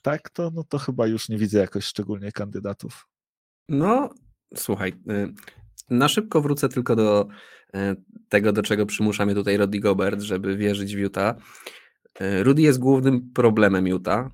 tak, 0.02 0.30
to, 0.30 0.50
no 0.54 0.64
to 0.64 0.78
chyba 0.78 1.06
już 1.06 1.28
nie 1.28 1.38
widzę 1.38 1.58
jakoś 1.58 1.84
szczególnie 1.84 2.32
kandydatów. 2.32 3.06
No, 3.68 4.10
słuchaj, 4.56 4.92
y, 5.10 5.34
na 5.90 6.08
szybko 6.08 6.40
wrócę 6.40 6.68
tylko 6.68 6.96
do 6.96 7.28
tego, 8.28 8.52
do 8.52 8.62
czego 8.62 8.86
przymusza 8.86 9.26
mnie 9.26 9.34
tutaj 9.34 9.56
Roddy 9.56 9.80
Gobert, 9.80 10.20
żeby 10.20 10.56
wierzyć 10.56 10.96
w 10.96 10.98
Utah. 10.98 11.36
Rudy 12.20 12.62
jest 12.62 12.78
głównym 12.78 13.32
problemem 13.32 13.86
Utah 13.86 14.30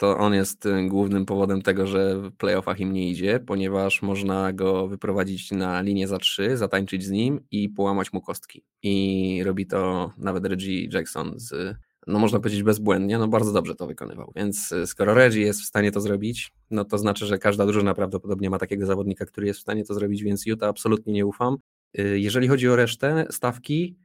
to 0.00 0.18
on 0.18 0.34
jest 0.34 0.66
y, 0.66 0.88
głównym 0.88 1.26
powodem 1.26 1.62
tego, 1.62 1.86
że 1.86 2.16
w 2.16 2.32
playoffach 2.32 2.80
im 2.80 2.92
nie 2.92 3.10
idzie, 3.10 3.40
ponieważ 3.40 4.02
można 4.02 4.52
go 4.52 4.88
wyprowadzić 4.88 5.50
na 5.50 5.80
linię 5.80 6.08
za 6.08 6.18
trzy, 6.18 6.56
zatańczyć 6.56 7.04
z 7.04 7.10
nim 7.10 7.40
i 7.50 7.68
połamać 7.68 8.12
mu 8.12 8.20
kostki. 8.20 8.64
I 8.82 9.42
robi 9.44 9.66
to 9.66 10.10
nawet 10.18 10.46
Reggie 10.46 10.88
Jackson 10.92 11.32
z, 11.36 11.76
no 12.06 12.18
można 12.18 12.40
powiedzieć 12.40 12.62
bezbłędnie, 12.62 13.18
no 13.18 13.28
bardzo 13.28 13.52
dobrze 13.52 13.74
to 13.74 13.86
wykonywał. 13.86 14.32
Więc 14.36 14.72
y, 14.72 14.86
skoro 14.86 15.14
Reggie 15.14 15.42
jest 15.42 15.60
w 15.60 15.66
stanie 15.66 15.92
to 15.92 16.00
zrobić, 16.00 16.52
no 16.70 16.84
to 16.84 16.98
znaczy, 16.98 17.26
że 17.26 17.38
każda 17.38 17.66
drużyna 17.66 17.94
prawdopodobnie 17.94 18.50
ma 18.50 18.58
takiego 18.58 18.86
zawodnika, 18.86 19.26
który 19.26 19.46
jest 19.46 19.58
w 19.58 19.62
stanie 19.62 19.84
to 19.84 19.94
zrobić, 19.94 20.22
więc 20.22 20.46
Utah 20.46 20.68
absolutnie 20.68 21.12
nie 21.12 21.26
ufam. 21.26 21.56
Y, 21.98 22.20
jeżeli 22.20 22.48
chodzi 22.48 22.68
o 22.68 22.76
resztę 22.76 23.26
stawki, 23.30 23.96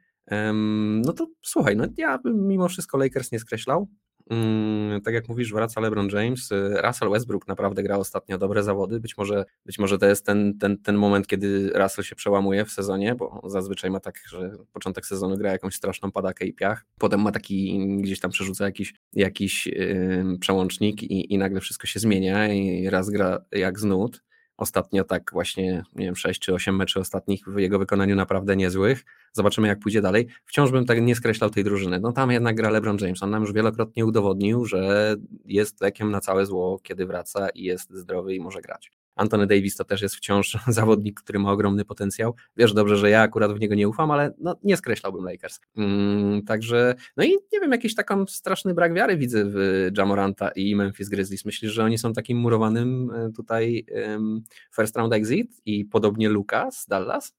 no 1.05 1.13
to 1.13 1.27
słuchaj, 1.41 1.75
no 1.75 1.85
ja 1.97 2.17
bym 2.17 2.47
mimo 2.47 2.67
wszystko 2.67 2.97
Lakers 2.97 3.31
nie 3.31 3.39
skreślał. 3.39 3.87
Mm, 4.29 5.01
tak 5.01 5.13
jak 5.13 5.29
mówisz, 5.29 5.53
wraca 5.53 5.81
LeBron 5.81 6.09
James. 6.09 6.51
Y, 6.51 6.81
Russell 6.81 7.09
Westbrook 7.09 7.47
naprawdę 7.47 7.83
gra 7.83 7.97
ostatnio 7.97 8.37
dobre 8.37 8.63
zawody. 8.63 8.99
Być 8.99 9.17
może, 9.17 9.45
być 9.65 9.79
może 9.79 9.97
to 9.97 10.05
jest 10.05 10.25
ten, 10.25 10.57
ten, 10.57 10.77
ten 10.77 10.95
moment, 10.95 11.27
kiedy 11.27 11.71
Russell 11.75 12.03
się 12.03 12.15
przełamuje 12.15 12.65
w 12.65 12.71
sezonie, 12.71 13.15
bo 13.15 13.41
zazwyczaj 13.43 13.91
ma 13.91 13.99
tak, 13.99 14.19
że 14.29 14.51
początek 14.73 15.05
sezonu 15.05 15.37
gra 15.37 15.51
jakąś 15.51 15.75
straszną 15.75 16.11
padakę 16.11 16.45
i 16.45 16.53
piach. 16.53 16.85
Potem 16.99 17.21
ma 17.21 17.31
taki, 17.31 17.79
gdzieś 18.01 18.19
tam 18.19 18.31
przerzuca 18.31 18.65
jakiś, 18.65 18.93
jakiś 19.13 19.67
yy, 19.67 20.37
przełącznik 20.39 21.03
i, 21.03 21.33
i 21.33 21.37
nagle 21.37 21.61
wszystko 21.61 21.87
się 21.87 21.99
zmienia 21.99 22.53
i 22.53 22.89
raz 22.89 23.09
gra 23.09 23.45
jak 23.51 23.79
z 23.79 23.83
nut. 23.83 24.21
Ostatnio 24.57 25.03
tak 25.03 25.31
właśnie, 25.33 25.83
nie 25.95 26.05
wiem, 26.05 26.15
6 26.15 26.41
czy 26.41 26.53
8 26.53 26.75
meczy 26.75 26.99
ostatnich 26.99 27.45
w 27.47 27.59
jego 27.59 27.79
wykonaniu 27.79 28.15
naprawdę 28.15 28.55
niezłych. 28.55 29.05
Zobaczymy, 29.33 29.67
jak 29.67 29.79
pójdzie 29.79 30.01
dalej. 30.01 30.27
Wciąż 30.45 30.71
bym 30.71 30.85
tak 30.85 31.01
nie 31.01 31.15
skreślał 31.15 31.49
tej 31.49 31.63
drużyny. 31.63 31.99
No 31.99 32.11
tam 32.11 32.31
jednak 32.31 32.55
gra 32.55 32.69
LeBron 32.69 32.97
James. 33.01 33.23
On 33.23 33.29
nam 33.29 33.41
już 33.41 33.53
wielokrotnie 33.53 34.05
udowodnił, 34.05 34.65
że 34.65 35.15
jest 35.45 35.81
lekiem 35.81 36.11
na 36.11 36.21
całe 36.21 36.45
zło, 36.45 36.79
kiedy 36.83 37.05
wraca 37.05 37.49
i 37.49 37.63
jest 37.63 37.93
zdrowy 37.93 38.35
i 38.35 38.39
może 38.39 38.61
grać. 38.61 38.91
Antony 39.15 39.47
Davis 39.47 39.75
to 39.75 39.85
też 39.85 40.01
jest 40.01 40.15
wciąż 40.15 40.57
zawodnik, 40.67 41.21
który 41.21 41.39
ma 41.39 41.51
ogromny 41.51 41.85
potencjał. 41.85 42.35
Wiesz 42.57 42.73
dobrze, 42.73 42.97
że 42.97 43.09
ja 43.09 43.21
akurat 43.21 43.53
w 43.53 43.59
niego 43.59 43.75
nie 43.75 43.89
ufam, 43.89 44.11
ale 44.11 44.33
no, 44.37 44.55
nie 44.63 44.77
skreślałbym 44.77 45.25
Lakers. 45.25 45.59
Mm, 45.77 46.43
także, 46.43 46.95
no 47.17 47.23
i 47.23 47.29
nie 47.29 47.59
wiem, 47.59 47.71
jakiś 47.71 47.95
taki 47.95 48.13
straszny 48.27 48.73
brak 48.73 48.93
wiary 48.93 49.17
widzę 49.17 49.43
w 49.45 49.89
Jamoranta 49.97 50.49
i 50.49 50.75
Memphis 50.75 51.09
Grizzlies. 51.09 51.45
Myślisz, 51.45 51.71
że 51.71 51.83
oni 51.83 51.97
są 51.97 52.13
takim 52.13 52.37
murowanym 52.37 53.11
e, 53.11 53.31
tutaj 53.31 53.85
um, 54.07 54.43
first 54.75 54.95
round 54.95 55.13
exit 55.13 55.61
i 55.65 55.85
podobnie 55.85 56.29
Lucas 56.29 56.85
Dallas? 56.87 57.33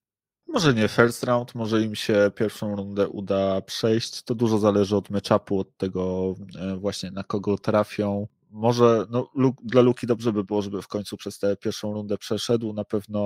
Może 0.49 0.75
nie 0.75 0.89
first 0.89 1.25
round, 1.25 1.55
może 1.55 1.83
im 1.83 1.95
się 1.95 2.31
pierwszą 2.35 2.77
rundę 2.77 3.09
uda 3.09 3.61
przejść. 3.61 4.23
To 4.23 4.35
dużo 4.35 4.59
zależy 4.59 4.97
od 4.97 5.11
matchupu, 5.11 5.61
od 5.61 5.77
tego 5.77 6.35
e, 6.61 6.77
właśnie 6.77 7.11
na 7.11 7.25
kogo 7.25 7.59
trafią 7.59 8.27
może 8.57 9.07
no, 9.11 9.31
dla 9.63 9.83
Luki 9.83 10.07
dobrze 10.07 10.33
by 10.33 10.45
było, 10.45 10.63
żeby 10.63 10.83
w 10.83 10.89
końcu 10.89 11.17
przez 11.17 11.39
tę 11.39 11.57
pierwszą 11.57 11.93
rundę 11.93 12.19
przeszedł. 12.19 12.73
Na 12.73 12.85
pewno 12.85 13.21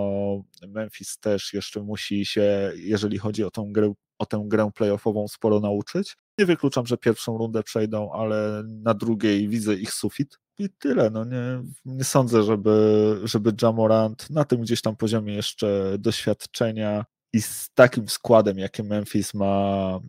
Memphis 0.69 1.19
też 1.19 1.55
jeszcze 1.55 1.83
musi 1.83 2.27
się, 2.27 2.73
jeżeli 2.77 3.19
chodzi 3.19 3.45
o 3.45 3.51
tą 3.51 3.73
grę, 3.73 3.93
o 4.19 4.27
tę 4.27 4.45
grę 4.47 4.71
playoffową, 4.75 5.29
sporo 5.29 5.61
nauczyć. 5.61 6.17
Nie 6.39 6.47
wykluczam, 6.47 6.87
że 6.87 6.97
pierwszą 6.97 7.39
rundę 7.39 7.63
przejdą, 7.63 8.13
ale 8.13 8.63
na 8.67 8.95
drugiej 8.95 9.49
widzę 9.49 9.75
ich 9.75 9.93
sufit. 9.93 10.39
I 10.59 10.69
tyle. 10.79 11.11
No 11.11 11.25
nie, 11.25 11.63
nie 11.85 12.05
sądzę, 12.05 12.43
żeby, 12.43 13.21
żeby 13.25 13.53
Jamorant 13.63 14.31
na 14.31 14.45
tym 14.45 14.61
gdzieś 14.61 14.83
tam 14.83 14.97
poziomie 14.97 15.35
jeszcze 15.35 15.97
doświadczenia 15.99 17.05
i 17.33 17.43
z 17.43 17.71
takim 17.75 18.09
składem, 18.09 18.59
jakim 18.59 18.87
Memphis 18.87 19.35
ma, 19.35 20.01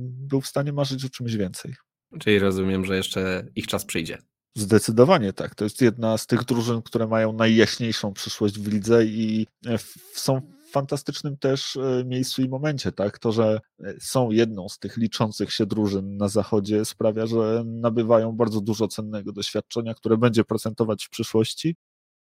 był 0.00 0.40
w 0.40 0.46
stanie 0.46 0.72
marzyć 0.72 1.04
o 1.04 1.08
czymś 1.08 1.36
więcej. 1.36 1.74
Czyli 2.20 2.38
rozumiem, 2.38 2.84
że 2.84 2.96
jeszcze 2.96 3.46
ich 3.54 3.66
czas 3.66 3.84
przyjdzie. 3.84 4.18
Zdecydowanie 4.56 5.32
tak. 5.32 5.54
To 5.54 5.64
jest 5.64 5.80
jedna 5.82 6.18
z 6.18 6.26
tych 6.26 6.44
drużyn, 6.44 6.82
które 6.82 7.06
mają 7.06 7.32
najjaśniejszą 7.32 8.12
przyszłość 8.12 8.58
w 8.58 8.72
lidze 8.72 9.04
i 9.04 9.46
e, 9.66 9.78
są 10.14 10.40
w 10.68 10.70
fantastycznym 10.70 11.36
też 11.36 11.76
e, 11.76 12.04
miejscu 12.04 12.42
i 12.42 12.48
momencie, 12.48 12.92
tak? 12.92 13.18
To, 13.18 13.32
że 13.32 13.60
e, 13.80 13.94
są 14.00 14.30
jedną 14.30 14.68
z 14.68 14.78
tych 14.78 14.96
liczących 14.96 15.52
się 15.52 15.66
drużyn 15.66 16.16
na 16.16 16.28
zachodzie 16.28 16.84
sprawia, 16.84 17.26
że 17.26 17.62
nabywają 17.66 18.32
bardzo 18.32 18.60
dużo 18.60 18.88
cennego 18.88 19.32
doświadczenia, 19.32 19.94
które 19.94 20.16
będzie 20.16 20.44
procentować 20.44 21.04
w 21.04 21.10
przyszłości. 21.10 21.76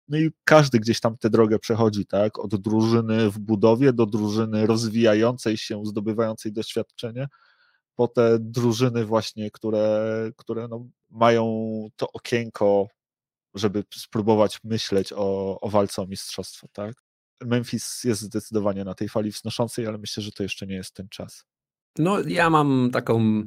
No 0.07 0.17
i 0.17 0.31
każdy 0.43 0.79
gdzieś 0.79 0.99
tam 0.99 1.17
tę 1.17 1.29
drogę 1.29 1.59
przechodzi, 1.59 2.05
tak? 2.05 2.39
Od 2.39 2.55
drużyny 2.55 3.29
w 3.31 3.39
budowie 3.39 3.93
do 3.93 4.05
drużyny 4.05 4.65
rozwijającej 4.65 5.57
się, 5.57 5.85
zdobywającej 5.85 6.53
doświadczenie 6.53 7.27
po 7.97 8.07
te 8.07 8.39
drużyny 8.39 9.05
właśnie, 9.05 9.51
które, 9.51 10.31
które 10.37 10.67
no 10.67 10.87
mają 11.09 11.45
to 11.95 12.11
okienko, 12.11 12.87
żeby 13.53 13.83
spróbować 13.95 14.59
myśleć 14.63 15.13
o, 15.13 15.59
o 15.61 15.69
walce 15.69 16.01
o 16.01 16.07
mistrzostwo, 16.07 16.67
tak? 16.73 16.93
Memphis 17.41 18.03
jest 18.03 18.21
zdecydowanie 18.21 18.83
na 18.83 18.93
tej 18.93 19.09
fali 19.09 19.31
wznoszącej, 19.31 19.87
ale 19.87 19.97
myślę, 19.97 20.23
że 20.23 20.31
to 20.31 20.43
jeszcze 20.43 20.67
nie 20.67 20.75
jest 20.75 20.93
ten 20.93 21.09
czas. 21.09 21.45
No, 21.99 22.17
ja 22.27 22.49
mam 22.49 22.89
taką 22.91 23.43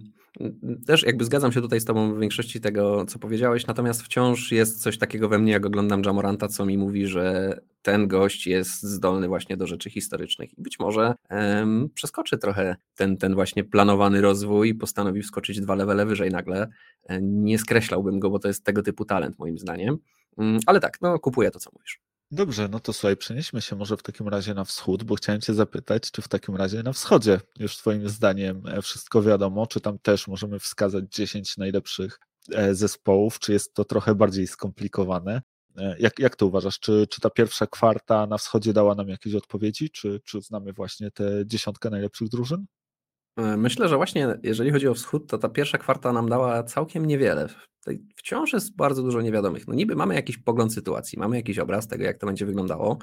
też 0.87 1.03
jakby 1.03 1.25
zgadzam 1.25 1.53
się 1.53 1.61
tutaj 1.61 1.81
z 1.81 1.85
Tobą 1.85 2.15
w 2.15 2.19
większości 2.19 2.61
tego, 2.61 3.05
co 3.05 3.19
powiedziałeś, 3.19 3.67
natomiast 3.67 4.03
wciąż 4.03 4.53
jest 4.53 4.83
coś 4.83 4.99
takiego 4.99 5.29
we 5.29 5.39
mnie, 5.39 5.53
jak 5.53 5.67
oglądam 5.67 6.03
Jamoranta, 6.07 6.49
co 6.49 6.67
mi 6.67 6.79
mówi, 6.79 7.07
że 7.07 7.57
ten 7.83 8.09
gość 8.09 8.47
jest 8.47 8.83
zdolny 8.83 9.29
właśnie 9.29 9.57
do 9.57 9.67
rzeczy 9.67 9.91
historycznych 9.91 10.59
i 10.59 10.63
być 10.63 10.79
może 10.79 11.15
um, 11.31 11.89
przeskoczy 11.95 12.39
trochę 12.39 12.77
ten, 12.97 13.17
ten 13.17 13.35
właśnie 13.35 13.65
planowany 13.65 14.21
rozwój 14.21 14.75
postanowi 14.75 15.23
wskoczyć 15.23 15.61
dwa 15.61 15.75
levele 15.75 16.07
wyżej 16.07 16.31
nagle. 16.31 16.69
E, 17.05 17.23
nie 17.23 17.59
skreślałbym 17.59 18.21
go, 18.21 18.31
bo 18.31 18.39
to 18.39 18.49
jest 18.49 18.65
tego 18.65 18.83
typu 18.83 19.05
talent 19.05 19.39
moim 19.39 19.59
zdaniem, 19.59 19.99
mm, 20.39 20.61
ale 20.67 20.81
tak, 20.81 20.99
no 21.01 21.19
kupuję 21.19 21.51
to, 21.51 21.59
co 21.59 21.71
mówisz. 21.75 22.01
Dobrze, 22.33 22.69
no 22.69 22.81
to 22.81 22.93
słuchaj, 22.93 23.17
przenieśmy 23.17 23.61
się 23.61 23.77
może 23.77 23.97
w 23.97 24.03
takim 24.03 24.29
razie 24.29 24.55
na 24.55 24.65
wschód, 24.65 25.05
bo 25.05 25.15
chciałem 25.15 25.41
Cię 25.41 25.55
zapytać, 25.55 26.11
czy 26.11 26.23
w 26.23 26.29
takim 26.29 26.57
razie 26.57 26.83
na 26.83 26.93
wschodzie 26.93 27.41
już 27.59 27.77
Twoim 27.77 28.09
zdaniem 28.09 28.63
e, 28.67 28.83
wszystko 28.83 29.23
wiadomo, 29.23 29.67
czy 29.67 29.81
tam 29.81 29.99
też 29.99 30.29
możemy 30.29 30.59
wskazać 30.59 31.05
10 31.11 31.57
najlepszych 31.57 32.19
e, 32.53 32.75
zespołów, 32.75 33.39
czy 33.39 33.53
jest 33.53 33.75
to 33.75 33.85
trochę 33.85 34.15
bardziej 34.15 34.47
skomplikowane? 34.47 35.43
E, 35.77 35.97
jak, 35.99 36.19
jak 36.19 36.37
to 36.37 36.47
uważasz? 36.47 36.79
Czy, 36.79 37.07
czy 37.11 37.21
ta 37.21 37.31
pierwsza 37.31 37.67
kwarta 37.67 38.27
na 38.27 38.39
wschodzie 38.39 38.73
dała 38.73 38.95
nam 38.95 39.09
jakieś 39.09 39.35
odpowiedzi, 39.35 39.91
czy, 39.91 40.21
czy 40.25 40.41
znamy 40.41 40.73
właśnie 40.73 41.11
tę 41.11 41.47
dziesiątkę 41.47 41.91
najlepszych 41.91 42.29
drużyn? 42.29 42.67
Myślę, 43.37 43.89
że 43.89 43.97
właśnie 43.97 44.39
jeżeli 44.43 44.71
chodzi 44.71 44.89
o 44.89 44.95
wschód, 44.95 45.31
to 45.31 45.39
ta 45.39 45.49
pierwsza 45.49 45.79
kwarta 45.79 46.13
nam 46.13 46.29
dała 46.29 46.63
całkiem 46.63 47.07
niewiele 47.07 47.49
wciąż 48.17 48.53
jest 48.53 48.77
bardzo 48.77 49.03
dużo 49.03 49.23
niewiadomych. 49.23 49.69
No 49.69 49.75
niby 49.75 49.97
mamy 49.97 50.15
jakiś 50.15 50.39
pogląd 50.39 50.75
sytuacji, 50.75 51.19
mamy 51.19 51.37
jakiś 51.37 51.59
obraz 51.59 51.89
tego, 51.89 52.05
jak 52.05 52.19
to 52.19 52.27
będzie 52.27 52.47
wyglądało, 52.47 52.99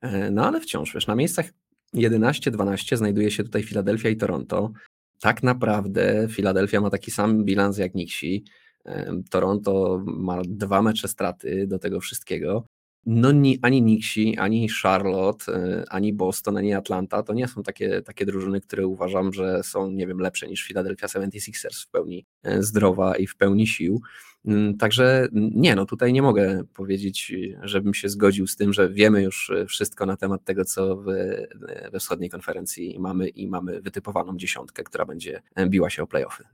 e, 0.00 0.30
no 0.30 0.46
ale 0.46 0.60
wciąż, 0.60 0.94
wiesz, 0.94 1.06
na 1.06 1.14
miejscach 1.14 1.50
11-12 1.94 2.96
znajduje 2.96 3.30
się 3.30 3.44
tutaj 3.44 3.62
Filadelfia 3.62 4.08
i 4.08 4.16
Toronto. 4.16 4.72
Tak 5.20 5.42
naprawdę 5.42 6.28
Filadelfia 6.30 6.80
ma 6.80 6.90
taki 6.90 7.10
sam 7.10 7.44
bilans 7.44 7.78
jak 7.78 7.94
Nixi. 7.94 8.44
Toronto 9.30 10.02
ma 10.06 10.42
dwa 10.44 10.82
mecze 10.82 11.08
straty 11.08 11.66
do 11.66 11.78
tego 11.78 12.00
wszystkiego. 12.00 12.66
No 13.10 13.32
ni, 13.32 13.58
ani 13.62 13.82
Nixi, 13.82 14.38
ani 14.38 14.68
Charlotte, 14.68 15.52
e, 15.52 15.84
ani 15.88 16.12
Boston, 16.12 16.56
ani 16.56 16.74
Atlanta 16.74 17.22
to 17.22 17.34
nie 17.34 17.48
są 17.48 17.62
takie, 17.62 18.02
takie 18.02 18.26
drużyny, 18.26 18.60
które 18.60 18.86
uważam, 18.86 19.32
że 19.32 19.62
są, 19.62 19.90
nie 19.90 20.06
wiem, 20.06 20.18
lepsze 20.18 20.48
niż 20.48 20.66
Philadelphia 20.66 21.06
76ers 21.06 21.84
w 21.86 21.90
pełni 21.90 22.26
e, 22.42 22.62
zdrowa 22.62 23.16
i 23.16 23.26
w 23.26 23.36
pełni 23.36 23.66
sił. 23.66 24.00
Mm, 24.44 24.76
także 24.76 25.28
nie, 25.32 25.74
no 25.74 25.86
tutaj 25.86 26.12
nie 26.12 26.22
mogę 26.22 26.64
powiedzieć, 26.74 27.32
żebym 27.62 27.94
się 27.94 28.08
zgodził 28.08 28.46
z 28.46 28.56
tym, 28.56 28.72
że 28.72 28.90
wiemy 28.90 29.22
już 29.22 29.52
wszystko 29.68 30.06
na 30.06 30.16
temat 30.16 30.44
tego, 30.44 30.64
co 30.64 30.96
w, 30.96 31.04
we 31.92 32.00
wschodniej 32.00 32.30
konferencji 32.30 32.96
mamy 32.98 33.28
i 33.28 33.48
mamy 33.48 33.80
wytypowaną 33.80 34.36
dziesiątkę, 34.36 34.84
która 34.84 35.04
będzie 35.04 35.42
biła 35.68 35.90
się 35.90 36.02
o 36.02 36.06
playoffy. 36.06 36.44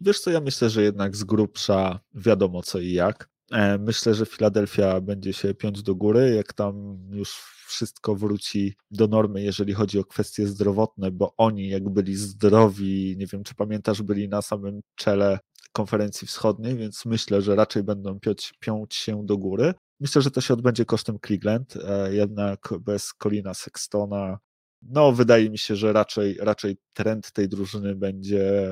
Wiesz 0.00 0.20
co, 0.20 0.30
ja 0.30 0.40
myślę, 0.40 0.70
że 0.70 0.82
jednak 0.82 1.16
z 1.16 1.24
grubsza 1.24 2.00
wiadomo 2.14 2.62
co 2.62 2.78
i 2.78 2.92
jak. 2.92 3.37
E, 3.52 3.78
myślę, 3.78 4.14
że 4.14 4.26
Filadelfia 4.26 5.00
będzie 5.00 5.32
się 5.32 5.54
piąć 5.54 5.82
do 5.82 5.94
góry, 5.94 6.34
jak 6.36 6.52
tam 6.52 6.98
już 7.10 7.58
wszystko 7.66 8.14
wróci 8.14 8.76
do 8.90 9.06
normy, 9.06 9.42
jeżeli 9.42 9.74
chodzi 9.74 9.98
o 9.98 10.04
kwestie 10.04 10.46
zdrowotne, 10.46 11.10
bo 11.10 11.34
oni, 11.36 11.68
jak 11.68 11.88
byli 11.88 12.16
zdrowi, 12.16 13.14
nie 13.18 13.26
wiem, 13.26 13.44
czy 13.44 13.54
pamiętasz, 13.54 14.02
byli 14.02 14.28
na 14.28 14.42
samym 14.42 14.80
czele 14.94 15.38
konferencji 15.72 16.26
wschodniej, 16.26 16.76
więc 16.76 17.06
myślę, 17.06 17.42
że 17.42 17.56
raczej 17.56 17.82
będą 17.82 18.20
piąć, 18.20 18.52
piąć 18.60 18.94
się 18.94 19.26
do 19.26 19.38
góry. 19.38 19.74
Myślę, 20.00 20.22
że 20.22 20.30
to 20.30 20.40
się 20.40 20.54
odbędzie 20.54 20.84
kosztem 20.84 21.18
Cleveland, 21.26 21.76
e, 21.76 22.14
jednak 22.14 22.74
bez 22.80 23.12
Colina 23.22 23.54
Sextona. 23.54 24.38
No, 24.82 25.12
wydaje 25.12 25.50
mi 25.50 25.58
się, 25.58 25.76
że 25.76 25.92
raczej, 25.92 26.36
raczej 26.40 26.76
trend 26.92 27.32
tej 27.32 27.48
drużyny 27.48 27.94
będzie, 27.94 28.62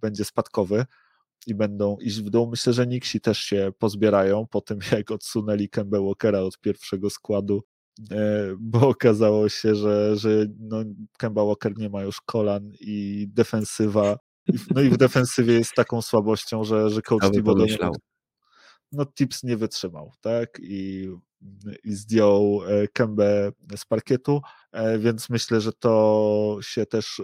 będzie 0.00 0.24
spadkowy 0.24 0.86
i 1.46 1.54
będą 1.54 1.96
iść 1.96 2.20
w 2.20 2.30
dół. 2.30 2.50
Myślę, 2.50 2.72
że 2.72 2.86
Nixi 2.86 3.20
też 3.20 3.38
się 3.38 3.72
pozbierają 3.78 4.46
po 4.46 4.60
tym, 4.60 4.78
jak 4.98 5.10
odsunęli 5.10 5.68
Kemba 5.68 6.00
Walkera 6.00 6.40
od 6.40 6.58
pierwszego 6.58 7.10
składu, 7.10 7.62
e, 8.10 8.54
bo 8.60 8.88
okazało 8.88 9.48
się, 9.48 9.74
że, 9.74 10.16
że 10.16 10.46
no, 10.58 10.76
Kemba 11.18 11.44
Walker 11.44 11.78
nie 11.78 11.90
ma 11.90 12.02
już 12.02 12.20
kolan 12.20 12.72
i 12.80 13.26
defensywa, 13.28 14.18
no 14.74 14.80
i 14.80 14.90
w 14.90 14.96
defensywie 14.96 15.54
jest 15.54 15.72
taką 15.72 16.02
słabością, 16.02 16.64
że, 16.64 16.90
że 16.90 17.02
coach 17.02 17.30
Thibodeau 17.30 17.92
no 18.92 19.06
Tips 19.06 19.42
nie 19.42 19.56
wytrzymał, 19.56 20.12
tak, 20.20 20.58
i, 20.62 21.08
i 21.84 21.92
zdjął 21.92 22.60
e, 22.66 22.88
Kembę 22.88 23.52
z 23.76 23.84
parkietu, 23.84 24.40
e, 24.72 24.98
więc 24.98 25.30
myślę, 25.30 25.60
że 25.60 25.72
to 25.72 26.58
się 26.60 26.86
też, 26.86 27.22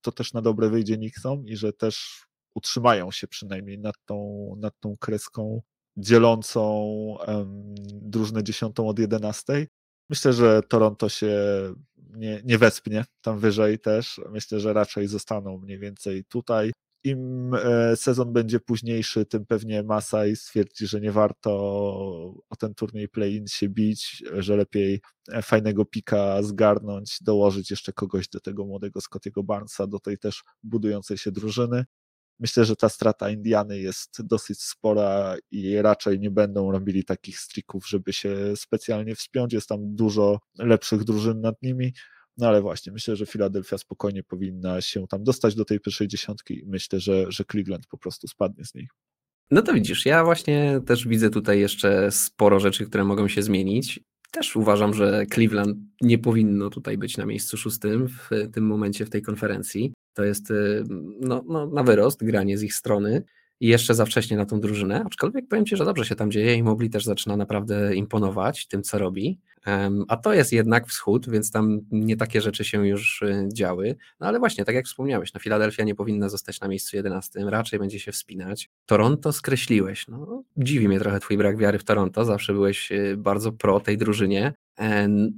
to 0.00 0.12
też 0.12 0.32
na 0.32 0.42
dobre 0.42 0.68
wyjdzie 0.68 0.98
Nixom 0.98 1.46
i 1.46 1.56
że 1.56 1.72
też 1.72 2.26
utrzymają 2.54 3.10
się 3.10 3.28
przynajmniej 3.28 3.78
nad 3.78 3.94
tą, 4.04 4.46
nad 4.58 4.80
tą 4.80 4.96
kreską 4.96 5.60
dzielącą 5.96 6.82
um, 7.28 7.74
drużynę 7.92 8.44
dziesiątą 8.44 8.88
od 8.88 8.98
jedenastej. 8.98 9.68
Myślę, 10.10 10.32
że 10.32 10.62
Toronto 10.68 11.08
się 11.08 11.36
nie, 12.16 12.40
nie 12.44 12.58
wespnie 12.58 13.04
tam 13.20 13.38
wyżej 13.38 13.78
też. 13.78 14.20
Myślę, 14.30 14.60
że 14.60 14.72
raczej 14.72 15.08
zostaną 15.08 15.58
mniej 15.58 15.78
więcej 15.78 16.24
tutaj. 16.24 16.72
Im 17.04 17.54
e, 17.54 17.96
sezon 17.96 18.32
będzie 18.32 18.60
późniejszy, 18.60 19.26
tym 19.26 19.46
pewnie 19.46 19.82
Masai 19.82 20.36
stwierdzi, 20.36 20.86
że 20.86 21.00
nie 21.00 21.12
warto 21.12 21.50
o 22.50 22.56
ten 22.58 22.74
turniej 22.74 23.08
play-in 23.08 23.46
się 23.46 23.68
bić, 23.68 24.24
że 24.38 24.56
lepiej 24.56 25.00
e, 25.32 25.42
fajnego 25.42 25.84
pika 25.84 26.42
zgarnąć, 26.42 27.18
dołożyć 27.22 27.70
jeszcze 27.70 27.92
kogoś 27.92 28.28
do 28.28 28.40
tego 28.40 28.64
młodego 28.64 29.00
Scottiego 29.00 29.42
Barnesa, 29.42 29.86
do 29.86 29.98
tej 30.00 30.18
też 30.18 30.44
budującej 30.62 31.18
się 31.18 31.32
drużyny. 31.32 31.84
Myślę, 32.40 32.64
że 32.64 32.76
ta 32.76 32.88
strata 32.88 33.30
Indiany 33.30 33.78
jest 33.78 34.22
dosyć 34.22 34.62
spora 34.62 35.36
i 35.50 35.82
raczej 35.82 36.20
nie 36.20 36.30
będą 36.30 36.70
robili 36.70 37.04
takich 37.04 37.38
strików, 37.38 37.88
żeby 37.88 38.12
się 38.12 38.36
specjalnie 38.56 39.14
wspiąć. 39.14 39.52
Jest 39.52 39.68
tam 39.68 39.96
dużo 39.96 40.38
lepszych 40.58 41.04
drużyn 41.04 41.40
nad 41.40 41.62
nimi. 41.62 41.92
No 42.36 42.48
ale 42.48 42.62
właśnie, 42.62 42.92
myślę, 42.92 43.16
że 43.16 43.26
Philadelphia 43.26 43.78
spokojnie 43.78 44.22
powinna 44.22 44.80
się 44.80 45.06
tam 45.08 45.24
dostać 45.24 45.54
do 45.54 45.64
tej 45.64 45.80
pierwszej 45.80 46.08
dziesiątki 46.08 46.58
i 46.58 46.66
myślę, 46.66 47.00
że, 47.00 47.24
że 47.28 47.44
Cleveland 47.44 47.86
po 47.86 47.98
prostu 47.98 48.28
spadnie 48.28 48.64
z 48.64 48.74
niej. 48.74 48.88
No 49.50 49.62
to 49.62 49.72
widzisz, 49.72 50.06
ja 50.06 50.24
właśnie 50.24 50.80
też 50.86 51.08
widzę 51.08 51.30
tutaj 51.30 51.60
jeszcze 51.60 52.10
sporo 52.10 52.60
rzeczy, 52.60 52.86
które 52.86 53.04
mogą 53.04 53.28
się 53.28 53.42
zmienić. 53.42 54.00
Też 54.30 54.56
uważam, 54.56 54.94
że 54.94 55.26
Cleveland 55.34 55.76
nie 56.00 56.18
powinno 56.18 56.70
tutaj 56.70 56.98
być 56.98 57.16
na 57.16 57.26
miejscu 57.26 57.56
szóstym 57.56 58.08
w 58.08 58.30
tym 58.52 58.66
momencie 58.66 59.06
w 59.06 59.10
tej 59.10 59.22
konferencji. 59.22 59.92
To 60.14 60.24
jest 60.24 60.50
y, 60.50 60.84
no, 61.20 61.44
no, 61.46 61.66
na 61.66 61.82
wyrost 61.82 62.24
granie 62.24 62.58
z 62.58 62.62
ich 62.62 62.74
strony 62.74 63.22
i 63.60 63.68
jeszcze 63.68 63.94
za 63.94 64.06
wcześnie 64.06 64.36
na 64.36 64.46
tą 64.46 64.60
drużynę, 64.60 65.02
aczkolwiek 65.06 65.48
powiem 65.48 65.66
Ci, 65.66 65.76
że 65.76 65.84
dobrze 65.84 66.04
się 66.04 66.14
tam 66.14 66.30
dzieje 66.30 66.54
i 66.54 66.62
Mobli 66.62 66.90
też 66.90 67.04
zaczyna 67.04 67.36
naprawdę 67.36 67.94
imponować 67.94 68.66
tym, 68.66 68.82
co 68.82 68.98
robi. 68.98 69.38
A 70.08 70.16
to 70.16 70.34
jest 70.34 70.52
jednak 70.52 70.86
wschód, 70.86 71.30
więc 71.30 71.50
tam 71.50 71.80
nie 71.90 72.16
takie 72.16 72.40
rzeczy 72.40 72.64
się 72.64 72.86
już 72.86 73.22
y, 73.22 73.48
działy. 73.52 73.96
No 74.20 74.26
ale 74.26 74.38
właśnie, 74.38 74.64
tak 74.64 74.74
jak 74.74 74.86
wspomniałeś, 74.86 75.34
no 75.34 75.40
Filadelfia 75.40 75.84
nie 75.84 75.94
powinna 75.94 76.28
zostać 76.28 76.60
na 76.60 76.68
miejscu 76.68 76.96
11, 76.96 77.44
raczej 77.44 77.78
będzie 77.78 78.00
się 78.00 78.12
wspinać. 78.12 78.70
Toronto 78.86 79.32
skreśliłeś. 79.32 80.08
No, 80.08 80.42
dziwi 80.56 80.88
mnie 80.88 81.00
trochę 81.00 81.20
twój 81.20 81.36
brak 81.36 81.58
wiary 81.58 81.78
w 81.78 81.84
Toronto, 81.84 82.24
zawsze 82.24 82.52
byłeś 82.52 82.92
y, 82.92 83.16
bardzo 83.16 83.52
pro 83.52 83.80
tej 83.80 83.98
drużynie. 83.98 84.52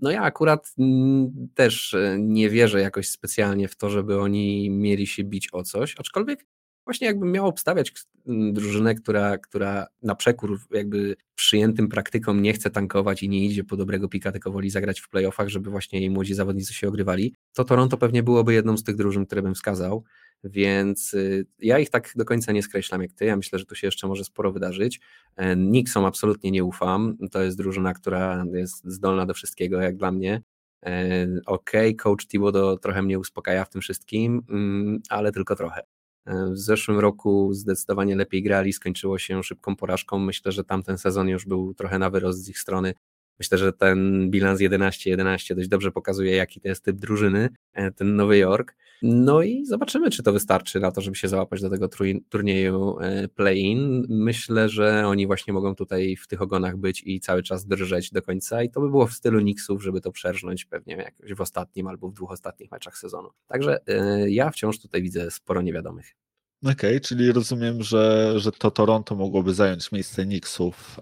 No 0.02 0.10
ja 0.10 0.22
akurat 0.22 0.74
mm, 0.78 1.48
też 1.54 1.94
y, 1.94 2.16
nie 2.20 2.50
wierzę 2.50 2.80
jakoś 2.80 3.08
specjalnie 3.08 3.68
w 3.68 3.76
to, 3.76 3.90
żeby 3.90 4.20
oni 4.20 4.70
mieli 4.70 5.06
się 5.06 5.24
bić 5.24 5.48
o 5.52 5.62
coś, 5.62 5.94
aczkolwiek 5.98 6.46
właśnie 6.86 7.06
jakbym 7.06 7.32
miał 7.32 7.46
obstawiać 7.46 7.92
mm, 8.26 8.52
drużynę, 8.52 8.94
która, 8.94 9.38
która 9.38 9.86
na 10.02 10.14
przekór 10.14 10.60
jakby 10.70 11.16
przyjętym 11.34 11.88
praktykom 11.88 12.42
nie 12.42 12.52
chce 12.52 12.70
tankować 12.70 13.22
i 13.22 13.28
nie 13.28 13.44
idzie 13.46 13.64
po 13.64 13.76
dobrego 13.76 14.08
pika, 14.08 14.32
tylko 14.32 14.50
woli 14.50 14.70
zagrać 14.70 15.00
w 15.00 15.08
playoffach, 15.08 15.48
żeby 15.48 15.70
właśnie 15.70 16.00
jej 16.00 16.10
młodzi 16.10 16.34
zawodnicy 16.34 16.74
się 16.74 16.88
ogrywali, 16.88 17.34
to 17.54 17.64
Toronto 17.64 17.96
pewnie 17.96 18.22
byłoby 18.22 18.54
jedną 18.54 18.76
z 18.76 18.84
tych 18.84 18.96
drużyn, 18.96 19.26
które 19.26 19.42
bym 19.42 19.54
wskazał, 19.54 20.04
więc 20.44 21.14
y, 21.14 21.46
ja 21.58 21.78
ich 21.78 21.90
tak 21.90 22.12
do 22.16 22.24
końca 22.24 22.52
nie 22.52 22.62
skreślam 22.62 23.02
jak 23.02 23.12
ty, 23.12 23.24
ja 23.24 23.36
myślę, 23.36 23.58
że 23.58 23.66
tu 23.66 23.74
się 23.74 23.86
jeszcze 23.86 24.08
może 24.08 24.24
sporo 24.24 24.52
wydarzyć. 24.52 25.00
E, 25.36 25.56
Nixom 25.56 26.04
absolutnie 26.04 26.50
nie 26.50 26.64
ufam, 26.64 27.16
to 27.30 27.42
jest 27.42 27.56
drużyna, 27.56 27.94
która 27.94 28.44
jest 28.52 28.84
zdolna 28.84 29.26
do 29.26 29.34
wszystkiego 29.34 29.80
jak 29.80 29.96
dla 29.96 30.12
mnie, 30.12 30.42
e, 30.86 31.26
ok, 31.46 31.70
coach 31.98 32.26
Thibodeau 32.26 32.78
trochę 32.78 33.02
mnie 33.02 33.18
uspokaja 33.18 33.64
w 33.64 33.70
tym 33.70 33.80
wszystkim, 33.80 34.42
mm, 34.50 35.00
ale 35.08 35.32
tylko 35.32 35.56
trochę. 35.56 35.95
W 36.26 36.58
zeszłym 36.58 36.98
roku 36.98 37.54
zdecydowanie 37.54 38.16
lepiej 38.16 38.42
grali, 38.42 38.72
skończyło 38.72 39.18
się 39.18 39.42
szybką 39.42 39.76
porażką. 39.76 40.18
Myślę, 40.18 40.52
że 40.52 40.64
tamten 40.64 40.98
sezon 40.98 41.28
już 41.28 41.46
był 41.46 41.74
trochę 41.74 41.98
na 41.98 42.10
wyrost 42.10 42.44
z 42.44 42.48
ich 42.48 42.58
strony. 42.58 42.94
Myślę, 43.38 43.58
że 43.58 43.72
ten 43.72 44.30
bilans 44.30 44.60
11-11 44.60 45.54
dość 45.54 45.68
dobrze 45.68 45.92
pokazuje, 45.92 46.36
jaki 46.36 46.60
to 46.60 46.68
jest 46.68 46.84
typ 46.84 46.96
drużyny, 46.96 47.48
e, 47.72 47.90
ten 47.92 48.16
Nowy 48.16 48.38
Jork. 48.38 48.74
No 49.02 49.42
i 49.42 49.66
zobaczymy, 49.66 50.10
czy 50.10 50.22
to 50.22 50.32
wystarczy 50.32 50.80
na 50.80 50.92
to, 50.92 51.00
żeby 51.00 51.16
się 51.16 51.28
załapać 51.28 51.60
do 51.60 51.70
tego 51.70 51.88
turnieju 52.28 52.98
e, 53.00 53.28
play-in. 53.28 54.06
Myślę, 54.08 54.68
że 54.68 55.06
oni 55.06 55.26
właśnie 55.26 55.52
mogą 55.52 55.74
tutaj 55.74 56.16
w 56.16 56.26
tych 56.26 56.42
ogonach 56.42 56.76
być 56.76 57.02
i 57.06 57.20
cały 57.20 57.42
czas 57.42 57.66
drżeć 57.66 58.10
do 58.10 58.22
końca 58.22 58.62
i 58.62 58.70
to 58.70 58.80
by 58.80 58.90
było 58.90 59.06
w 59.06 59.12
stylu 59.12 59.40
Knicksów, 59.40 59.82
żeby 59.82 60.00
to 60.00 60.12
przerżnąć 60.12 60.64
pewnie 60.64 60.96
jakoś 60.96 61.34
w 61.34 61.40
ostatnim 61.40 61.86
albo 61.86 62.08
w 62.08 62.12
dwóch 62.12 62.32
ostatnich 62.32 62.70
meczach 62.70 62.98
sezonu. 62.98 63.30
Także 63.46 63.78
e, 63.86 64.30
ja 64.30 64.50
wciąż 64.50 64.80
tutaj 64.80 65.02
widzę 65.02 65.30
sporo 65.30 65.62
niewiadomych. 65.62 66.25
Okej, 66.62 66.72
okay, 66.74 67.00
czyli 67.00 67.32
rozumiem, 67.32 67.82
że, 67.82 68.32
że 68.40 68.52
to 68.52 68.70
Toronto 68.70 69.14
mogłoby 69.14 69.54
zająć 69.54 69.92
miejsce 69.92 70.24
Knicksów 70.24 71.00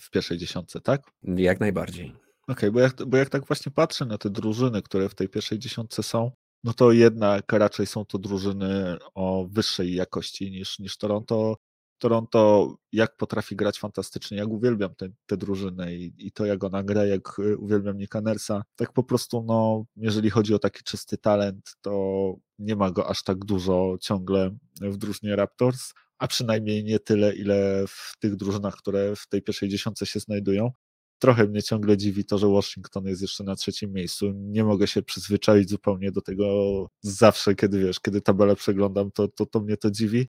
w 0.00 0.10
pierwszej 0.10 0.38
dziesiątce, 0.38 0.80
tak? 0.80 1.02
Jak 1.22 1.60
najbardziej. 1.60 2.06
Okej, 2.06 2.22
okay, 2.48 2.70
bo, 2.70 2.80
jak, 2.80 3.04
bo 3.06 3.16
jak 3.16 3.28
tak 3.28 3.46
właśnie 3.46 3.72
patrzę 3.72 4.04
na 4.04 4.18
te 4.18 4.30
drużyny, 4.30 4.82
które 4.82 5.08
w 5.08 5.14
tej 5.14 5.28
pierwszej 5.28 5.58
dziesiątce 5.58 6.02
są, 6.02 6.30
no 6.64 6.72
to 6.72 6.92
jednak 6.92 7.52
raczej 7.52 7.86
są 7.86 8.04
to 8.04 8.18
drużyny 8.18 8.96
o 9.14 9.46
wyższej 9.50 9.94
jakości 9.94 10.50
niż, 10.50 10.78
niż 10.78 10.96
Toronto. 10.96 11.56
Toronto 12.00 12.74
jak 12.92 13.16
potrafi 13.16 13.56
grać 13.56 13.78
fantastycznie, 13.78 14.38
jak 14.38 14.48
uwielbiam 14.48 14.94
tę 15.26 15.36
drużynę 15.36 15.94
i, 15.94 16.12
i, 16.18 16.32
to 16.32 16.46
jak 16.46 16.64
ona 16.64 16.82
gra, 16.82 17.04
jak 17.04 17.38
y, 17.38 17.58
uwielbiam 17.58 17.98
Nika 17.98 18.20
Nersa, 18.20 18.64
tak 18.76 18.92
po 18.92 19.02
prostu 19.02 19.44
no, 19.46 19.84
jeżeli 19.96 20.30
chodzi 20.30 20.54
o 20.54 20.58
taki 20.58 20.82
czysty 20.84 21.18
talent, 21.18 21.76
to 21.80 22.34
nie 22.58 22.76
ma 22.76 22.90
go 22.90 23.08
aż 23.10 23.22
tak 23.24 23.44
dużo 23.44 23.96
ciągle 24.00 24.56
w 24.80 24.96
drużynie 24.96 25.36
Raptors, 25.36 25.92
a 26.18 26.28
przynajmniej 26.28 26.84
nie 26.84 26.98
tyle, 26.98 27.34
ile 27.34 27.84
w 27.88 28.12
tych 28.20 28.36
drużynach, 28.36 28.76
które 28.76 29.16
w 29.16 29.28
tej 29.28 29.42
pierwszej 29.42 29.68
dziesiątce 29.68 30.06
się 30.06 30.20
znajdują 30.20 30.70
trochę 31.20 31.46
mnie 31.46 31.62
ciągle 31.62 31.96
dziwi 31.96 32.24
to, 32.24 32.38
że 32.38 32.48
Washington 32.48 33.06
jest 33.06 33.22
jeszcze 33.22 33.44
na 33.44 33.56
trzecim 33.56 33.92
miejscu. 33.92 34.32
Nie 34.34 34.64
mogę 34.64 34.86
się 34.86 35.02
przyzwyczaić 35.02 35.70
zupełnie 35.70 36.12
do 36.12 36.20
tego 36.20 36.46
zawsze, 37.00 37.54
kiedy 37.54 37.78
wiesz, 37.78 38.00
kiedy 38.00 38.20
tabelę 38.20 38.56
przeglądam, 38.56 39.10
to, 39.10 39.28
to, 39.28 39.46
to 39.46 39.60
mnie 39.60 39.76
to 39.76 39.90
dziwi. 39.90 40.28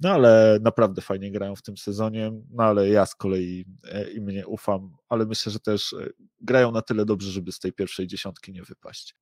No 0.00 0.10
ale 0.10 0.58
naprawdę 0.62 1.02
fajnie 1.02 1.30
grają 1.30 1.56
w 1.56 1.62
tym 1.62 1.76
sezonie, 1.76 2.32
no 2.50 2.64
ale 2.64 2.88
ja 2.88 3.06
z 3.06 3.14
kolei 3.14 3.64
e, 3.84 4.10
im 4.10 4.28
nie 4.28 4.46
ufam, 4.46 4.96
ale 5.08 5.26
myślę, 5.26 5.52
że 5.52 5.60
też 5.60 5.92
e, 5.92 6.08
grają 6.40 6.72
na 6.72 6.82
tyle 6.82 7.04
dobrze, 7.04 7.30
żeby 7.30 7.52
z 7.52 7.58
tej 7.58 7.72
pierwszej 7.72 8.06
dziesiątki 8.06 8.52
nie 8.52 8.62
wypaść. 8.62 9.14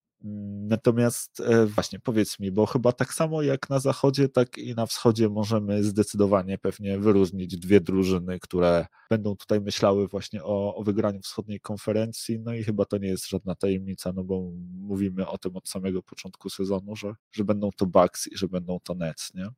Natomiast 0.68 1.41
e, 1.41 1.66
właśnie 1.66 2.01
powiedz 2.01 2.39
mi, 2.41 2.53
bo 2.53 2.66
chyba 2.66 2.93
tak 2.93 3.14
samo 3.14 3.43
jak 3.43 3.70
na 3.70 3.81
zachodzie, 3.81 4.29
tak 4.29 4.59
i 4.59 4.74
na 4.74 4.87
wschodzie 4.87 5.29
możemy 5.29 5.85
zdecydowanie 5.85 6.59
pewnie 6.59 6.99
wyróżnić 6.99 7.57
dwie 7.57 7.81
drużyny, 7.81 8.41
które 8.41 8.87
będą 9.11 9.37
tutaj 9.37 9.61
myślały 9.61 10.09
właśnie 10.09 10.45
o, 10.45 10.74
o 10.74 10.83
wygraniu 10.83 11.20
wschodniej 11.20 11.61
konferencji. 11.61 12.39
No 12.41 12.55
i 12.55 12.64
chyba 12.64 12.85
to 12.85 12.99
nie 12.99 13.09
jest 13.09 13.29
żadna 13.29 13.55
tajemnica, 13.55 14.12
no 14.12 14.24
bo 14.24 14.51
mówimy 14.72 15.29
o 15.29 15.39
tym 15.39 15.57
od 15.57 15.68
samego 15.68 16.03
początku 16.03 16.51
sezonu, 16.51 16.97
że, 16.97 17.14
że 17.33 17.45
będą 17.45 17.70
to 17.77 17.87
Bucks 17.87 18.27
i 18.27 18.37
że 18.37 18.49
będą 18.49 18.79
to 18.85 18.95
Nets, 18.95 19.35
nie? 19.35 19.49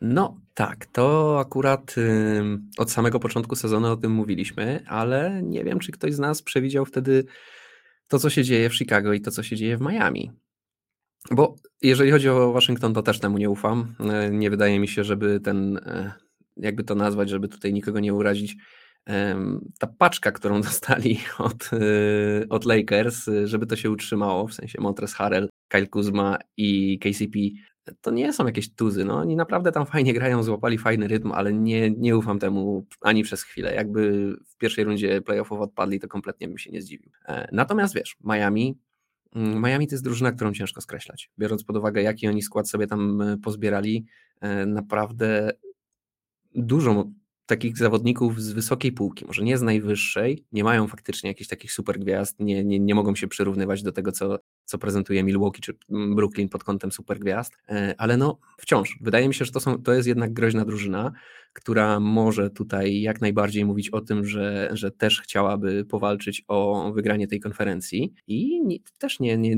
No 0.00 0.40
tak, 0.54 0.86
to 0.86 1.36
akurat 1.40 1.98
y, 1.98 2.42
od 2.78 2.90
samego 2.90 3.20
początku 3.20 3.56
sezonu 3.56 3.92
o 3.92 3.96
tym 3.96 4.12
mówiliśmy, 4.12 4.84
ale 4.86 5.40
nie 5.42 5.64
wiem, 5.64 5.78
czy 5.78 5.92
ktoś 5.92 6.14
z 6.14 6.18
nas 6.18 6.42
przewidział 6.42 6.84
wtedy 6.84 7.24
to, 8.08 8.18
co 8.18 8.30
się 8.30 8.44
dzieje 8.44 8.70
w 8.70 8.74
Chicago 8.74 9.12
i 9.12 9.20
to, 9.20 9.30
co 9.30 9.42
się 9.42 9.56
dzieje 9.56 9.76
w 9.76 9.80
Miami. 9.80 10.32
Bo 11.30 11.56
jeżeli 11.82 12.10
chodzi 12.10 12.28
o 12.28 12.52
Waszyngton, 12.52 12.94
to 12.94 13.02
też 13.02 13.20
temu 13.20 13.38
nie 13.38 13.50
ufam. 13.50 13.94
E, 14.00 14.30
nie 14.30 14.50
wydaje 14.50 14.80
mi 14.80 14.88
się, 14.88 15.04
żeby 15.04 15.40
ten, 15.40 15.76
e, 15.76 16.12
jakby 16.56 16.84
to 16.84 16.94
nazwać, 16.94 17.30
żeby 17.30 17.48
tutaj 17.48 17.72
nikogo 17.72 18.00
nie 18.00 18.14
urazić, 18.14 18.56
ta 19.78 19.86
paczka, 19.86 20.32
którą 20.32 20.60
dostali 20.70 21.18
od, 21.38 21.70
e, 21.72 22.48
od 22.48 22.64
Lakers, 22.64 23.26
żeby 23.44 23.66
to 23.66 23.76
się 23.76 23.90
utrzymało, 23.90 24.46
w 24.46 24.54
sensie 24.54 24.80
Montres 24.80 25.14
Harrell, 25.14 25.48
Kyle 25.68 25.86
Kuzma 25.86 26.38
i 26.56 26.98
KCP, 26.98 27.38
to 28.00 28.10
nie 28.10 28.32
są 28.32 28.46
jakieś 28.46 28.74
tuzy. 28.74 29.04
No. 29.04 29.16
Oni 29.16 29.36
naprawdę 29.36 29.72
tam 29.72 29.86
fajnie 29.86 30.14
grają, 30.14 30.42
złapali 30.42 30.78
fajny 30.78 31.08
rytm, 31.08 31.32
ale 31.32 31.52
nie, 31.52 31.90
nie 31.90 32.16
ufam 32.16 32.38
temu 32.38 32.86
ani 33.00 33.22
przez 33.22 33.42
chwilę. 33.42 33.74
Jakby 33.74 34.32
w 34.46 34.56
pierwszej 34.56 34.84
rundzie 34.84 35.22
playoffów 35.22 35.60
odpadli, 35.60 36.00
to 36.00 36.08
kompletnie 36.08 36.48
bym 36.48 36.58
się 36.58 36.70
nie 36.70 36.82
zdziwił. 36.82 37.10
Natomiast 37.52 37.94
wiesz, 37.94 38.16
Miami 38.24 38.78
Mm, 39.34 39.62
Miami 39.62 39.86
to 39.86 39.94
jest 39.94 40.04
drużyna, 40.04 40.32
którą 40.32 40.52
ciężko 40.52 40.80
skreślać. 40.80 41.30
Biorąc 41.38 41.64
pod 41.64 41.76
uwagę, 41.76 42.02
jaki 42.02 42.28
oni 42.28 42.42
skład 42.42 42.68
sobie 42.68 42.86
tam 42.86 43.20
e, 43.20 43.38
pozbierali, 43.38 44.06
e, 44.40 44.66
naprawdę 44.66 45.50
dużo 46.54 47.04
takich 47.46 47.78
zawodników 47.78 48.42
z 48.42 48.52
wysokiej 48.52 48.92
półki, 48.92 49.26
może 49.26 49.42
nie 49.42 49.58
z 49.58 49.62
najwyższej, 49.62 50.44
nie 50.52 50.64
mają 50.64 50.88
faktycznie 50.88 51.30
jakichś 51.30 51.48
takich 51.48 51.72
super 51.72 51.98
gwiazd, 51.98 52.40
nie, 52.40 52.64
nie, 52.64 52.80
nie 52.80 52.94
mogą 52.94 53.14
się 53.14 53.28
przyrównywać 53.28 53.82
do 53.82 53.92
tego, 53.92 54.12
co, 54.12 54.38
co 54.64 54.78
prezentuje 54.78 55.24
Milwaukee 55.24 55.60
czy 55.60 55.74
Brooklyn 55.88 56.48
pod 56.48 56.64
kątem 56.64 56.92
super 56.92 57.18
gwiazd, 57.18 57.52
e, 57.68 57.94
ale 57.98 58.16
no 58.16 58.38
wciąż, 58.58 58.98
wydaje 59.00 59.28
mi 59.28 59.34
się, 59.34 59.44
że 59.44 59.52
to, 59.52 59.60
są, 59.60 59.82
to 59.82 59.92
jest 59.92 60.08
jednak 60.08 60.32
groźna 60.32 60.64
drużyna, 60.64 61.12
która 61.54 62.00
może 62.00 62.50
tutaj 62.50 63.00
jak 63.00 63.20
najbardziej 63.20 63.64
mówić 63.64 63.90
o 63.90 64.00
tym, 64.00 64.26
że, 64.26 64.70
że 64.72 64.90
też 64.90 65.20
chciałaby 65.20 65.84
powalczyć 65.84 66.44
o 66.48 66.92
wygranie 66.94 67.26
tej 67.26 67.40
konferencji. 67.40 68.14
I 68.26 68.60
nie, 68.64 68.78
też 68.98 69.20
nie, 69.20 69.38
nie, 69.38 69.56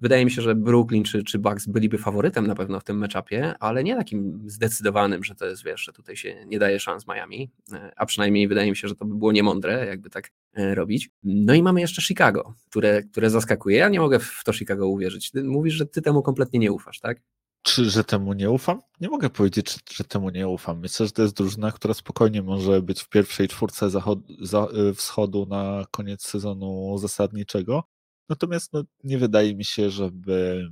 wydaje 0.00 0.24
mi 0.24 0.30
się, 0.30 0.42
że 0.42 0.54
Brooklyn 0.54 1.04
czy, 1.04 1.24
czy 1.24 1.38
Bucks 1.38 1.66
byliby 1.66 1.98
faworytem 1.98 2.46
na 2.46 2.54
pewno 2.54 2.80
w 2.80 2.84
tym 2.84 2.98
meczapie, 2.98 3.54
ale 3.60 3.84
nie 3.84 3.96
takim 3.96 4.42
zdecydowanym, 4.46 5.24
że 5.24 5.34
to 5.34 5.46
jest, 5.46 5.64
wiesz, 5.64 5.80
że 5.80 5.92
tutaj 5.92 6.16
się 6.16 6.46
nie 6.46 6.58
daje 6.58 6.80
szans 6.80 7.06
Miami, 7.08 7.50
e, 7.72 7.92
a 7.96 8.06
przynajmniej 8.06 8.48
wydaje 8.48 8.70
mi 8.70 8.76
się, 8.76 8.88
że 8.88 8.94
to 8.94 9.04
by 9.04 9.14
było 9.14 9.32
niemądre, 9.32 9.86
jakby 9.86 10.10
tak 10.10 10.30
robić. 10.56 11.10
No 11.22 11.54
i 11.54 11.62
mamy 11.62 11.80
jeszcze 11.80 12.02
Chicago, 12.02 12.54
które, 12.70 13.02
które 13.02 13.30
zaskakuje. 13.30 13.76
Ja 13.76 13.88
nie 13.88 14.00
mogę 14.00 14.18
w 14.18 14.42
to 14.44 14.52
Chicago 14.52 14.88
uwierzyć. 14.88 15.30
Ty 15.30 15.44
mówisz, 15.44 15.74
że 15.74 15.86
ty 15.86 16.02
temu 16.02 16.22
kompletnie 16.22 16.58
nie 16.58 16.72
ufasz, 16.72 17.00
tak? 17.00 17.22
Czy, 17.62 17.90
że 17.90 18.04
temu 18.04 18.32
nie 18.32 18.50
ufam? 18.50 18.80
Nie 19.00 19.08
mogę 19.08 19.30
powiedzieć, 19.30 19.78
że 19.92 20.04
temu 20.04 20.30
nie 20.30 20.48
ufam. 20.48 20.80
Myślę, 20.80 21.06
że 21.06 21.12
to 21.12 21.22
jest 21.22 21.34
drużyna, 21.34 21.72
która 21.72 21.94
spokojnie 21.94 22.42
może 22.42 22.82
być 22.82 23.00
w 23.00 23.08
pierwszej 23.08 23.48
czwórce 23.48 23.90
zachod, 23.90 24.18
za, 24.40 24.68
y, 24.90 24.94
wschodu 24.94 25.46
na 25.46 25.84
koniec 25.90 26.22
sezonu 26.22 26.98
zasadniczego. 26.98 27.84
Natomiast 28.28 28.72
no, 28.72 28.84
nie 29.04 29.18
wydaje 29.18 29.54
mi 29.54 29.64
się, 29.64 29.90
żeby 29.90 30.68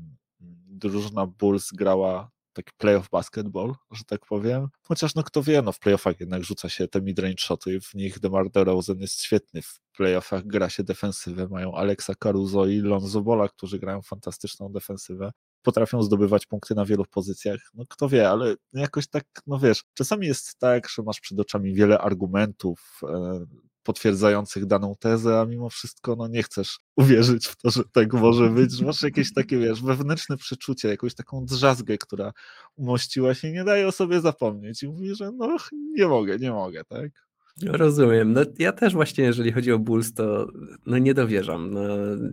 drużyna 0.69 1.27
Bulls 1.27 1.71
grała 1.73 2.31
taki 2.63 2.77
playoff 2.79 3.09
basketball, 3.11 3.75
że 3.91 4.05
tak 4.05 4.27
powiem. 4.27 4.69
Chociaż 4.83 5.15
no 5.15 5.23
kto 5.23 5.43
wie, 5.43 5.63
no 5.63 5.73
w 5.73 5.79
playoffach 5.79 6.21
jednak 6.21 6.45
rzuca 6.45 6.69
się 6.69 6.89
te 6.89 7.03
midrange 7.03 7.39
shoty, 7.39 7.81
w 7.81 7.95
nich 7.95 8.19
DeMar 8.19 8.51
DeRozan 8.51 8.99
jest 8.99 9.23
świetny, 9.23 9.63
w 9.63 9.81
playoffach 9.97 10.47
gra 10.47 10.69
się 10.69 10.85
defensywę, 10.85 11.49
mają 11.49 11.75
Alexa 11.75 12.15
Caruso 12.15 12.67
i 12.67 12.79
Lonzo 12.79 13.21
Bola, 13.21 13.49
którzy 13.49 13.79
grają 13.79 14.03
fantastyczną 14.03 14.73
defensywę 14.73 15.33
potrafią 15.63 16.03
zdobywać 16.03 16.47
punkty 16.47 16.75
na 16.75 16.85
wielu 16.85 17.05
pozycjach. 17.05 17.61
No 17.75 17.85
kto 17.89 18.09
wie, 18.09 18.31
ale 18.31 18.55
jakoś 18.73 19.09
tak, 19.09 19.25
no 19.47 19.59
wiesz, 19.59 19.85
czasami 19.95 20.27
jest 20.27 20.59
tak, 20.59 20.89
że 20.89 21.03
masz 21.03 21.21
przed 21.21 21.41
oczami 21.41 21.75
wiele 21.75 21.99
argumentów 21.99 23.01
e, 23.03 23.45
potwierdzających 23.83 24.67
daną 24.67 24.95
tezę, 25.01 25.41
a 25.41 25.47
mimo 25.47 25.71
wszystko 25.71 26.17
no 26.17 26.29
nie 26.29 26.43
chcesz 26.43 26.79
uwierzyć 26.97 27.47
w 27.47 27.57
to, 27.57 27.71
że 27.71 27.83
tak 27.93 28.13
może 28.13 28.49
być, 28.51 28.73
że 28.73 28.85
masz 28.85 29.03
jakieś 29.03 29.33
takie, 29.35 29.59
wiesz, 29.59 29.83
wewnętrzne 29.83 30.37
przeczucie, 30.37 30.89
jakąś 30.89 31.15
taką 31.15 31.45
drzazgę, 31.45 31.99
która 31.99 32.33
umościła 32.77 33.35
się 33.35 33.53
nie 33.53 33.65
daje 33.65 33.89
o 33.89 33.93
sobie 33.93 34.21
zapomnieć 34.21 34.83
i 34.83 34.89
mówi, 34.89 35.15
że 35.15 35.31
no 35.33 35.57
nie 35.73 36.09
mogę, 36.09 36.39
nie 36.39 36.53
mogę, 36.53 36.85
tak? 36.85 37.30
Rozumiem. 37.67 38.33
No, 38.33 38.41
ja 38.59 38.73
też 38.73 38.93
właśnie, 38.93 39.25
jeżeli 39.25 39.53
chodzi 39.53 39.73
o 39.73 39.79
Bulls, 39.79 40.15
to 40.15 40.49
no, 40.87 40.99
nie 40.99 41.15
dowierzam. 41.15 41.71
No, 41.71 41.83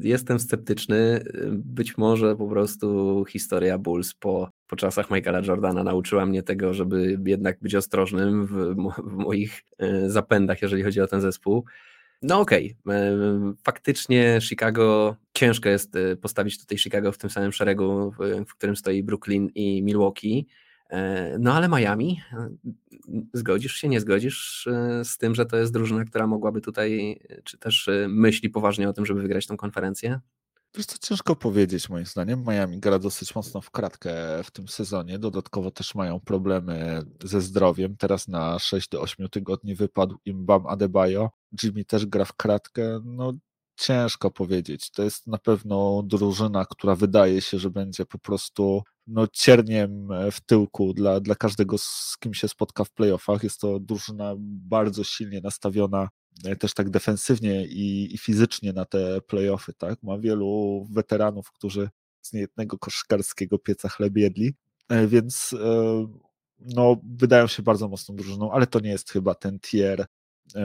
jestem 0.02 0.40
sceptyczny. 0.40 1.24
Być 1.52 1.98
może 1.98 2.36
po 2.36 2.48
prostu 2.48 3.26
historia 3.30 3.78
Bulls 3.78 4.14
po, 4.14 4.50
po 4.68 4.76
czasach 4.76 5.12
Michaela 5.12 5.42
Jordana 5.48 5.84
nauczyła 5.84 6.26
mnie 6.26 6.44
tego, 6.44 6.74
żeby 6.74 7.20
jednak 7.26 7.58
być 7.62 7.76
ostrożnym 7.76 8.48
w, 8.48 8.76
w 8.98 9.14
moich 9.14 9.64
e, 9.80 10.10
zapędach, 10.10 10.62
jeżeli 10.62 10.84
chodzi 10.84 11.02
o 11.02 11.08
ten 11.08 11.22
zespół. 11.22 11.66
No 12.22 12.40
okej, 12.40 12.76
okay. 12.86 12.96
E, 12.96 13.54
faktycznie 13.64 14.40
Chicago, 14.42 15.16
ciężko 15.34 15.70
jest 15.70 15.96
e, 15.96 16.16
postawić 16.16 16.60
tutaj 16.60 16.78
Chicago 16.78 17.12
w 17.12 17.18
tym 17.18 17.30
samym 17.30 17.52
szeregu, 17.52 18.14
w, 18.48 18.56
którym 18.58 18.76
stoi 18.76 19.04
Brooklyn 19.04 19.50
i 19.56 19.84
Milwaukee. 19.84 20.48
E, 20.90 21.38
no 21.40 21.54
ale 21.54 21.70
Miami, 21.70 22.22
e, 22.34 22.50
zgodzisz 23.34 23.76
się, 23.76 23.90
nie 23.90 24.02
zgodzisz 24.02 24.68
e, 24.68 25.06
z 25.06 25.18
tym, 25.18 25.36
że 25.36 25.46
to 25.46 25.58
jest 25.58 25.74
drużyna, 25.74 26.06
która 26.06 26.28
mogłaby 26.28 26.62
tutaj, 26.62 27.20
czy 27.44 27.58
też 27.58 27.90
myśli 28.08 28.50
poważnie 28.50 28.90
o 28.90 28.94
tym, 28.94 29.06
żeby 29.06 29.22
wygrać 29.22 29.48
tą 29.48 29.58
konferencję? 29.58 30.20
Jest 30.78 31.02
to 31.02 31.08
ciężko 31.08 31.36
powiedzieć 31.36 31.90
moim 31.90 32.06
zdaniem. 32.06 32.44
Miami 32.48 32.80
gra 32.80 33.00
dosyć 33.00 33.36
mocno 33.36 33.62
w 33.62 33.72
kratkę 33.72 34.14
w 34.44 34.52
tym 34.52 34.68
sezonie. 34.68 35.20
Dodatkowo 35.20 35.72
też 35.72 35.96
mają 35.96 36.20
problemy 36.20 37.02
ze 37.24 37.42
zdrowiem. 37.42 37.98
Teraz 37.98 38.28
na 38.28 38.60
6 38.60 38.90
do 38.90 39.02
8 39.02 39.30
tygodni 39.30 39.76
wypadł 39.76 40.18
im 40.26 40.46
Bam 40.46 40.68
Adebayo. 40.68 41.30
Jimmy 41.64 41.86
też 41.86 42.06
gra 42.06 42.26
w 42.26 42.34
kratkę. 42.34 43.00
No 43.04 43.34
ciężko 43.76 44.32
powiedzieć. 44.32 44.92
To 44.92 45.04
jest 45.04 45.28
na 45.28 45.38
pewno 45.38 46.04
drużyna, 46.06 46.66
która 46.66 46.96
wydaje 46.96 47.42
się, 47.42 47.60
że 47.60 47.70
będzie 47.70 48.06
po 48.06 48.20
prostu 48.20 48.84
no, 49.08 49.28
cierniem 49.28 50.12
e, 50.12 50.32
w 50.32 50.42
tyłku 50.42 50.94
dla, 50.94 51.20
dla 51.20 51.36
każdego, 51.36 51.78
z 51.78 52.18
kim 52.20 52.34
się 52.34 52.48
spotka 52.48 52.84
w 52.84 52.92
playoffach. 52.92 53.44
Jest 53.44 53.62
to 53.62 53.80
drużyna 53.80 54.36
bardzo 54.40 55.04
silnie 55.04 55.42
nastawiona 55.42 56.10
e, 56.46 56.56
też 56.56 56.74
tak 56.74 56.90
defensywnie 56.90 57.66
i, 57.66 58.16
i 58.16 58.18
fizycznie 58.18 58.74
na 58.74 58.86
te 58.86 59.22
playoffy, 59.22 59.74
tak? 59.74 60.04
Ma 60.04 60.20
wielu 60.20 60.88
weteranów, 60.92 61.52
którzy 61.52 61.90
z 62.22 62.34
niejednego 62.34 62.78
koszykarskiego 62.78 63.60
pieca 63.60 63.90
chleb 63.90 64.18
jedli, 64.18 64.54
e, 64.90 65.08
więc 65.08 65.56
no, 66.60 66.98
wydają 67.04 67.48
się 67.48 67.64
bardzo 67.64 67.88
mocną 67.88 68.16
drużyną, 68.16 68.52
ale 68.52 68.68
to 68.68 68.80
nie 68.80 68.90
jest 68.90 69.12
chyba 69.12 69.36
ten 69.36 69.60
tier 69.60 70.06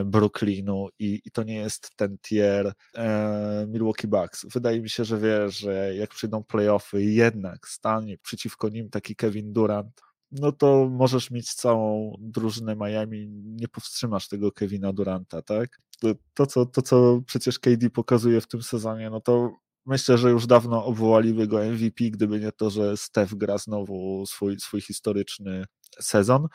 Brooklynu 0.04 0.88
i, 0.98 1.20
i 1.24 1.30
to 1.30 1.42
nie 1.42 1.56
jest 1.56 1.90
ten 1.96 2.18
tier 2.18 2.72
e, 2.94 3.66
Milwaukee 3.68 4.08
Bucks. 4.08 4.46
Wydaje 4.52 4.80
mi 4.80 4.90
się, 4.90 5.04
że 5.04 5.18
wiesz, 5.18 5.58
że 5.58 5.94
jak 5.94 6.10
przyjdą 6.10 6.44
playoffy 6.44 7.02
i 7.02 7.14
jednak 7.14 7.68
stanie 7.68 8.18
przeciwko 8.18 8.68
nim 8.68 8.90
taki 8.90 9.16
Kevin 9.16 9.52
Durant, 9.52 10.02
no 10.32 10.52
to 10.52 10.88
możesz 10.90 11.30
mieć 11.30 11.54
całą 11.54 12.16
drużynę 12.20 12.76
Miami, 12.76 13.28
nie 13.30 13.68
powstrzymasz 13.68 14.28
tego 14.28 14.52
Kevina 14.52 14.92
Duranta, 14.92 15.42
tak? 15.42 15.78
To, 16.00 16.08
to, 16.34 16.46
co, 16.46 16.66
to 16.66 16.82
co 16.82 17.20
przecież 17.26 17.58
KD 17.58 17.90
pokazuje 17.90 18.40
w 18.40 18.48
tym 18.48 18.62
sezonie, 18.62 19.10
no 19.10 19.20
to 19.20 19.50
myślę, 19.86 20.18
że 20.18 20.30
już 20.30 20.46
dawno 20.46 20.84
obwołaliby 20.84 21.46
go 21.46 21.64
MVP, 21.64 22.04
gdyby 22.04 22.40
nie 22.40 22.52
to, 22.52 22.70
że 22.70 22.96
Steph 22.96 23.34
gra 23.34 23.58
znowu 23.58 24.26
swój, 24.26 24.60
swój 24.60 24.80
historyczny 24.80 25.64
sezon. 26.00 26.46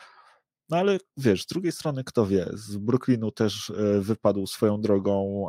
No 0.70 0.76
ale 0.76 0.98
wiesz, 1.16 1.42
z 1.42 1.46
drugiej 1.46 1.72
strony 1.72 2.04
kto 2.04 2.26
wie, 2.26 2.46
z 2.52 2.76
Brooklynu 2.76 3.30
też 3.30 3.70
e, 3.70 4.00
wypadł 4.00 4.46
swoją 4.46 4.80
drogą 4.80 5.48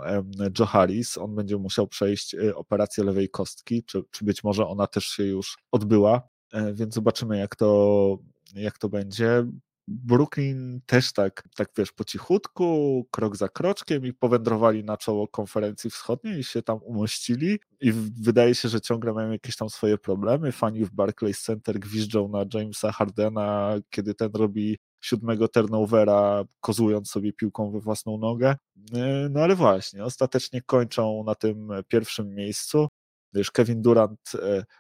Joe 0.60 0.66
Harris, 0.66 1.18
on 1.18 1.36
będzie 1.36 1.58
musiał 1.58 1.88
przejść 1.88 2.36
e, 2.36 2.56
operację 2.56 3.04
lewej 3.04 3.30
kostki, 3.30 3.84
czy, 3.84 4.04
czy 4.12 4.26
być 4.26 4.44
może 4.44 4.68
ona 4.68 4.88
też 4.88 5.06
się 5.06 5.24
już 5.24 5.58
odbyła, 5.72 6.22
e, 6.54 6.74
więc 6.74 6.94
zobaczymy 6.94 7.38
jak 7.38 7.56
to, 7.56 8.18
jak 8.56 8.78
to 8.78 8.90
będzie. 8.90 9.46
Brooklyn 9.92 10.82
też 10.86 11.14
tak, 11.14 11.44
tak 11.56 11.70
wiesz, 11.78 11.92
po 11.92 12.04
cichutku, 12.04 13.06
krok 13.12 13.36
za 13.36 13.50
kroczkiem 13.50 14.06
i 14.06 14.14
powędrowali 14.14 14.84
na 14.84 14.98
czoło 14.98 15.28
konferencji 15.28 15.90
wschodniej 15.90 16.40
i 16.40 16.44
się 16.44 16.62
tam 16.62 16.80
umościli 16.84 17.60
i 17.82 17.92
wydaje 18.22 18.56
się, 18.56 18.70
że 18.70 18.82
ciągle 18.82 19.14
mają 19.14 19.32
jakieś 19.32 19.56
tam 19.56 19.70
swoje 19.70 19.98
problemy. 19.98 20.52
Fani 20.52 20.86
w 20.86 20.92
Barclays 20.92 21.42
Center 21.42 21.80
gwiżdżą 21.80 22.28
na 22.28 22.46
Jamesa 22.54 22.92
Hardena, 22.92 23.76
kiedy 23.90 24.14
ten 24.14 24.30
robi 24.34 24.78
siódmego 25.02 25.48
turnovera, 25.48 26.44
kozując 26.60 27.10
sobie 27.10 27.34
piłką 27.34 27.72
we 27.72 27.80
własną 27.80 28.18
nogę. 28.18 28.56
E, 28.94 29.30
no 29.32 29.40
ale 29.40 29.56
właśnie, 29.56 30.04
ostatecznie 30.04 30.62
kończą 30.62 31.24
na 31.24 31.36
tym 31.36 31.70
pierwszym 31.88 32.36
miejscu. 32.36 32.88
wiesz, 33.34 33.52
Kevin 33.52 33.82
Durant 33.82 34.32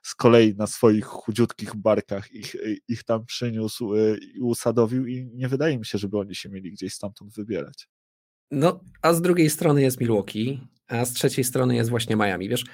z 0.04 0.16
kolei 0.16 0.56
na 0.56 0.68
swoich 0.68 1.06
chudziutkich 1.06 1.76
barkach 1.76 2.32
ich, 2.32 2.56
ich 2.88 3.04
tam 3.04 3.26
przyniósł 3.26 3.96
i 4.36 4.42
usadowił 4.42 5.08
i 5.08 5.30
nie 5.34 5.48
wydaje 5.48 5.80
mi 5.80 5.86
się, 5.86 5.98
żeby 5.98 6.20
oni 6.20 6.36
się 6.36 6.50
mieli 6.50 6.72
gdzieś 6.72 6.94
stamtąd 6.94 7.34
wybierać. 7.34 7.88
No, 8.52 8.80
a 9.02 9.14
z 9.14 9.22
drugiej 9.22 9.50
strony 9.50 9.82
jest 9.82 10.00
Milwaukee, 10.00 10.62
a 10.88 11.06
z 11.06 11.14
trzeciej 11.14 11.44
strony 11.44 11.76
jest 11.76 11.90
właśnie 11.90 12.16
Miami. 12.16 12.50
Wiesz, 12.50 12.66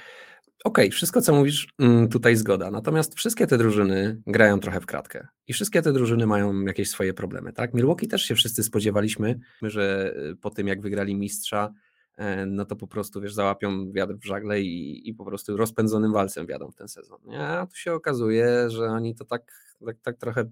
okej, 0.63 0.85
okay, 0.85 0.91
wszystko 0.91 1.21
co 1.21 1.35
mówisz, 1.35 1.67
mm, 1.79 2.09
tutaj 2.09 2.35
zgoda. 2.35 2.71
Natomiast 2.71 3.15
wszystkie 3.15 3.47
te 3.47 3.57
drużyny 3.57 4.21
grają 4.27 4.59
trochę 4.59 4.81
w 4.81 4.85
kratkę 4.85 5.27
i 5.47 5.53
wszystkie 5.53 5.81
te 5.81 5.93
drużyny 5.93 6.27
mają 6.27 6.61
jakieś 6.61 6.89
swoje 6.89 7.13
problemy, 7.13 7.53
tak? 7.53 7.73
Milwaukee 7.73 8.07
też 8.07 8.23
się 8.23 8.35
wszyscy 8.35 8.63
spodziewaliśmy, 8.63 9.39
że 9.61 10.13
y, 10.31 10.35
po 10.35 10.49
tym 10.49 10.67
jak 10.67 10.81
wygrali 10.81 11.15
mistrza, 11.15 11.73
e, 12.17 12.45
no 12.45 12.65
to 12.65 12.75
po 12.75 12.87
prostu, 12.87 13.21
wiesz, 13.21 13.33
załapią 13.33 13.91
wiatr 13.91 14.13
w 14.13 14.25
żagle 14.25 14.61
i, 14.61 15.09
i 15.09 15.13
po 15.13 15.25
prostu 15.25 15.57
rozpędzonym 15.57 16.13
walcem 16.13 16.45
wjadą 16.45 16.71
w 16.71 16.75
ten 16.75 16.87
sezon. 16.87 17.19
A 17.39 17.67
tu 17.67 17.75
się 17.75 17.93
okazuje, 17.93 18.69
że 18.69 18.85
oni 18.85 19.15
to 19.15 19.25
tak, 19.25 19.51
tak, 19.85 19.97
tak 20.01 20.17
trochę, 20.17 20.51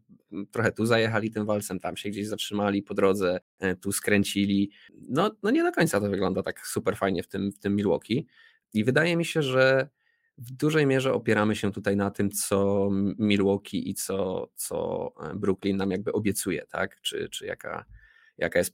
trochę 0.52 0.72
tu 0.72 0.86
zajechali 0.86 1.32
tym 1.32 1.46
walcem, 1.46 1.80
tam 1.80 1.98
się 1.98 2.10
gdzieś 2.10 2.28
zatrzymali 2.28 2.84
po 2.84 2.94
drodze, 2.94 3.40
e, 3.60 3.76
tu 3.76 3.92
skręcili. 3.92 4.72
No, 5.10 5.32
no 5.44 5.52
nie 5.52 5.64
do 5.64 5.72
końca 5.72 6.00
to 6.00 6.10
wygląda 6.10 6.44
tak 6.44 6.68
super 6.68 6.98
fajnie 6.98 7.24
w 7.24 7.28
tym, 7.28 7.52
w 7.52 7.60
tym 7.60 7.76
Milwaukee. 7.76 8.28
I 8.74 8.84
wydaje 8.84 9.18
mi 9.18 9.26
się, 9.26 9.42
że 9.42 9.90
w 10.38 10.52
dużej 10.52 10.86
mierze 10.86 11.14
opieramy 11.14 11.56
się 11.56 11.72
tutaj 11.72 11.96
na 11.96 12.12
tym, 12.12 12.32
co 12.32 12.90
Milwaukee 13.20 13.90
i 13.90 13.94
co, 13.94 14.50
co 14.56 15.12
e, 15.22 15.36
Brooklyn 15.36 15.78
nam 15.78 15.92
jakby 15.92 16.12
obiecuje, 16.12 16.66
tak? 16.70 17.02
Czy, 17.02 17.30
czy 17.30 17.46
jaka, 17.46 17.86
jaka 18.38 18.60
jest 18.60 18.74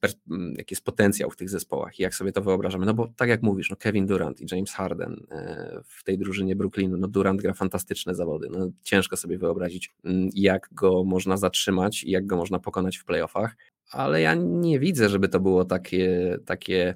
jaki 0.58 0.74
jest 0.74 0.86
potencjał 0.86 1.32
w 1.32 1.36
tych 1.36 1.50
zespołach 1.50 2.00
i 2.00 2.04
jak 2.04 2.16
sobie 2.16 2.32
to 2.32 2.42
wyobrażamy. 2.42 2.86
No 2.86 2.94
bo 2.94 3.08
tak 3.08 3.30
jak 3.30 3.42
mówisz, 3.42 3.70
no 3.70 3.76
Kevin 3.76 4.06
Durant 4.06 4.42
i 4.42 4.56
James 4.56 4.72
Harden 4.72 5.26
e, 5.32 5.82
w 5.86 6.04
tej 6.04 6.18
drużynie 6.18 6.56
Brooklynu, 6.56 6.98
no 6.98 7.08
Durant 7.08 7.42
gra 7.42 7.54
fantastyczne 7.54 8.16
zawody. 8.16 8.48
No 8.52 8.72
ciężko 8.84 9.18
sobie 9.18 9.38
wyobrazić, 9.38 9.96
jak 10.34 10.70
go 10.72 11.04
można 11.04 11.38
zatrzymać 11.38 12.04
i 12.04 12.12
jak 12.12 12.26
go 12.26 12.38
można 12.38 12.60
pokonać 12.60 12.98
w 12.98 13.06
playoffach, 13.06 13.56
ale 13.92 14.22
ja 14.22 14.36
nie 14.36 14.80
widzę, 14.80 15.10
żeby 15.10 15.30
to 15.30 15.40
było 15.40 15.66
takie, 15.66 16.38
takie 16.46 16.96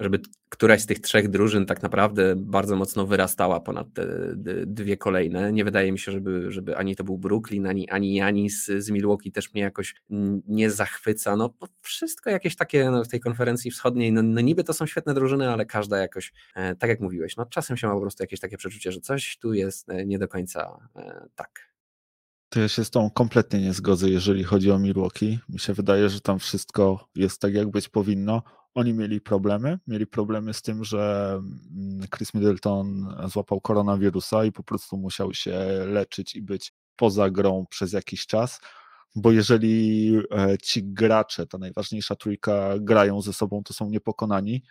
żeby 0.00 0.20
któraś 0.48 0.80
z 0.80 0.86
tych 0.86 1.00
trzech 1.00 1.28
drużyn 1.28 1.66
tak 1.66 1.82
naprawdę 1.82 2.34
bardzo 2.36 2.76
mocno 2.76 3.06
wyrastała 3.06 3.60
ponad 3.60 3.86
te 3.94 4.06
dwie 4.66 4.96
kolejne. 4.96 5.52
Nie 5.52 5.64
wydaje 5.64 5.92
mi 5.92 5.98
się, 5.98 6.12
żeby, 6.12 6.52
żeby 6.52 6.76
ani 6.76 6.96
to 6.96 7.04
był 7.04 7.18
Brooklyn, 7.18 7.66
ani, 7.66 7.90
ani 7.90 8.14
Janis 8.14 8.66
z 8.66 8.90
Milwaukee 8.90 9.32
też 9.32 9.52
mnie 9.52 9.62
jakoś 9.62 9.94
nie 10.48 10.70
zachwyca. 10.70 11.36
No 11.36 11.54
wszystko 11.80 12.30
jakieś 12.30 12.56
takie 12.56 12.90
no, 12.90 13.04
w 13.04 13.08
tej 13.08 13.20
konferencji 13.20 13.70
wschodniej, 13.70 14.12
no, 14.12 14.22
no, 14.22 14.40
niby 14.40 14.64
to 14.64 14.72
są 14.72 14.86
świetne 14.86 15.14
drużyny, 15.14 15.50
ale 15.50 15.66
każda 15.66 15.98
jakoś, 15.98 16.32
e, 16.54 16.76
tak 16.76 16.90
jak 16.90 17.00
mówiłeś, 17.00 17.36
no 17.36 17.46
czasem 17.46 17.76
się 17.76 17.86
ma 17.86 17.94
po 17.94 18.00
prostu 18.00 18.22
jakieś 18.22 18.40
takie 18.40 18.56
przeczucie, 18.56 18.92
że 18.92 19.00
coś 19.00 19.38
tu 19.38 19.54
jest 19.54 19.88
e, 19.90 20.06
nie 20.06 20.18
do 20.18 20.28
końca 20.28 20.88
e, 20.96 21.28
tak. 21.34 21.74
To 22.48 22.60
ja 22.60 22.68
się 22.68 22.84
z 22.84 22.90
tą 22.90 23.10
kompletnie 23.10 23.60
nie 23.60 23.72
zgodzę, 23.72 24.08
jeżeli 24.08 24.44
chodzi 24.44 24.70
o 24.70 24.78
Milwaukee. 24.78 25.38
Mi 25.48 25.58
się 25.58 25.74
wydaje, 25.74 26.08
że 26.08 26.20
tam 26.20 26.38
wszystko 26.38 27.08
jest 27.14 27.40
tak, 27.40 27.54
jak 27.54 27.70
być 27.70 27.88
powinno 27.88 28.42
oni 28.74 28.94
mieli 28.94 29.20
problemy. 29.20 29.78
Mieli 29.86 30.06
problemy 30.06 30.54
z 30.54 30.62
tym, 30.62 30.84
że 30.84 31.32
mm, 31.40 32.08
Chris 32.16 32.34
Middleton 32.34 33.16
złapał 33.28 33.60
koronawirusa 33.60 34.44
i 34.44 34.52
po 34.52 34.62
prostu 34.62 34.96
musiał 34.96 35.34
się 35.34 35.58
leczyć 35.86 36.34
i 36.34 36.42
być 36.42 36.72
poza 36.96 37.30
grą 37.30 37.66
przez 37.70 37.92
jakiś 37.92 38.26
czas. 38.26 38.60
Bo 39.16 39.32
jeżeli 39.32 40.12
e, 40.30 40.58
ci 40.58 40.84
gracze, 40.84 41.46
ta 41.46 41.58
najważniejsza 41.58 42.16
trójka, 42.16 42.74
grają 42.80 43.22
ze 43.22 43.32
sobą, 43.32 43.62
to 43.64 43.74
są 43.74 43.90
niepokonani. 43.90 44.62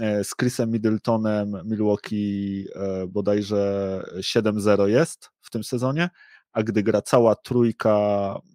E, 0.00 0.24
z 0.24 0.36
Chrisem 0.36 0.70
Middletonem 0.70 1.52
Milwaukee 1.64 2.66
e, 2.74 3.06
bodajże 3.06 4.02
7-0 4.16 4.86
jest 4.86 5.30
w 5.40 5.50
tym 5.50 5.64
sezonie, 5.64 6.10
a 6.56 6.62
gdy 6.62 6.82
gra 6.82 7.02
cała 7.02 7.34
trójka 7.34 7.96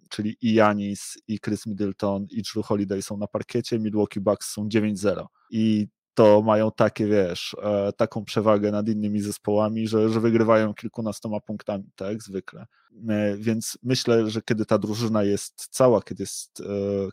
czyli 0.08 0.36
i 0.42 0.54
Janis, 0.54 1.18
i 1.28 1.40
Chris 1.40 1.66
Middleton, 1.66 2.26
i 2.30 2.42
Drew 2.42 2.66
Holiday 2.66 3.02
są 3.02 3.16
na 3.16 3.26
parkiecie, 3.26 3.78
Milwaukee 3.78 4.20
Bucks 4.20 4.50
są 4.50 4.68
9-0. 4.68 5.26
I 5.50 5.86
to 6.14 6.42
mają 6.42 6.70
takie, 6.76 7.06
wiesz, 7.06 7.56
e, 7.62 7.92
taką 7.92 8.24
przewagę 8.24 8.70
nad 8.70 8.88
innymi 8.88 9.20
zespołami, 9.20 9.88
że, 9.88 10.08
że 10.08 10.20
wygrywają 10.20 10.74
kilkunastoma 10.74 11.40
punktami, 11.40 11.84
tak 11.96 12.22
zwykle. 12.22 12.66
E, 13.08 13.36
więc 13.36 13.78
myślę, 13.82 14.30
że 14.30 14.42
kiedy 14.42 14.66
ta 14.66 14.78
drużyna 14.78 15.22
jest 15.22 15.68
cała, 15.70 16.02
kiedy, 16.02 16.22
jest, 16.22 16.60
e, 16.60 16.64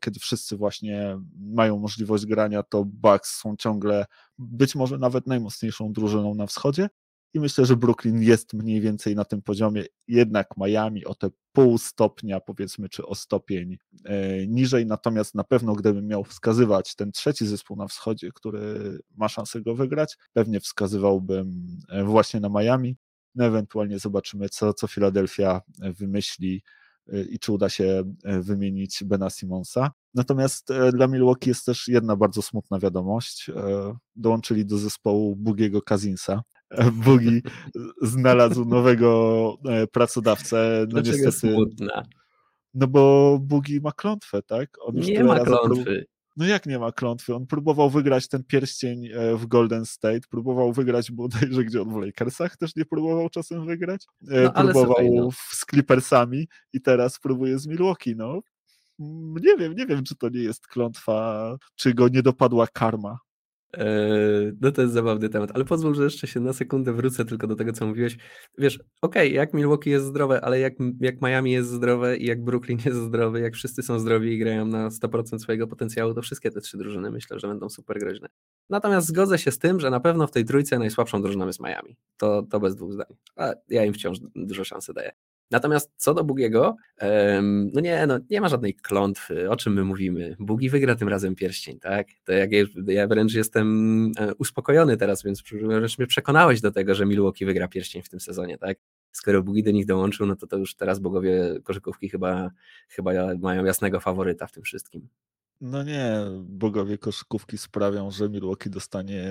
kiedy 0.01 0.19
wszyscy 0.19 0.57
właśnie 0.57 1.17
mają 1.39 1.77
możliwość 1.77 2.25
grania, 2.25 2.63
to 2.63 2.85
Bucks 2.85 3.39
są 3.39 3.55
ciągle 3.55 4.05
być 4.37 4.75
może 4.75 4.97
nawet 4.97 5.27
najmocniejszą 5.27 5.93
drużyną 5.93 6.35
na 6.35 6.47
wschodzie, 6.47 6.89
i 7.33 7.39
myślę, 7.39 7.65
że 7.65 7.75
Brooklyn 7.75 8.21
jest 8.21 8.53
mniej 8.53 8.81
więcej 8.81 9.15
na 9.15 9.25
tym 9.25 9.41
poziomie, 9.41 9.85
jednak 10.07 10.47
Miami 10.57 11.05
o 11.05 11.15
te 11.15 11.29
pół 11.51 11.77
stopnia, 11.77 12.39
powiedzmy, 12.39 12.89
czy 12.89 13.05
o 13.05 13.15
stopień 13.15 13.77
e, 14.05 14.47
niżej. 14.47 14.85
Natomiast 14.85 15.35
na 15.35 15.43
pewno, 15.43 15.73
gdybym 15.73 16.07
miał 16.07 16.23
wskazywać 16.23 16.95
ten 16.95 17.11
trzeci 17.11 17.47
zespół 17.47 17.77
na 17.77 17.87
wschodzie, 17.87 18.29
który 18.35 18.99
ma 19.17 19.29
szansę 19.29 19.61
go 19.61 19.75
wygrać, 19.75 20.17
pewnie 20.33 20.59
wskazywałbym 20.59 21.77
e, 21.89 22.03
właśnie 22.03 22.39
na 22.39 22.49
Miami. 22.49 22.95
No, 23.35 23.45
ewentualnie 23.45 23.99
zobaczymy, 23.99 24.49
co, 24.49 24.73
co 24.73 24.87
Philadelphia 24.87 25.61
wymyśli 25.77 26.63
e, 27.07 27.21
i 27.21 27.39
czy 27.39 27.51
uda 27.51 27.69
się 27.69 28.03
wymienić 28.23 29.03
Bena 29.05 29.29
Simonsa. 29.29 29.91
Natomiast 30.13 30.67
dla 30.93 31.07
Milwaukee 31.07 31.49
jest 31.49 31.65
też 31.65 31.87
jedna 31.87 32.15
bardzo 32.15 32.41
smutna 32.41 32.79
wiadomość. 32.79 33.51
Dołączyli 34.15 34.65
do 34.65 34.77
zespołu 34.77 35.35
Bugiego 35.35 35.81
Kazinsa, 35.81 36.41
Bugi 37.05 37.41
znalazł 38.01 38.65
nowego 38.65 39.57
e, 39.65 39.87
pracodawcę. 39.87 40.79
No 40.79 40.85
Dlaczego 40.85 41.25
niestety. 41.25 41.53
Smutna? 41.53 42.03
No 42.73 42.87
bo 42.87 43.37
Bugi 43.41 43.81
ma 43.81 43.91
klątwę, 43.91 44.41
tak? 44.41 44.69
On 44.81 44.95
nie 44.95 45.23
ma 45.23 45.39
klątwy. 45.39 46.05
No 46.37 46.45
jak 46.45 46.65
nie 46.65 46.79
ma 46.79 46.91
klątwy? 46.91 47.35
On 47.35 47.47
próbował 47.47 47.89
wygrać 47.89 48.27
ten 48.27 48.43
pierścień 48.43 49.07
e, 49.07 49.35
w 49.35 49.45
Golden 49.45 49.85
State, 49.85 50.19
próbował 50.29 50.73
wygrać 50.73 51.11
bodajże 51.11 51.63
gdzie 51.63 51.81
on 51.81 51.93
w 51.93 51.97
Lakersach 51.97 52.57
też 52.57 52.75
nie 52.75 52.85
próbował 52.85 53.29
czasem 53.29 53.65
wygrać. 53.65 54.05
E, 54.31 54.43
no, 54.43 54.51
próbował 54.51 54.85
słuchaj, 54.85 55.11
no. 55.11 55.29
z 55.31 55.65
Clippersami 55.69 56.47
i 56.73 56.81
teraz 56.81 57.19
próbuje 57.19 57.59
z 57.59 57.67
Milwaukee, 57.67 58.15
no. 58.15 58.39
Mm, 58.99 59.35
nie 59.43 59.57
wiem, 59.57 59.75
nie 59.75 59.85
wiem, 59.85 60.03
czy 60.03 60.15
to 60.15 60.29
nie 60.29 60.41
jest 60.41 60.67
klątwa, 60.67 61.55
czy 61.75 61.93
go 61.93 62.07
nie 62.07 62.21
dopadła 62.23 62.67
karma. 62.67 63.19
Eee, 63.73 64.51
no 64.61 64.71
to 64.71 64.81
jest 64.81 64.93
zabawny 64.93 65.29
temat, 65.29 65.51
ale 65.53 65.65
pozwól, 65.65 65.95
że 65.95 66.03
jeszcze 66.03 66.27
się 66.27 66.39
na 66.39 66.53
sekundę 66.53 66.93
wrócę 66.93 67.25
tylko 67.25 67.47
do 67.47 67.55
tego, 67.55 67.73
co 67.73 67.87
mówiłeś. 67.87 68.17
Wiesz, 68.57 68.79
okej, 69.01 69.27
okay, 69.27 69.29
jak 69.29 69.53
Milwaukee 69.53 69.89
jest 69.89 70.05
zdrowe, 70.05 70.41
ale 70.41 70.59
jak, 70.59 70.73
jak 70.99 71.21
Miami 71.21 71.51
jest 71.51 71.69
zdrowe 71.69 72.17
i 72.17 72.25
jak 72.25 72.43
Brooklyn 72.43 72.77
jest 72.85 72.97
zdrowy, 72.97 73.39
jak 73.39 73.53
wszyscy 73.53 73.83
są 73.83 73.99
zdrowi 73.99 74.33
i 74.33 74.39
grają 74.39 74.65
na 74.65 74.89
100% 74.89 75.39
swojego 75.39 75.67
potencjału, 75.67 76.13
to 76.13 76.21
wszystkie 76.21 76.51
te 76.51 76.61
trzy 76.61 76.77
drużyny 76.77 77.11
myślę, 77.11 77.39
że 77.39 77.47
będą 77.47 77.69
super 77.69 77.99
groźne. 77.99 78.27
Natomiast 78.69 79.07
zgodzę 79.07 79.37
się 79.37 79.51
z 79.51 79.59
tym, 79.59 79.79
że 79.79 79.89
na 79.89 79.99
pewno 79.99 80.27
w 80.27 80.31
tej 80.31 80.45
trójce 80.45 80.79
najsłabszą 80.79 81.21
drużyną 81.21 81.47
jest 81.47 81.59
Miami. 81.59 81.95
To, 82.17 82.43
to 82.43 82.59
bez 82.59 82.75
dwóch 82.75 82.93
zdań. 82.93 83.07
A 83.35 83.53
ja 83.69 83.85
im 83.85 83.93
wciąż 83.93 84.17
dużo 84.35 84.63
szansy 84.63 84.93
daję. 84.93 85.11
Natomiast 85.51 85.91
co 85.95 86.13
do 86.13 86.23
Bugiego, 86.23 86.75
no 87.73 87.81
nie, 87.81 88.07
no 88.07 88.19
nie 88.29 88.41
ma 88.41 88.49
żadnej 88.49 88.75
klątwy, 88.75 89.49
o 89.49 89.55
czym 89.55 89.73
my 89.73 89.83
mówimy. 89.83 90.35
Bugi 90.39 90.69
wygra 90.69 90.95
tym 90.95 91.09
razem 91.09 91.35
pierścień, 91.35 91.79
tak? 91.79 92.07
To 92.23 92.31
jak 92.33 92.49
ja 92.87 93.07
wręcz 93.07 93.33
jestem 93.33 94.11
e, 94.17 94.35
uspokojony 94.35 94.97
teraz, 94.97 95.23
więc 95.23 95.43
wręcz 95.61 95.97
mnie 95.97 96.07
przekonałeś 96.07 96.61
do 96.61 96.71
tego, 96.71 96.95
że 96.95 97.05
Milwaukee 97.05 97.45
wygra 97.45 97.67
pierścień 97.67 98.01
w 98.01 98.09
tym 98.09 98.19
sezonie, 98.19 98.57
tak? 98.57 98.77
Skoro 99.11 99.43
Bugi 99.43 99.63
do 99.63 99.71
nich 99.71 99.85
dołączył, 99.85 100.25
no 100.25 100.35
to 100.35 100.47
to 100.47 100.57
już 100.57 100.75
teraz 100.75 100.99
bogowie 100.99 101.59
koszykówki 101.63 102.09
chyba, 102.09 102.49
chyba 102.89 103.11
mają 103.39 103.65
jasnego 103.65 103.99
faworyta 103.99 104.47
w 104.47 104.51
tym 104.51 104.63
wszystkim. 104.63 105.07
No 105.61 105.83
nie, 105.83 106.15
bogowie 106.41 106.97
koszykówki 106.97 107.57
sprawią, 107.57 108.11
że 108.11 108.29
Milwaukee 108.29 108.69
dostanie 108.69 109.23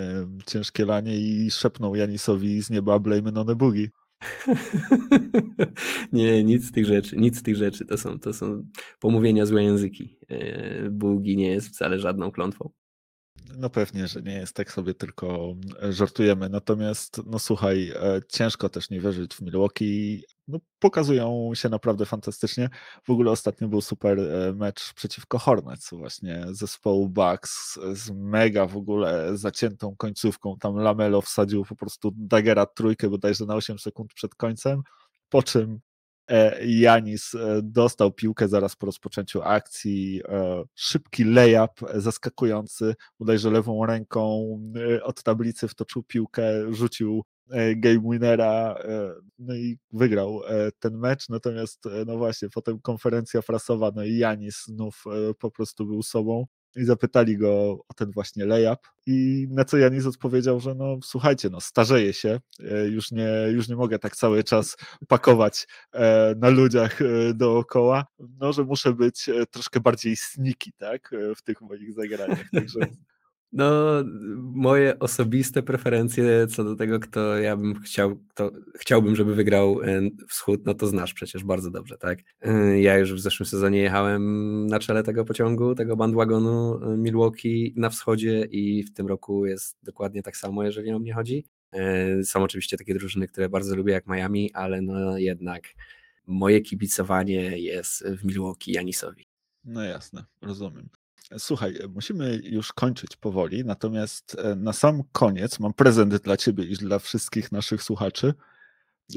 ciężkie 0.47 0.85
lanie 0.85 1.17
i 1.17 1.51
szepną 1.51 1.95
Janisowi 1.95 2.63
z 2.63 2.71
nieba 2.71 2.99
blame 2.99 3.33
on 3.41 3.57
bugi. 3.57 3.89
nie, 6.13 6.45
nic 6.45 6.65
z 6.65 6.73
tych 6.73 6.87
rzeczy, 6.87 7.17
nic 7.17 7.39
z 7.39 7.43
tych 7.43 7.57
rzeczy. 7.57 7.87
To 7.87 7.99
są, 7.99 8.19
to 8.19 8.33
są 8.33 8.65
pomówienia 9.01 9.47
złe 9.47 9.63
języki. 9.63 10.19
E, 10.29 10.91
Bugi 10.91 11.37
nie 11.37 11.51
jest 11.51 11.69
wcale 11.69 11.99
żadną 11.99 12.31
klątwą. 12.31 12.71
No 13.57 13.71
pewnie, 13.71 14.09
że 14.09 14.23
nie 14.23 14.33
jest, 14.33 14.57
tak 14.57 14.73
sobie 14.73 14.95
tylko 14.95 15.55
e, 15.83 15.93
żartujemy. 15.93 16.49
Natomiast, 16.49 17.21
no 17.27 17.39
słuchaj, 17.39 17.89
e, 17.89 18.21
ciężko 18.29 18.69
też 18.69 18.91
nie 18.91 19.01
wierzyć 19.01 19.35
w 19.35 19.41
Milwaukee. 19.41 20.23
No, 20.49 20.59
pokazują 20.79 21.51
się 21.55 21.69
naprawdę 21.69 22.07
fantastycznie. 22.07 22.71
W 23.05 23.11
ogóle 23.11 23.31
ostatnio 23.31 23.69
był 23.69 23.81
super 23.81 24.21
e, 24.21 24.53
mecz 24.53 24.95
przeciwko 24.95 25.39
Hornets, 25.39 25.91
właśnie 25.93 26.47
zespołu 26.51 27.09
Bucks 27.09 27.79
z 27.93 28.11
mega 28.11 28.67
w 28.67 28.77
ogóle 28.77 29.37
zaciętą 29.37 29.97
końcówką. 29.97 30.57
Tam 30.61 30.77
Lamelo 30.77 31.23
wsadził 31.23 31.65
po 31.65 31.77
prostu 31.77 32.13
Dagera 32.17 32.67
trójkę 32.67 33.11
bodajże 33.11 33.47
na 33.47 33.55
8 33.55 33.79
sekund 33.79 34.15
przed 34.15 34.35
końcem, 34.35 34.83
po 35.29 35.43
czym 35.43 35.81
Janis 36.67 37.35
e, 37.35 37.61
dostał 37.63 38.13
piłkę 38.13 38.49
zaraz 38.49 38.77
po 38.77 38.87
rozpoczęciu 38.87 39.43
akcji. 39.43 40.23
E, 40.29 40.65
szybki 40.75 41.25
layup, 41.25 41.71
zaskakujący, 41.95 42.95
bodajże 43.19 43.51
lewą 43.51 43.87
ręką 43.87 44.49
od 45.03 45.23
tablicy 45.23 45.69
wtoczył 45.69 46.03
piłkę, 46.03 46.75
rzucił 46.75 47.25
e, 47.51 47.77
game 47.77 48.01
winnera, 48.01 48.75
e, 48.85 49.15
no 49.39 49.55
i 49.55 49.79
wygrał 49.93 50.41
ten 50.79 50.99
mecz, 50.99 51.29
natomiast 51.29 51.85
no 52.07 52.17
właśnie, 52.17 52.49
potem 52.55 52.81
konferencja 52.81 53.43
prasowa, 53.43 53.91
no 53.95 54.05
i 54.05 54.17
Janis 54.17 54.65
znów 54.65 55.05
po 55.39 55.51
prostu 55.51 55.87
był 55.87 56.03
sobą 56.03 56.47
i 56.79 56.85
zapytali 56.85 57.37
go 57.39 57.79
o 57.89 57.95
ten 57.97 58.11
właśnie 58.11 58.47
layup 58.47 58.79
i 59.07 59.47
na 59.51 59.65
co 59.65 59.79
Janis 59.79 60.07
odpowiedział, 60.07 60.61
że 60.61 60.75
no 60.75 60.99
słuchajcie, 61.03 61.51
no 61.51 61.61
starzeję 61.61 62.13
się, 62.13 62.41
już 62.91 63.13
nie, 63.13 63.29
już 63.53 63.69
nie 63.69 63.77
mogę 63.77 63.99
tak 63.99 64.17
cały 64.17 64.45
czas 64.45 64.77
pakować 65.09 65.67
na 66.37 66.49
ludziach 66.49 66.99
dookoła, 67.35 68.07
no 68.19 68.53
że 68.53 68.65
muszę 68.65 68.93
być 68.93 69.31
troszkę 69.51 69.81
bardziej 69.81 70.17
sneaky, 70.17 70.73
tak, 70.79 71.11
w 71.37 71.43
tych 71.43 71.61
moich 71.61 71.93
zagraniach, 71.93 72.51
także 72.53 72.81
no, 73.53 74.05
moje 74.41 74.99
osobiste 74.99 75.63
preferencje 75.63 76.47
co 76.47 76.65
do 76.65 76.77
tego, 76.77 77.01
kto 77.01 77.39
ja 77.39 77.57
bym 77.57 77.81
chciał, 77.81 78.19
kto 78.29 78.51
chciałbym, 78.75 79.17
żeby 79.17 79.35
wygrał 79.35 79.83
e, 79.83 80.01
wschód, 80.29 80.67
no 80.67 80.75
to 80.75 80.87
znasz 80.87 81.15
przecież 81.15 81.45
bardzo 81.45 81.71
dobrze, 81.71 81.99
tak? 81.99 82.19
E, 82.41 82.81
ja 82.81 82.99
już 82.99 83.15
w 83.15 83.21
zeszłym 83.21 83.47
sezonie 83.47 83.79
jechałem 83.79 84.67
na 84.67 84.79
czele 84.79 85.03
tego 85.03 85.25
pociągu, 85.25 85.75
tego 85.75 85.97
bandwagonu 85.97 86.81
e, 86.85 86.97
Milwaukee 86.97 87.75
na 87.77 87.91
wschodzie 87.91 88.45
i 88.51 88.83
w 88.83 88.93
tym 88.93 89.07
roku 89.07 89.47
jest 89.47 89.79
dokładnie 89.83 90.23
tak 90.23 90.37
samo, 90.37 90.65
jeżeli 90.65 90.93
o 90.93 90.99
mnie 90.99 91.15
chodzi. 91.15 91.45
Są 92.25 92.43
oczywiście 92.43 92.77
takie 92.77 92.95
drużyny, 92.95 93.29
które 93.29 93.49
bardzo 93.49 93.77
lubię, 93.77 93.93
jak 93.93 94.07
Miami, 94.07 94.53
ale 94.53 94.83
no 94.83 95.19
jednak 95.19 95.63
moje 96.27 96.61
kibicowanie 96.61 97.59
jest 97.59 98.05
w 98.07 98.25
Milwaukee 98.25 98.73
Janisowi. 98.73 99.27
No 99.65 99.83
jasne, 99.83 100.25
rozumiem. 100.43 100.89
Słuchaj, 101.39 101.79
musimy 101.95 102.41
już 102.45 102.73
kończyć 102.73 103.17
powoli, 103.17 103.65
natomiast 103.65 104.37
e, 104.39 104.55
na 104.55 104.73
sam 104.73 105.03
koniec 105.13 105.61
mam 105.61 105.75
prezent 105.75 106.17
dla 106.17 106.37
ciebie 106.37 106.65
i 106.65 106.75
dla 106.75 106.99
wszystkich 106.99 107.53
naszych 107.53 107.83
słuchaczy. 107.83 108.35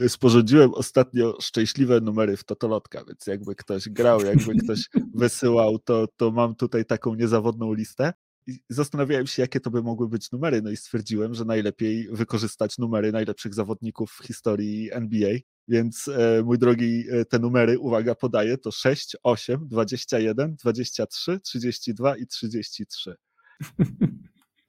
Sporządziłem 0.08 0.74
ostatnio 0.74 1.38
szczęśliwe 1.42 2.02
numery 2.02 2.38
w 2.38 2.44
Totolotka, 2.44 3.06
więc 3.06 3.28
jakby 3.28 3.56
ktoś 3.56 3.90
grał, 3.90 4.22
jakby 4.22 4.56
ktoś 4.56 4.90
wysyłał, 5.16 5.80
to, 5.80 6.08
to 6.18 6.32
mam 6.32 6.56
tutaj 6.56 6.86
taką 6.86 7.16
niezawodną 7.16 7.74
listę. 7.74 8.14
I 8.48 8.60
zastanawiałem 8.70 9.28
się, 9.28 9.42
jakie 9.42 9.60
to 9.60 9.72
by 9.72 9.84
mogły 9.84 10.10
być 10.10 10.32
numery, 10.32 10.62
no 10.62 10.72
i 10.72 10.78
stwierdziłem, 10.78 11.34
że 11.34 11.46
najlepiej 11.46 12.08
wykorzystać 12.12 12.78
numery 12.78 13.12
najlepszych 13.12 13.54
zawodników 13.54 14.12
w 14.12 14.28
historii 14.28 14.92
NBA. 14.92 15.32
Więc 15.68 16.08
e, 16.08 16.44
mój 16.44 16.58
drogi, 16.58 17.06
e, 17.12 17.26
te 17.26 17.40
numery, 17.40 17.80
uwaga, 17.80 18.16
podaję, 18.16 18.58
to 18.58 18.72
6, 18.72 19.16
8, 19.24 19.68
21, 19.68 20.56
23, 20.56 21.40
32 21.40 22.18
i 22.18 22.28
33. 22.28 23.16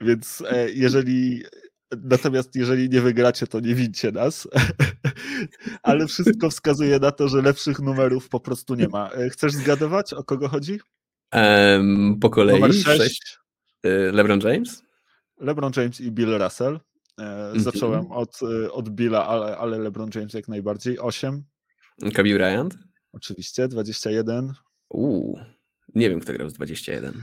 Więc 0.00 0.42
e, 0.50 0.70
jeżeli, 0.70 1.42
natomiast 2.04 2.56
jeżeli 2.56 2.88
nie 2.88 3.00
wygracie, 3.00 3.46
to 3.46 3.60
nie 3.60 3.74
widźcie 3.74 4.12
nas. 4.12 4.48
Ale 5.82 6.06
wszystko 6.06 6.50
wskazuje 6.50 6.98
na 6.98 7.10
to, 7.10 7.28
że 7.28 7.42
lepszych 7.42 7.78
numerów 7.78 8.28
po 8.28 8.40
prostu 8.40 8.74
nie 8.74 8.88
ma. 8.88 9.10
Chcesz 9.30 9.52
zgadywać, 9.52 10.12
o 10.12 10.24
kogo 10.24 10.48
chodzi? 10.48 10.80
Um, 11.32 12.18
po 12.20 12.30
kolei. 12.30 12.54
Numer 12.54 12.74
6. 12.74 12.86
6. 12.86 13.41
LeBron 14.12 14.40
James? 14.40 14.82
LeBron 15.40 15.72
James 15.76 16.00
i 16.00 16.12
Bill 16.12 16.38
Russell. 16.38 16.80
Mhm. 17.18 17.60
Zacząłem 17.60 18.12
od, 18.12 18.42
y, 18.42 18.72
od 18.72 18.88
Billa, 18.88 19.26
ale, 19.26 19.58
ale 19.58 19.78
LeBron 19.78 20.10
James 20.14 20.34
jak 20.34 20.48
najbardziej. 20.48 20.98
8. 20.98 21.44
Kobe 22.00 22.34
Bryant? 22.34 22.78
Oczywiście, 23.12 23.68
21. 23.68 24.52
Uuu, 24.90 25.38
nie 25.94 26.10
wiem, 26.10 26.20
kto 26.20 26.32
grał 26.32 26.50
z 26.50 26.52
21. 26.52 27.22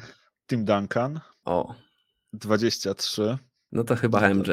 Tim 0.49 0.65
Duncan. 0.65 1.19
O. 1.45 1.75
23. 2.33 3.37
No 3.71 3.83
to 3.83 3.95
chyba 3.95 4.33
MJ. 4.33 4.49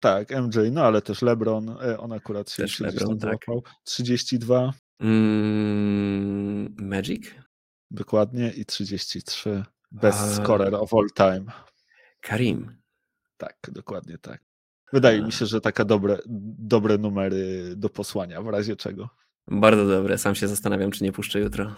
Tak, 0.00 0.30
MJ, 0.30 0.58
no 0.72 0.84
ale 0.84 1.02
też 1.02 1.22
LeBron, 1.22 1.68
e, 1.68 1.98
on 1.98 2.12
akurat 2.12 2.50
się 2.50 2.62
też 2.62 2.80
LeBron, 2.80 3.18
tak. 3.18 3.38
32. 3.84 4.72
Mm, 5.00 6.74
Magic? 6.78 7.26
Dokładnie 7.90 8.52
i 8.56 8.66
33. 8.66 9.64
Best 9.92 10.20
A... 10.20 10.34
scorer 10.34 10.74
of 10.74 10.94
all 10.94 11.10
time. 11.14 11.44
Karim. 12.20 12.76
Tak, 13.36 13.56
dokładnie 13.68 14.18
tak. 14.18 14.40
Wydaje 14.92 15.22
mi 15.22 15.32
się, 15.32 15.46
że 15.46 15.60
taka 15.60 15.84
dobre, 15.84 16.18
dobre 16.58 16.98
numery 16.98 17.72
do 17.76 17.88
posłania, 17.88 18.42
w 18.42 18.48
razie 18.48 18.76
czego. 18.76 19.08
Bardzo 19.48 19.88
dobre. 19.88 20.18
Sam 20.18 20.34
się 20.34 20.48
zastanawiam, 20.48 20.90
czy 20.90 21.04
nie 21.04 21.12
puszczę 21.12 21.40
jutro. 21.40 21.74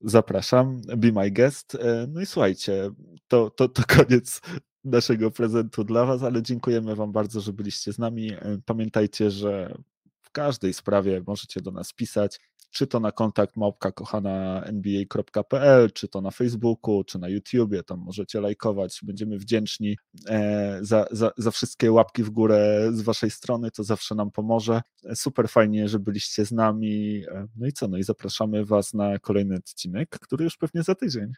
Zapraszam, 0.00 0.80
be 0.96 1.12
my 1.12 1.30
guest. 1.30 1.74
E, 1.74 2.06
no 2.08 2.20
i 2.20 2.26
słuchajcie, 2.26 2.90
to, 3.28 3.50
to, 3.50 3.68
to 3.68 3.82
koniec 3.96 4.40
naszego 4.84 5.30
prezentu 5.30 5.84
dla 5.84 6.04
Was, 6.04 6.22
ale 6.22 6.42
dziękujemy 6.42 6.96
Wam 6.96 7.12
bardzo, 7.12 7.40
że 7.40 7.52
byliście 7.52 7.92
z 7.92 7.98
nami. 7.98 8.32
E, 8.32 8.58
pamiętajcie, 8.64 9.30
że 9.30 9.74
w 10.20 10.30
każdej 10.30 10.74
sprawie 10.74 11.22
możecie 11.26 11.60
do 11.60 11.70
nas 11.70 11.92
pisać 11.92 12.40
czy 12.70 12.86
to 12.86 13.00
na 13.00 13.12
kontakt 13.12 13.56
małpka 13.56 13.92
kochana 13.92 14.64
nba.pl, 14.64 15.92
czy 15.92 16.08
to 16.08 16.20
na 16.20 16.30
Facebooku, 16.30 17.04
czy 17.04 17.18
na 17.18 17.28
YouTubie, 17.28 17.82
tam 17.82 17.98
możecie 17.98 18.40
lajkować, 18.40 19.00
będziemy 19.02 19.38
wdzięczni 19.38 19.96
e, 20.28 20.78
za, 20.82 21.06
za, 21.10 21.30
za 21.36 21.50
wszystkie 21.50 21.92
łapki 21.92 22.22
w 22.22 22.30
górę 22.30 22.90
z 22.92 23.02
waszej 23.02 23.30
strony, 23.30 23.70
to 23.70 23.84
zawsze 23.84 24.14
nam 24.14 24.30
pomoże. 24.30 24.82
Super 25.14 25.48
fajnie, 25.48 25.88
że 25.88 25.98
byliście 25.98 26.44
z 26.44 26.52
nami, 26.52 27.24
e, 27.28 27.46
no 27.56 27.66
i 27.66 27.72
co, 27.72 27.88
no 27.88 27.98
i 27.98 28.02
zapraszamy 28.02 28.64
was 28.64 28.94
na 28.94 29.18
kolejny 29.18 29.56
odcinek, 29.56 30.08
który 30.08 30.44
już 30.44 30.56
pewnie 30.56 30.82
za 30.82 30.94
tydzień. 30.94 31.32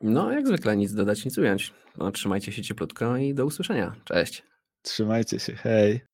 No, 0.00 0.32
jak 0.32 0.46
zwykle, 0.46 0.76
nic 0.76 0.94
dodać, 0.94 1.24
nic 1.24 1.38
ująć. 1.38 1.72
No, 1.98 2.10
trzymajcie 2.10 2.52
się 2.52 2.62
cieplutko 2.62 3.16
i 3.16 3.34
do 3.34 3.46
usłyszenia. 3.46 3.94
Cześć. 4.04 4.42
Trzymajcie 4.82 5.38
się, 5.38 5.54
hej. 5.54 6.11